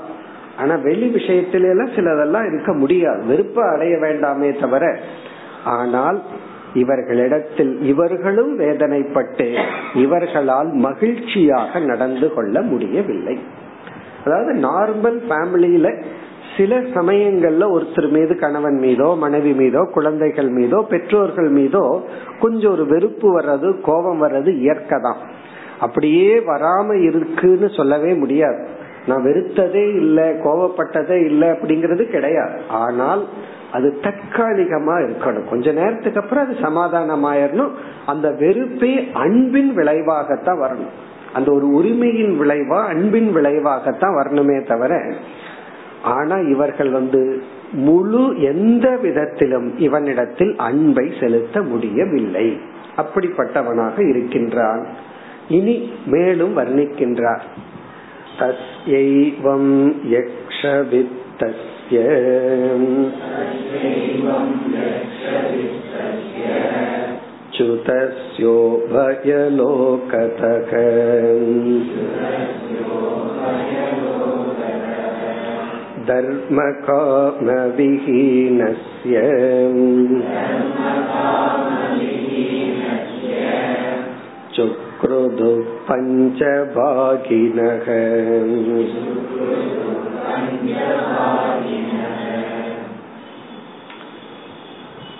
ஆனா 0.58 0.74
வெளி 0.74 1.14
விஷயத்தில 1.14 1.68
எல்லாம் 1.68 1.88
சிலதெல்லாம் 1.88 2.54
இருக்க 2.54 2.72
முடியாது. 2.72 3.24
வெறுப்ப 3.24 3.70
அடைய 3.70 3.96
வேண்டாமே 3.96 4.60
தவிர. 4.60 4.98
ஆனால் 5.64 6.22
இவர்களிடத்தில் 6.74 7.82
இவர்களும் 7.82 8.58
வேதனைப்பட்டு 8.58 9.64
இவர்களால் 9.94 10.72
மகிழ்ச்சியாக 10.72 11.78
நடந்து 11.78 12.34
கொள்ள 12.34 12.60
முடியவில்லை. 12.60 13.38
அதாவது 14.24 14.52
நார்மல் 14.68 15.18
ஃபேமிலியில 15.28 15.88
சில 16.56 16.76
சமயங்கள்ல 16.94 17.64
ஒருத்தர் 17.76 18.08
மீது 18.10 18.38
கணவன் 18.38 18.78
மீதோ 18.78 19.14
மனைவி 19.14 19.52
மீதோ 19.52 19.80
குழந்தைகள் 19.92 20.48
மீதோ 20.48 20.78
பெற்றோர்கள் 20.82 21.48
மீதோ 21.48 22.02
கொஞ்சம் 22.40 22.70
ஒரு 22.70 22.86
வெறுப்பு 22.86 23.40
வர்றது 23.40 23.80
கோபம் 23.80 24.22
வர்றது 24.22 24.50
இயற்கை 24.56 24.98
தான். 25.00 25.16
அப்படியே 25.80 26.38
வராம 26.38 27.02
இருக்குன்னு 27.02 27.68
சொல்லவே 27.68 28.14
முடியாது. 28.14 28.60
நான் 29.06 29.24
வெறுத்ததே 29.24 29.96
இல்லை 29.96 30.24
கோபப்பட்டதே 30.24 31.24
இல்லை 31.24 31.48
அப்படிங்கறது 31.48 32.04
கிடையாது. 32.10 32.56
ஆனால் 32.68 33.24
அது 33.72 33.88
தற்காலிகமா 34.02 34.96
இருக்கணும். 35.06 35.48
கொஞ்ச 35.48 35.72
நேரத்துக்கு 35.72 36.20
அப்புறம் 36.20 36.44
அது 36.44 36.56
சமாதானம் 36.60 37.24
ஆயிடணும் 37.24 37.72
அந்த 38.06 38.28
வெறுப்பே 38.30 38.94
அன்பின் 39.12 39.72
விளைவாகத்தான் 39.76 40.62
வரணும். 40.62 40.94
அந்த 41.34 41.52
ஒரு 41.52 41.68
உரிமையின் 41.68 42.40
விளைவா 42.40 42.86
அன்பின் 42.86 43.36
விளைவாகத்தான் 43.36 44.16
வரணுமே 44.16 44.66
தவிர 44.66 45.12
ஆனா 46.02 46.36
இவர்கள் 46.36 46.90
வந்து 46.90 47.42
முழு 47.72 48.40
எந்த 48.40 48.96
விதத்திலும் 48.96 49.78
இவனிடத்தில் 49.78 50.54
அன்பை 50.56 51.12
செலுத்த 51.20 51.62
முடியவில்லை. 51.62 52.58
அப்படிப்பட்டவனாக 52.96 54.08
இருக்கின்றான். 54.08 54.86
இனி 55.48 55.92
மேலும் 56.06 56.56
வர்ணிக்கின்றார். 56.58 57.40
தஸ்யைவம் 58.38 59.94
யக்ஷவித்தஸ்ய 60.10 61.02
च्युतस्योभयलोकतः 67.56 68.70
धर्मकामविहीनस्य। 76.08 76.74
चुक्रुदु 84.56 85.52
पञ्चभागिनः 85.88 87.86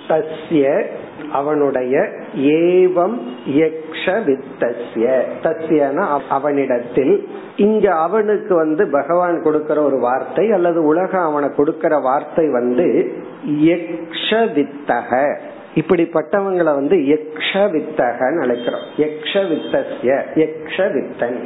तस्य 0.08 1.03
அவனுடைய 1.32 2.08
ஏவம் 2.36 3.16
யக்ஷ 3.46 4.04
வித்தஸ்ய 4.06 5.22
தஸ்யன 5.42 6.20
அவனிடத்தில். 6.28 7.28
இங்க 7.56 7.94
அவனுக்கு 7.94 8.54
வந்து 8.54 8.88
பகவான் 8.90 9.42
கொடுக்கிற 9.42 9.82
ஒரு 9.82 9.98
வார்த்தை 9.98 10.52
அல்லது 10.52 10.82
உலகம் 10.82 11.22
அவனை 11.22 11.48
கொடுக்கிற 11.56 11.98
வார்த்தை 11.98 12.50
வந்து 12.50 13.12
யக்ஷ 13.46 14.30
வித்தக. 14.30 15.38
இப்படிப்பட்டவங்களை 15.74 16.72
வந்து 16.74 16.96
யக்ஷ 16.96 17.52
வித்தகன்னு 17.54 18.42
அழைக்கிறோம். 18.44 18.84
யக்ஷ 18.96 19.32
வித்தஸ்ய 19.32 20.20
யக்ஷ 20.34 20.76
வித்தன். 20.76 21.40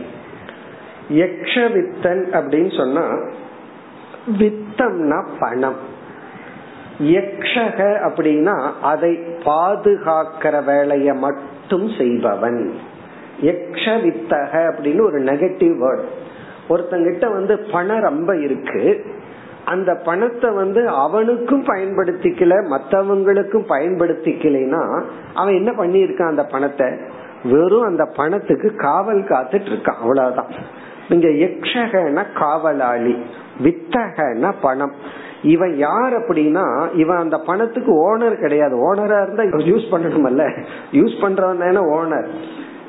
யக்ஷ 1.11 1.55
வித்தன் 1.55 2.23
அப்படின்னு 2.33 2.77
சொன்னா 2.77 3.05
வித்தம்னா 4.39 5.27
பணம். 5.41 5.88
யக்ஷக 6.99 7.79
அப்படின்னா 8.09 8.73
அதை 8.83 9.19
பாதுகாக்கிற 9.45 10.65
வேலையை 10.65 11.15
மட்டும் 11.15 11.91
செய்பவன். 11.99 12.75
யக்ஷ 13.43 13.85
வித்தக 13.85 14.73
அப்படின்னு 14.73 15.01
ஒரு 15.01 15.21
நெகட்டிவ் 15.21 15.77
வேர்ட் 15.83 16.05
ஒருத்தங்கிட்ட 16.69 17.33
வந்து 17.33 17.59
பணம் 17.59 18.01
ரொம்ப 18.01 18.37
இருக்கு. 18.37 19.05
அந்த 19.65 19.95
பணத்தை 19.95 20.51
வந்து 20.51 20.89
அவனுக்கும் 20.89 21.65
பயன்படுத்திக்கல 21.65 22.79
மற்றவங்களுக்கும் 22.79 23.65
பயன்படுத்திக்கலைன்னா 23.69 25.03
அவன் 25.35 25.55
என்ன 25.55 25.71
பண்ணிருக்கான் 25.71 26.29
அந்த 26.29 26.45
பணத்தை? 26.45 26.87
வெறும் 27.45 27.83
அந்த 27.83 28.05
பணத்துக்கு 28.17 28.75
காவல் 28.77 29.23
காத்துட்டு 29.23 29.69
இருக்கான். 29.73 30.01
அவ்வளவுதான். 30.01 30.53
இங்க 31.09 31.29
யக்ஷகன 31.29 32.25
காவலாளி 32.35 33.15
வித்தகன 33.63 34.53
பணம். 34.61 34.93
இவன் 35.43 35.77
யார் 35.77 36.15
அப்படின்னா 36.19 36.89
இவன் 36.95 37.17
அந்த 37.17 37.39
பணத்துக்கு 37.39 37.93
ஓனர் 38.07 38.41
கிடையாது. 38.41 38.95
ஓனரா 38.95 39.19
இருந்தா 39.23 39.43
யூஸ் 39.43 39.87
பண்ணணும்ல 39.91 40.45
யூஸ் 40.93 41.17
பண்றவன் 41.23 41.81
ஓனர் 41.99 42.29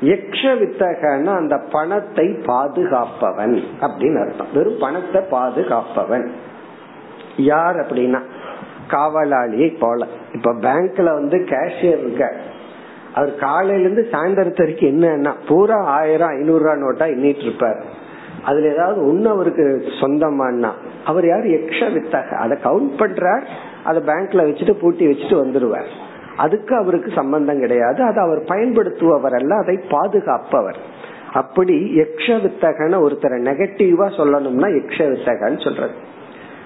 யக்ஷ 0.02 0.42
வித்தகன 0.60 1.26
அந்த 1.36 1.56
பணத்தை 1.72 2.26
பாதுகாப்பவன் 2.26 3.56
அப்படின்னு 3.80 4.20
அர்த்தம். 4.20 4.46
வெறும் 4.54 4.78
பணத்தை 4.80 5.22
பாதுகாப்பவன். 5.30 6.28
யார் 7.36 7.76
அப்படின்னா 7.76 8.20
காவலாளியை 8.88 9.78
போல. 9.80 10.06
இப்ப 10.34 10.52
பேங்க்ல 10.52 11.04
வந்து 11.04 11.38
கேஷியர் 11.38 12.00
இருக்க. 12.04 12.32
அவர் 13.14 13.34
காலையில 13.34 13.80
இருந்து 13.80 14.08
சாயந்தரத்து 14.12 14.58
வரைக்கும் 14.58 14.90
என்னன்னா 14.90 15.32
பூரா 15.48 15.78
ஆயிரம் 15.84 16.28
ஐநூறு 16.28 16.64
ரூபா 16.64 16.74
நோட்டா 16.74 17.08
எண்ணிட்டு 17.10 17.42
இருப்பார். 17.42 18.08
அதுல 18.44 18.72
ஏதாவது 18.72 19.14
ஒண்ணு 19.14 19.24
அவருக்கு 19.24 19.82
சொந்தமானா 20.00 20.70
அவர் 21.04 21.26
யார்? 21.26 21.44
எக்ஷ 21.44 21.80
வித்தக. 21.96 22.28
அதை 22.28 22.58
கவுண்ட் 22.64 23.00
பண்றார் 23.00 23.42
அதை 23.84 24.02
பேங்க்ல 24.02 24.48
வச்சுட்டு 24.48 24.72
பூட்டி 24.72 25.06
வச்சுட்டு 25.06 25.40
வந்துருவார். 25.44 25.86
அதுக்கு 26.36 26.76
அவருக்கு 26.76 27.10
சம்பந்தம் 27.14 27.58
கிடையாது. 27.58 28.02
அதை 28.02 28.22
அவர் 28.22 28.42
பயன்படுத்துபவர் 28.42 29.34
அல்ல 29.34 29.56
அதை 29.56 29.80
பாதுகாப்பவர். 29.90 30.76
அப்படி 31.32 31.92
எக்ஷ 31.96 32.26
வித்தகன 32.26 32.94
ஒருத்தரை 32.94 33.40
நெகட்டிவா 33.40 34.06
சொல்லணும்னா 34.16 34.68
எக்ஷ 34.80 34.98
வித்தகன்னு 34.98 35.64
சொல்றது. 35.64 36.08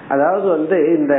அதாவது 0.09 0.49
வந்து 0.49 0.97
இந்த 0.99 1.15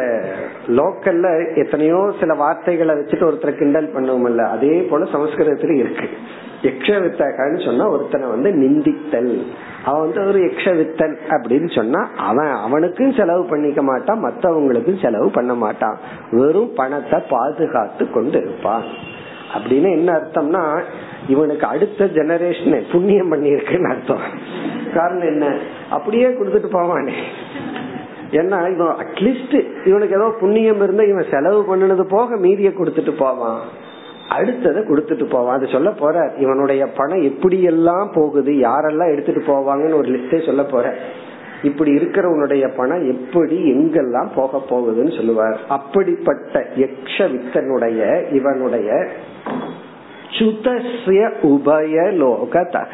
லோக்கல்ல 0.68 1.56
எத்தனையோ 1.56 2.14
சில 2.20 2.34
வார்த்தைகளை 2.34 2.96
வச்சுட்டு 2.96 3.30
ஒருத்தரை 3.30 3.58
கிண்டல் 3.58 3.94
பண்ணுவோம்ல 3.94 4.46
அதே 4.46 4.82
போல 4.82 5.04
சமஸ்கிருதத்துல 5.04 5.76
இருக்கு. 5.76 6.10
யக்ஷவித்தகன்னு 6.62 7.66
சொன்னா 7.66 7.90
ஒருத்தனை 7.90 8.28
வந்து 8.28 8.50
நிந்தித்தல். 8.52 9.46
அவன் 9.86 10.02
வந்து 10.02 10.28
ஒரு 10.28 10.40
யக்ஷவித்தன் 10.40 11.16
அப்படின்னு 11.30 11.76
சொன்னா 11.76 12.10
அவன் 12.18 12.52
அவனுக்கும் 12.52 13.12
செலவு 13.12 13.46
பண்ணிக்க 13.46 13.82
மாட்டான் 13.82 14.24
மத்தவங்களுக்கும் 14.24 15.02
செலவு 15.02 15.30
பண்ண 15.30 15.54
மாட்டான். 15.54 15.98
வெறும் 16.32 16.72
பணத்தை 16.76 17.20
பாதுகாத்து 17.30 18.12
கொண்டு 18.12 18.38
இருப்பான் 18.42 18.84
அப்படின்னு 19.54 19.92
என்ன 19.92 20.12
அர்த்தம்னா 20.14 20.82
இவனுக்கு 21.28 21.66
அடுத்த 21.66 22.06
ஜெனரேஷன் 22.06 22.92
புண்ணியம் 22.92 23.32
பண்ணிருக்குன்னு 23.32 23.90
அர்த்தம். 23.90 24.26
காரணம் 24.94 25.28
என்ன? 25.28 25.58
அப்படியே 25.90 26.28
கொடுத்துட்டு 26.28 26.70
போவானே. 26.72 27.14
ஏன்னா 28.40 28.60
இவன் 28.74 28.96
அட்லீஸ்ட் 29.04 29.58
இவனுக்கு 29.88 30.18
ஏதோ 30.20 30.28
புண்ணியம் 30.40 30.82
இருந்தா 30.82 31.04
இவன் 31.04 31.32
செலவு 31.32 31.60
பண்ணினது 31.70 32.06
போக 32.16 32.38
மீதிய 32.46 32.72
கொடுத்துட்டு 32.78 33.14
போவான். 33.18 33.60
அடுத்ததை 34.38 34.82
கொடுத்துட்டு 34.88 35.26
போவான். 35.30 35.58
அது 35.58 35.68
சொல்ல 35.68 35.90
போற 35.92 36.34
இவனுடைய 36.38 36.84
பணம் 36.98 37.22
எப்படி 37.22 37.58
எல்லாம் 37.72 38.12
போகுது 38.16 38.52
யாரெல்லாம் 38.52 39.12
எடுத்துட்டு 39.12 39.44
போவாங்கன்னு 39.52 40.00
ஒரு 40.00 40.10
லிஸ்டே 40.16 40.46
சொல்ல 40.46 40.64
போற 40.64 40.96
இப்படி 41.64 41.92
இருக்கிறவனுடைய 41.92 42.66
பணம் 42.76 43.04
எப்படி 43.12 43.58
எங்கெல்லாம் 43.74 44.30
போக 44.36 44.62
போகுதுன்னு 44.70 45.16
சொல்லுவார். 45.16 45.58
அப்படிப்பட்ட 45.68 46.66
யக்ஷ 46.78 47.16
வித்தனுடைய 47.34 48.02
இவனுடைய 48.34 48.90
சுதஸ்ய 50.38 51.22
உபய 51.52 51.96
லோக 52.12 52.64
தக 52.72 52.94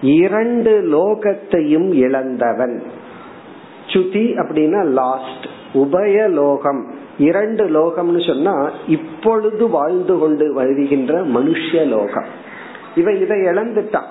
இரண்டு 0.00 0.72
லோகத்தையும் 0.94 1.88
இழந்தவன். 2.06 2.76
சுதி 3.86 4.24
அப்படின்னா 4.42 4.84
லாஸ்ட் 4.84 5.46
உபய 5.74 6.28
லோகம் 6.28 6.86
இரண்டு 7.18 7.64
லோகம்னு 7.64 8.26
சொன்னா 8.26 8.70
இப்பொழுது 8.86 9.68
வாழ்ந்து 9.68 10.18
கொண்டு 10.18 10.52
வருகின்ற 10.52 11.24
மனுஷ 11.24 11.86
லோகம் 11.86 12.24
இவன் 12.94 13.20
இதை 13.20 13.36
இழந்துட்டான் 13.38 14.10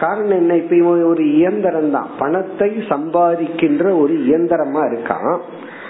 காரணம் 0.00 0.30
என்ன? 0.30 0.56
இப்ப 0.56 0.76
இவன் 0.76 1.02
ஒரு 1.02 1.34
இயந்திரம் 1.34 1.90
தான் 1.90 2.08
பணத்தை 2.18 2.68
சம்பாதிக்கின்ற 2.88 3.98
ஒரு 4.00 4.14
இயந்திரமா 4.14 4.82
இருக்கான் 4.88 5.38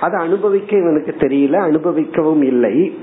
அதை 0.01 0.21
அனுபவிக்க 0.21 0.77
இவனுக்கு 0.77 1.15
தெரியல 1.19 1.57
அனுபவிக்கவும் 1.61 2.43
இல்லை. 2.43 2.99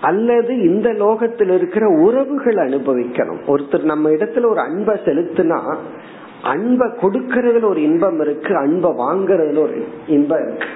அல்லது 0.00 0.58
இந்த 0.58 0.92
லோகத்தில் 0.92 1.50
இருக்கிற 1.50 1.88
உறவுகள் 1.88 2.54
அனுபவிக்கணும். 2.54 3.40
ஒருத்தர் 3.46 3.82
நம்ம 3.82 4.10
இடத்துல 4.10 4.46
ஒரு 4.46 4.60
அன்பை 4.60 4.96
செலுத்தினா 5.04 5.76
அன்பை 6.50 6.86
கொடுக்கறதுல 7.02 7.64
ஒரு 7.64 7.82
இன்பம் 7.82 8.20
இருக்கு 8.20 8.52
அன்பை 8.56 8.90
வாங்கறதுல 8.90 9.58
ஒரு 9.58 9.78
இன்பம் 10.06 10.44
இருக்கு. 10.46 10.68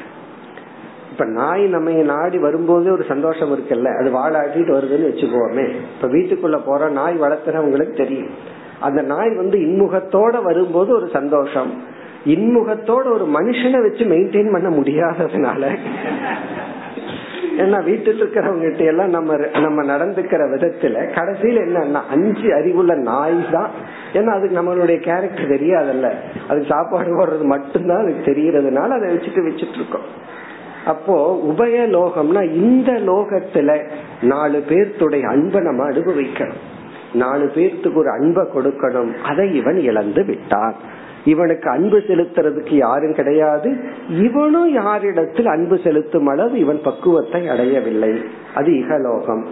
இப்ப 1.13 1.25
நாய் 1.25 1.65
நம்ம 1.67 1.91
நாடி 1.91 2.39
வரும்போது 2.39 2.93
ஒரு 2.93 3.05
சந்தோஷம் 3.09 3.53
இருக்குல்ல 3.55 3.91
அது 4.01 4.11
வாழாட்டிட்டு 4.19 4.73
வருதுன்னு 4.77 5.11
வச்சுக்கோமே. 5.11 5.67
இப்ப 5.95 6.09
வீட்டுக்குள்ள 6.09 6.59
போற 6.65 6.89
நாய் 6.89 7.17
வளர்த்துறவங்களுக்கு 7.21 7.97
தெரியும். 7.97 8.31
அந்த 8.81 9.01
நாய் 9.03 9.33
வந்து 9.37 9.57
இன்முகத்தோட 9.59 10.43
வரும்போது 10.43 10.91
ஒரு 10.95 11.09
சந்தோஷம். 11.13 11.73
இன்முகத்தோட 12.25 13.05
ஒரு 13.17 13.27
மனுஷனை 13.39 13.81
வச்சு 13.83 14.05
மெயின்டைன் 14.05 14.53
பண்ண 14.53 14.69
முடியாததுனால. 14.79 15.63
ஏன்னா 17.59 17.79
வீட்டில் 17.85 18.21
இருக்கிறவங்க 18.21 18.67
கிட்ட 18.67 18.85
எல்லாம் 18.85 19.09
நம்ம 19.09 19.37
நம்ம 19.37 19.83
நடந்துக்கிற 19.93 20.43
விதத்துல 20.53 21.03
கடைசியில 21.17 21.65
என்னன்னா 21.67 22.01
அஞ்சு 22.11 22.49
அறிவுள்ள 22.55 22.95
நாய் 22.95 23.39
தான் 23.53 23.71
ஏன்னா 24.13 24.27
அதுக்கு 24.27 24.63
நம்மளுடைய 24.63 25.01
கேரக்டர் 25.01 25.49
தெரியாதல்ல. 25.49 26.13
அதுக்கு 26.49 26.67
சாப்பாடு 26.69 27.19
போடுறது 27.19 27.45
மட்டும்தான் 27.45 28.05
அதுக்கு 28.05 28.33
தெரியறதுனால 28.33 28.89
அதை 28.89 29.17
வச்சுட்டு 29.17 29.49
வச்சுட்டு 29.49 29.75
இருக்கோம் 29.75 30.29
அப்போ 30.87 31.43
உபய 31.49 31.87
லோகம்னா 31.87 32.53
இந்த 32.53 32.93
லோகத்துல 32.93 33.89
நாலு 34.23 34.65
பேர்த்துடைய 34.69 35.23
அன்பை 35.23 35.61
நம்ம 35.61 35.91
அனுபவிக்கணும் 35.91 36.61
நாலு 37.15 37.51
பேர்த்துக்கு 37.55 37.95
ஒரு 37.95 38.11
அன்பை 38.11 38.45
கொடுக்கணும். 38.45 39.15
அதை 39.19 39.55
இவன் 39.55 39.79
இழந்து 39.79 40.25
விட்டான். 40.25 40.75
இவனுக்கு 41.25 41.71
அன்பு 41.71 41.99
செலுத்துறதுக்கு 41.99 42.75
யாரும் 42.75 43.15
கிடையாது. 43.15 43.77
இவனும் 44.09 44.73
யாரிடத்தில் 44.73 45.47
அன்பு 45.47 45.79
செலுத்தும் 45.85 46.27
அளவு 46.27 46.59
இவன் 46.59 46.81
பக்குவத்தை 46.85 47.49
அடையவில்லை. 47.49 48.25
அது 48.55 48.79
இகலோகம். 48.79 49.47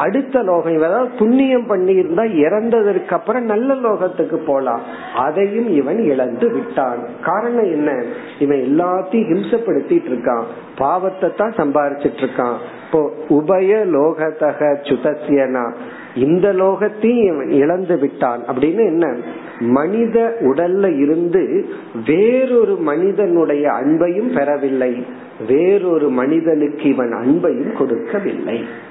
அடுத்த 0.00 0.42
லோகம் 0.42 0.76
ஏதாவது 0.76 1.10
புண்ணியம் 1.18 1.66
பண்ணி 1.66 1.92
இருந்தா 1.92 2.22
இறந்ததற்கு 2.22 3.08
அப்புறம் 3.08 3.44
நல்ல 3.44 3.74
லோகத்துக்கு 3.74 4.34
போலாம். 4.34 4.80
அதையும் 5.16 5.68
இவன் 5.68 5.98
இழந்து 5.98 6.50
விட்டான். 6.50 6.98
காரணம் 7.24 7.70
என்ன? 7.70 8.02
இவன் 8.38 8.58
எல்லாத்தையும் 8.58 9.32
ஹிம்சப்படுத்திட்டு 9.32 10.08
இருக்கான். 10.10 10.42
பாவத்தை 10.78 11.30
தான் 11.36 11.54
சம்பாரிச்சிட்டு 11.56 12.26
இருக்கான். 12.26 12.56
இப்போ 12.86 13.12
உபய 13.28 13.84
லோகத்தக 13.84 14.76
சுதசியனா 14.82 15.74
இந்த 16.14 16.52
லோகத்தையும் 16.52 17.34
இவன் 17.34 17.50
இழந்து 17.50 17.98
விட்டான். 17.98 18.40
அப்படின்னு 18.46 18.86
என்ன? 18.86 19.16
மனித 19.60 20.36
உடல்ல 20.40 20.98
இருந்து 20.98 21.68
வேறொரு 22.06 22.76
மனிதனுடைய 22.76 23.70
அன்பையும் 23.70 24.38
பெறவில்லை. 24.38 25.06
வேறொரு 25.48 26.08
மனிதனுக்கு 26.08 26.88
இவன் 26.88 27.12
அன்பையும் 27.14 27.72
கொடுக்கவில்லை. 27.72 28.88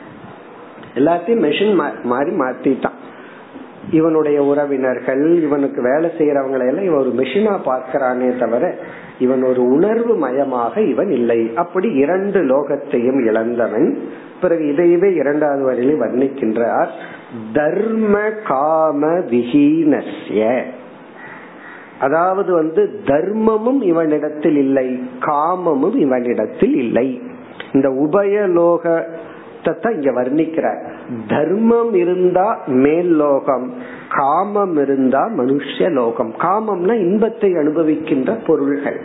எல்லாத்தையும் 0.95 1.43
மெஷின் 1.45 1.75
மாதிரி 2.03 2.31
மாத்திட்டான். 2.35 2.97
இவனுடைய 3.91 4.43
உறவினர்கள் 4.43 5.41
இவனுக்கு 5.41 5.81
வேலை 5.81 6.09
செய்யறவங்களை 6.17 6.65
எல்லாம் 6.67 6.83
இவன் 6.83 6.99
ஒரு 6.99 7.13
மெஷினா 7.17 7.53
பார்க்கிறானே 7.65 8.37
தவிர 8.39 8.75
இவன் 9.19 9.43
ஒரு 9.43 9.61
உணர்வு 9.63 10.13
மயமாக 10.15 10.89
இவன் 10.89 11.11
இல்லை. 11.11 11.51
அப்படி 11.55 11.91
இரண்டு 11.93 12.39
லோகத்தையும் 12.41 13.25
இழந்தவன் 13.25 13.99
பிறகு 14.41 14.63
இதையவே 14.63 15.15
இரண்டாவது 15.15 15.63
வரையிலே 15.69 15.95
வர்ணிக்கின்றார். 16.03 16.87
தர்ம 17.53 18.19
காம 18.47 19.07
விஹீனஸ்ய. 19.07 20.61
அதாவது 21.99 22.53
வந்து 22.53 23.01
தர்மமும் 23.05 23.81
இவனிடத்தில் 23.81 24.55
இல்லை 24.55 25.03
காமமும் 25.19 25.97
இவனிடத்தில் 25.97 26.75
இல்லை. 26.75 27.21
இந்த 27.73 27.89
உபயலோக 27.89 29.03
அர்த்தத்தை 29.59 29.89
இங்க 29.95 30.11
வர்ணிக்கிறார். 30.17 30.81
தர்மம் 31.27 31.93
இருந்தா 31.93 32.47
மேல் 32.83 33.11
லோகம் 33.21 33.65
காமம் 34.09 34.75
இருந்தா 34.83 35.21
மனுஷ 35.39 35.87
லோகம் 35.91 36.31
காமம்னா 36.43 36.93
இன்பத்தை 37.07 37.49
அனுபவிக்கின்ற 37.61 38.37
பொருள்கள். 38.47 38.99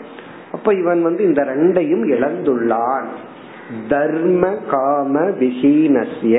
அப்ப 0.53 0.75
இவன் 0.75 1.03
வந்து 1.03 1.23
இந்த 1.25 1.43
ரெண்டையும் 1.51 2.05
இழந்துள்ளான். 2.15 3.09
தர்ம 3.89 4.43
காம 4.71 5.21
விஹீனசிய 5.41 6.37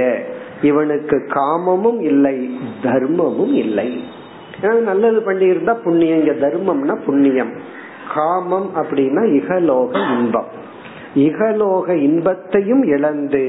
இவனுக்கு 0.61 1.17
காமமும் 1.37 2.01
இல்லை 2.01 2.37
தர்மமும் 2.83 3.55
இல்லை. 3.63 3.89
நல்லது 4.89 5.19
பண்ணி 5.21 5.45
இருந்தா 5.45 5.73
புண்ணியம் 5.85 6.19
இங்க 6.19 6.35
தர்மம்னா 6.45 6.95
புண்ணியம். 7.05 7.51
காமம் 8.15 8.69
அப்படின்னா 8.81 9.23
இகலோக 9.39 9.91
இன்பம். 10.15 10.51
இகலோக 11.15 11.87
இன்பத்தையும் 12.05 12.81
இழந்து 12.95 13.43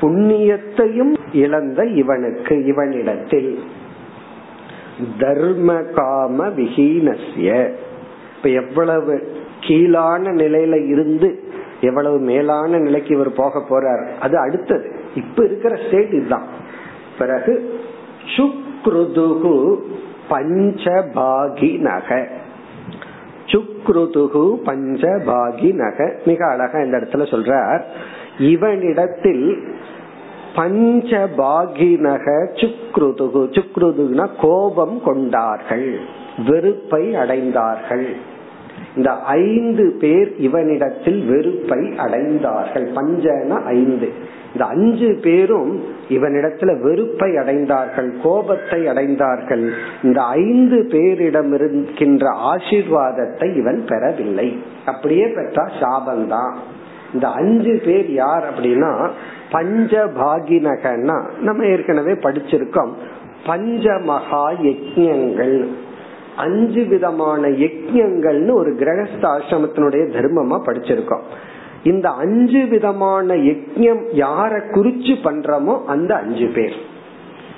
புண்ணியத்தையும் 0.00 1.14
இழந்த 1.32 1.84
இவனுக்கு 1.84 2.64
இவனிடத்தில். 2.64 3.58
தர்ம 5.18 5.74
காம 5.74 6.46
விஹீனசிய 6.46 7.70
இப்ப 8.36 8.48
எவ்வளவு 8.48 9.32
கீழான 9.60 10.32
நிலையில 10.32 10.86
இருந்து 10.86 11.44
எவ்வளவு 11.80 12.18
மேலான 12.18 12.78
நிலைக்கு 12.78 13.14
இவர் 13.14 13.32
போக 13.32 13.64
போறார் 13.68 14.06
அது 14.20 14.38
அடுத்தது. 14.38 14.92
இப்ப 15.14 15.44
இருக்கிற 15.44 15.78
ஸ்டேட் 15.86 16.12
இதுதான். 16.12 16.46
பிறகு 17.18 17.80
சுக்ருதுகு 18.36 19.76
பஞ்சபாகி 20.30 21.78
நக 21.78 22.28
சுக்ருதுகு 23.46 24.58
பஞ்சபாகி 24.66 25.72
நக 25.72 26.18
மிக 26.24 26.46
அழகா 26.46 26.78
இந்த 26.78 26.96
இடத்துல 26.96 27.22
சொல்றார். 27.22 27.82
இவனிடத்தில் 28.38 29.74
பஞ்சபாகினக 30.56 32.26
சுக்ருதுகு. 32.54 33.58
சுக்ருதுனா 33.58 34.28
கோபம் 34.40 35.02
கொண்டார்கள் 35.04 35.98
வெறுப்பை 36.46 37.14
அடைந்தார்கள். 37.14 38.06
இந்த 38.96 39.12
ஐந்து 39.12 39.96
பேர் 40.00 40.34
இவனிடத்தில் 40.38 41.26
வெறுப்பை 41.26 41.78
அடைந்தார்கள். 41.78 42.88
பஞ்சன 42.94 43.64
ஐந்து. 43.64 44.12
இந்த 44.52 44.68
அஞ்சு 44.68 45.18
பேரும் 45.22 45.84
இவனிடத்துல 46.08 46.80
வெறுப்பை 46.80 47.30
அடைந்தார்கள் 47.30 48.10
கோபத்தை 48.22 48.86
அடைந்தார்கள். 48.86 49.70
இந்த 50.02 50.22
ஐந்து 50.22 50.88
பேரிடம் 50.90 51.54
இருக்கின்ற 51.54 52.26
ஆசிர்வாதத்தை 52.30 53.56
இவன் 53.56 53.84
பெறவில்லை. 53.88 54.62
அப்படியே 54.86 55.24
பெற்றா 55.24 55.68
சாபந்தான் 55.80 56.54
இந்த 57.14 57.28
அஞ்சு 57.28 57.80
பேர் 57.84 58.12
யார் 58.12 58.44
அப்படின்னா 58.50 59.10
பஞ்சபாகினகன்னா 59.52 61.30
நம்ம 61.40 61.64
ஏற்கனவே 61.64 62.12
படிச்சிருக்கோம். 62.12 62.90
பஞ்ச 63.46 63.98
மகா 63.98 64.50
யஜ்யங்கள் 64.50 65.66
அஞ்சு 66.36 66.84
விதமான 66.84 67.48
யஜ்யங்கள்னு 67.48 68.52
ஒரு 68.52 68.70
கிரகஸ்த 68.70 69.22
ஆசிரமத்தினுடைய 69.22 70.04
தர்மமா 70.10 70.60
படிச்சிருக்கோம். 70.66 71.22
இந்த 71.82 72.08
அஞ்சு 72.08 72.66
விதமான 72.66 73.34
யஜ்யம் 73.34 74.02
யார 74.12 74.60
குறிச்சு 74.74 75.14
பண்றோமோ 75.24 75.84
அந்த 75.84 76.14
அஞ்சு 76.14 76.48
பேர். 76.54 76.76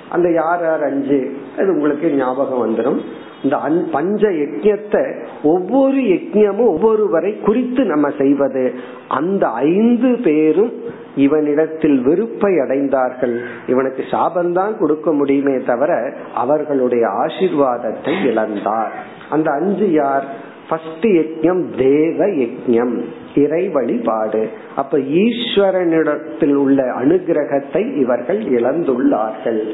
அந்த 0.09 0.31
யார் 0.31 0.61
யார் 0.63 0.83
அஞ்சு? 0.83 1.37
அது 1.57 1.67
உங்களுக்கு 1.67 2.13
ஞாபகம் 2.13 2.61
வந்துடும் 2.67 2.99
இந்த 3.43 3.57
பஞ்ச 3.91 4.27
யஜ்யத்தை 4.27 5.25
ஒவ்வொரு 5.43 5.97
யஜ்யமும் 5.97 6.71
ஒவ்வொருவரை 6.71 7.41
குறித்து 7.41 7.85
நம்ம 7.85 8.09
செய்வது. 8.17 8.73
அந்த 9.07 9.47
ஐந்து 9.47 10.17
பேரும் 10.23 10.73
இவனிடத்தில் 11.19 12.01
வெறுப்பை 12.01 12.53
அடைந்தார்கள். 12.53 13.35
இவனுக்கு 13.67 14.03
சாபந்தான் 14.11 14.77
கொடுக்க 14.77 15.13
முடியுமே 15.13 15.63
தவிர 15.63 16.13
அவர்களுடைய 16.33 17.07
ஆசிர்வாதத்தை 17.07 18.13
இழந்தார். 18.25 18.91
அந்த 19.29 19.51
அஞ்சு 19.51 19.91
யார்? 19.91 20.25
ஃபர்ஸ்ட் 20.69 21.05
யஜ்யம் 21.05 21.63
தேவ 21.77 22.25
யஜ்யம். 22.25 23.03
இறை 23.35 23.69
வழிபாடு. 23.69 24.49
அப்ப 24.75 24.97
ஈஸ்வரனிடத்தில் 24.97 26.53
உள்ள 26.53 26.83
அனுகிரகத்தை 26.83 27.97
இவர்கள் 27.97 28.41
இழந்துள்ளார்கள். 28.43 29.69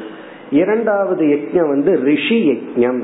இரண்டாவது 0.51 1.25
யஜ்யம் 1.25 1.69
வந்து 1.69 1.99
ரிஷி 1.99 2.39
யஜ்யம். 2.51 3.01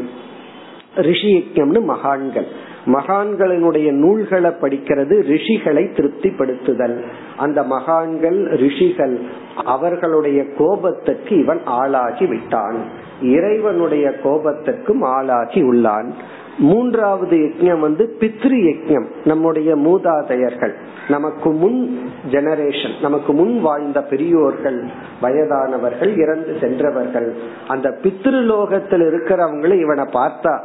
ரிஷி 0.95 1.31
யஜ்யம்னு 1.33 1.83
மகான்கள். 1.83 2.47
மகான்களினுடைய 2.85 3.91
நூல்களை 3.91 4.51
படிக்கிறது 4.61 5.21
ரிஷிகளை 5.21 5.85
திருப்திப்படுத்துதல். 5.93 7.01
அந்த 7.37 7.63
மகான்கள் 7.63 8.43
ரிஷிகள் 8.43 9.19
அவர்களுடைய 9.65 10.53
கோபத்துக்கு 10.57 11.37
இவன் 11.37 11.61
ஆளாகி 11.65 12.25
விட்டான். 12.25 12.75
இறைவனுடைய 13.21 14.13
கோபத்துக்கும் 14.23 15.01
ஆளாகி 15.01 15.61
உள்ளான். 15.61 16.11
மூன்றாவது 16.57 17.37
யஜ்யம் 17.37 17.79
வந்து 17.79 18.17
பித்ரு 18.19 18.73
யஜ்யம் 18.73 19.05
நம்முடைய 19.23 19.75
மூதாதையர்கள். 19.75 20.73
நமக்கு 21.09 21.51
முன் 21.51 21.99
ஜெனரேஷன் 22.31 23.01
நமக்கு 23.01 23.33
முன் 23.33 23.61
வாழ்ந்த 23.61 24.03
பெரியோர்கள் 24.03 24.83
வயதானவர்கள் 25.21 26.17
இறந்து 26.17 26.57
சென்றவர்கள். 26.61 27.35
அந்த 27.67 27.97
பித்ருலோகத்தில் 28.03 29.05
இருக்கிறவங்களை 29.07 29.79
இவனை 29.79 30.03
பார்த்தா 30.03 30.59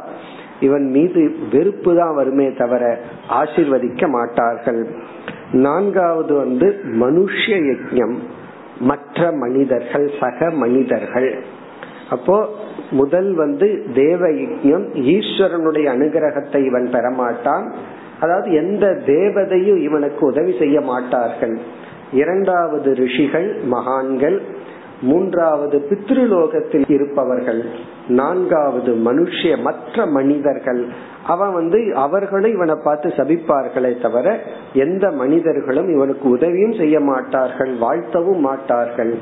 இவன் 0.59 0.89
மீது 0.89 1.35
வெறுப்பு 1.51 1.95
தான் 1.95 2.15
வருமே 2.15 2.53
தவிர 2.53 2.99
ஆசிர்வதிக்க 3.29 4.07
மாட்டார்கள். 4.07 4.87
நான்காவது 5.51 6.35
வந்து 6.35 6.79
மனுஷ 6.99 7.51
யஜ்யம். 7.51 8.15
மற்ற 8.79 9.31
மனிதர்கள் 9.31 10.11
சக 10.19 10.49
மனிதர்கள். 10.49 11.43
அப்போ 12.09 12.49
முதல் 12.91 13.33
வந்து 13.33 13.85
தேவ 13.93 14.27
யஜ்யம் 14.27 14.85
ஈஸ்வரனுடைய 14.93 15.87
அனுகிரகத்தை 15.97 16.65
இவன் 16.65 16.89
பெறமாட்டான். 16.91 17.71
அதாவது 18.19 18.53
எந்த 18.53 19.01
தேவதையும் 19.05 19.81
இவனுக்கு 19.81 20.25
உதவி 20.25 20.55
செய்ய 20.59 20.81
மாட்டார்கள். 20.81 21.57
இரண்டாவது 22.13 22.93
ரிஷிகள் 22.93 23.55
மகான்கள். 23.63 24.41
மூன்றாவது 25.01 25.87
பித்ருலோகத்தில் 25.89 26.91
இருப்பவர்கள் 26.91 27.65
நான்காவது 28.07 28.93
மனுஷிய 28.93 29.61
மற்ற 29.61 30.05
மனிதர்கள். 30.05 30.85
அவன் 31.27 31.53
வந்து 31.53 31.95
அவர்களும் 31.95 32.51
இவனை 32.51 32.75
பார்த்து 32.83 33.09
சபிப்பார்களே 33.09 34.01
தவிர 34.01 34.39
எந்த 34.73 35.11
மனிதர்களும் 35.11 35.89
இவனுக்கு 35.89 36.29
உதவியும் 36.29 36.73
செய்ய 36.73 36.99
மாட்டார்கள் 36.99 37.77
வாழ்த்தவும் 37.77 38.39
மாட்டார்கள். 38.39 39.17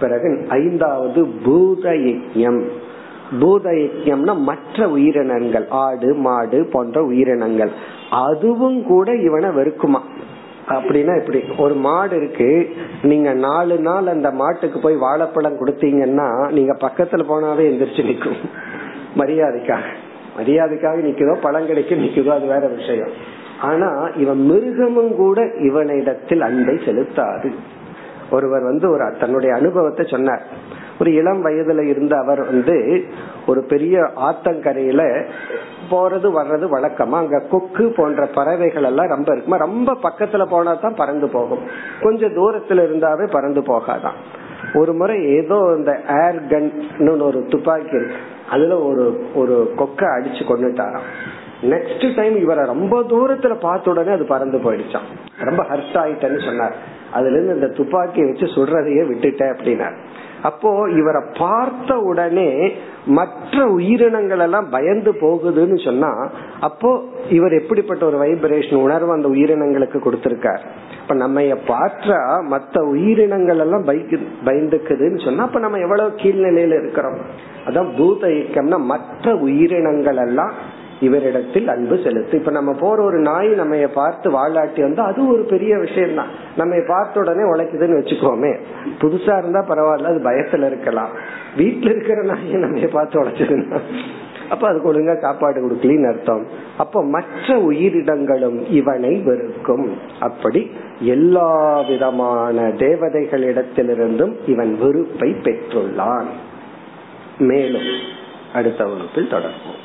பிறகு 0.00 0.46
ஐந்தாவது 0.48 1.26
பூத 1.44 1.90
யஜ்யம். 1.90 2.64
பூத 3.40 3.70
யஜ்யம்னா 3.70 4.36
மற்ற 4.36 4.88
உயிரினங்கள் 4.88 5.66
ஆடு 5.68 6.14
மாடு 6.14 6.68
போன்ற 6.72 7.04
உயிரினங்கள். 7.04 7.70
அதுவும் 8.10 8.84
கூட 8.84 9.14
இவனை 9.14 9.48
வெறுக்குமா? 9.48 10.00
அப்படின்னா 10.68 11.18
இப்படி. 11.18 11.40
ஒரு 11.58 11.74
மாடு 11.74 12.16
இருக்கு 12.16 12.76
நீங்க 13.02 13.32
நாலு 13.32 13.78
நாள் 13.78 14.06
அந்த 14.06 14.30
மாட்டுக்கு 14.30 14.80
போய் 14.80 14.96
வாழைப்பழம் 14.96 15.60
கொடுத்தீங்கன்னா 15.60 16.50
நீங்க 16.50 16.76
பக்கத்துல 16.80 17.24
போனாவே 17.30 17.64
எந்திரிச்சு 17.70 18.04
நிற்கும் 18.04 18.40
மரியாதைக்காக. 19.16 19.86
மரியாதைக்காக 20.38 20.98
நிக்குதோ 21.08 21.34
பழம் 21.40 21.66
கிடைக்கும் 21.66 22.02
நிக்குதோ 22.02 22.28
அது 22.28 22.46
வேற 22.46 22.66
விஷயம். 22.66 23.10
ஆனா 23.60 24.08
இவன் 24.16 24.40
மிருகமும் 24.40 25.16
கூட 25.16 25.44
இவனிடத்தில் 25.44 26.40
அன்பை 26.40 26.74
செலுத்தாது. 26.74 27.50
ஒருவர் 28.30 28.62
வந்து 28.62 28.90
ஒரு 28.90 29.16
தன்னுடைய 29.20 29.54
அனுபவத்தை 29.54 30.06
சொன்னார். 30.08 30.42
ஒரு 31.00 31.12
இளம் 31.12 31.44
வயதுல 31.46 31.86
இருந்த 31.86 32.16
அவர் 32.16 32.44
வந்து 32.44 33.04
ஒரு 33.46 33.62
பெரிய 33.62 34.00
ஆத்தங்கரையில 34.00 35.02
போறது 35.90 36.28
வர்றது 36.38 36.66
வழக்கமா. 36.74 37.16
அங்க 37.22 37.38
கொக்கு 37.50 37.92
போன்ற 37.96 38.26
பறவைகள் 38.26 38.82
எல்லாம் 38.82 39.06
ரொம்ப 39.06 39.32
இருக்குமா? 39.32 39.56
ரொம்ப 39.56 39.96
பக்கத்துல 40.02 40.46
போனா 40.46 40.74
தான் 40.74 40.94
பறந்து 40.94 41.28
போகும். 41.28 41.64
கொஞ்சம் 42.00 42.34
தூரத்துல 42.34 42.84
இருந்தாவே 42.88 43.30
பறந்து 43.30 43.60
போகாதான். 43.60 44.18
ஒரு 44.74 44.94
முறை 44.94 45.24
ஏதோ 45.24 45.74
இந்த 45.76 46.00
ஏர் 46.24 46.40
கன் 46.46 47.20
ஒரு 47.20 47.44
துப்பாக்கி 47.44 47.94
இருக்கு. 47.94 48.14
அதுல 48.50 48.78
ஒரு 48.78 49.26
ஒரு 49.34 49.72
கொக்கை 49.76 50.08
அடிச்சு 50.16 50.42
கொண்டுட்டாராம். 50.48 51.08
நெக்ஸ்ட் 51.62 52.16
டைம் 52.16 52.36
இவரை 52.36 52.64
ரொம்ப 52.66 53.00
தூரத்துல 53.00 53.60
பார்த்த 53.60 53.90
உடனே 53.90 54.12
அது 54.12 54.24
பறந்து 54.26 54.58
போயிடுச்சான் 54.58 55.08
ரொம்ப 55.40 55.62
ஹர்ட் 55.62 55.96
ஆயிட்டேன்னு 56.02 56.44
சொன்னார். 56.44 56.94
அதுல 57.12 57.32
இருந்து 57.32 57.54
இந்த 57.54 57.66
துப்பாக்கியை 57.66 58.26
வச்சு 58.28 58.46
சுடுறதையே 58.46 59.02
விட்டுட்டேன் 59.10 59.54
அப்படின்னார். 59.54 59.96
அப்போ 60.42 60.88
இவரை 60.90 61.22
பார்த்த 61.38 61.98
உடனே 61.98 62.72
மற்ற 63.06 63.64
உயிரினங்கள் 63.66 64.38
எல்லாம் 64.38 64.70
பயந்து 64.70 65.12
போகுதுன்னு 65.12 65.84
சொன்னா 65.84 66.30
அப்போ 66.60 67.02
இவர் 67.28 67.52
எப்படிப்பட்ட 67.52 68.06
ஒரு 68.06 68.18
வைப்ரேஷன் 68.24 68.74
உணர்வு 68.74 69.12
அந்த 69.12 69.28
உயிரினங்களுக்கு 69.28 69.98
கொடுத்திருக்கார். 70.06 70.62
இப்ப 71.02 71.14
நம்ம 71.14 71.40
பார்த்தா 71.40 72.42
மற்ற 72.48 72.82
உயிரினங்கள் 72.84 73.58
எல்லாம் 73.58 73.84
பயந்துக்குதுன்னு 74.44 75.24
சொன்னா 75.24 75.44
அப்ப 75.44 75.58
நம்ம 75.58 75.78
எவ்வளவு 75.78 76.10
கீழ்நிலையில 76.16 76.78
இருக்கிறோம்? 76.82 77.18
அதான் 77.66 77.96
பூத 77.98 78.26
இயக்கம்னா 78.28 78.78
மற்ற 78.78 79.34
உயிரினங்கள் 79.34 80.16
எல்லாம் 80.16 80.52
இவரிடத்தில் 81.00 81.66
அன்பு 81.66 81.98
செலுத்து. 82.04 82.38
இப்ப 82.38 82.50
நம்ம 82.50 82.72
போற 82.72 83.02
ஒரு 83.02 83.18
நாய் 83.18 83.48
நம்ம 83.48 83.76
பார்த்து 83.76 84.30
வாழாட்டி 84.30 84.80
வந்து 84.80 85.02
அது 85.02 85.28
ஒரு 85.28 85.42
பெரிய 85.42 85.78
விஷயம் 85.78 86.14
தான் 86.14 86.26
நம்ம 86.56 86.76
பார்த்த 86.86 87.20
உடனே 87.20 87.42
உழைக்குதுன்னு 87.42 87.98
வச்சுக்கோமே. 88.00 88.58
புதுசா 89.00 89.38
இருந்தா 89.38 89.64
பரவாயில்ல 89.68 90.02
அது 90.02 90.20
பயத்துல 90.30 90.66
இருக்கலாம். 90.66 91.08
வீட்டுல 91.56 91.90
இருக்கிற 91.90 92.22
நாயை 92.22 92.52
நம்ம 92.52 92.86
பார்த்து 92.86 93.22
உழைச்சதுன்னா. 93.22 93.80
அப்ப 94.50 94.68
அதுக்கு 94.68 94.92
ஒழுங்கா 94.92 95.20
சாப்பாடு 95.20 95.68
கொடுக்கலின்னு 95.68 96.08
அர்த்தம். 96.08 96.46
அப்ப 96.76 97.04
மற்ற 97.04 97.58
உயிரிடங்களும் 97.58 98.70
இவனை 98.70 99.14
வெறுக்கும். 99.14 99.96
அப்படி 100.20 100.70
எல்லா 101.00 101.80
விதமான 101.80 102.62
தேவதைகளிடத்திலிருந்தும் 102.62 104.34
இவன் 104.46 104.78
வெறுப்பை 104.78 105.30
பெற்றுள்ளான். 105.30 106.30
மேலும் 107.38 107.90
அடுத்த 108.54 108.84
வகுப்பில் 108.84 109.30
தொடர்போம் 109.30 109.84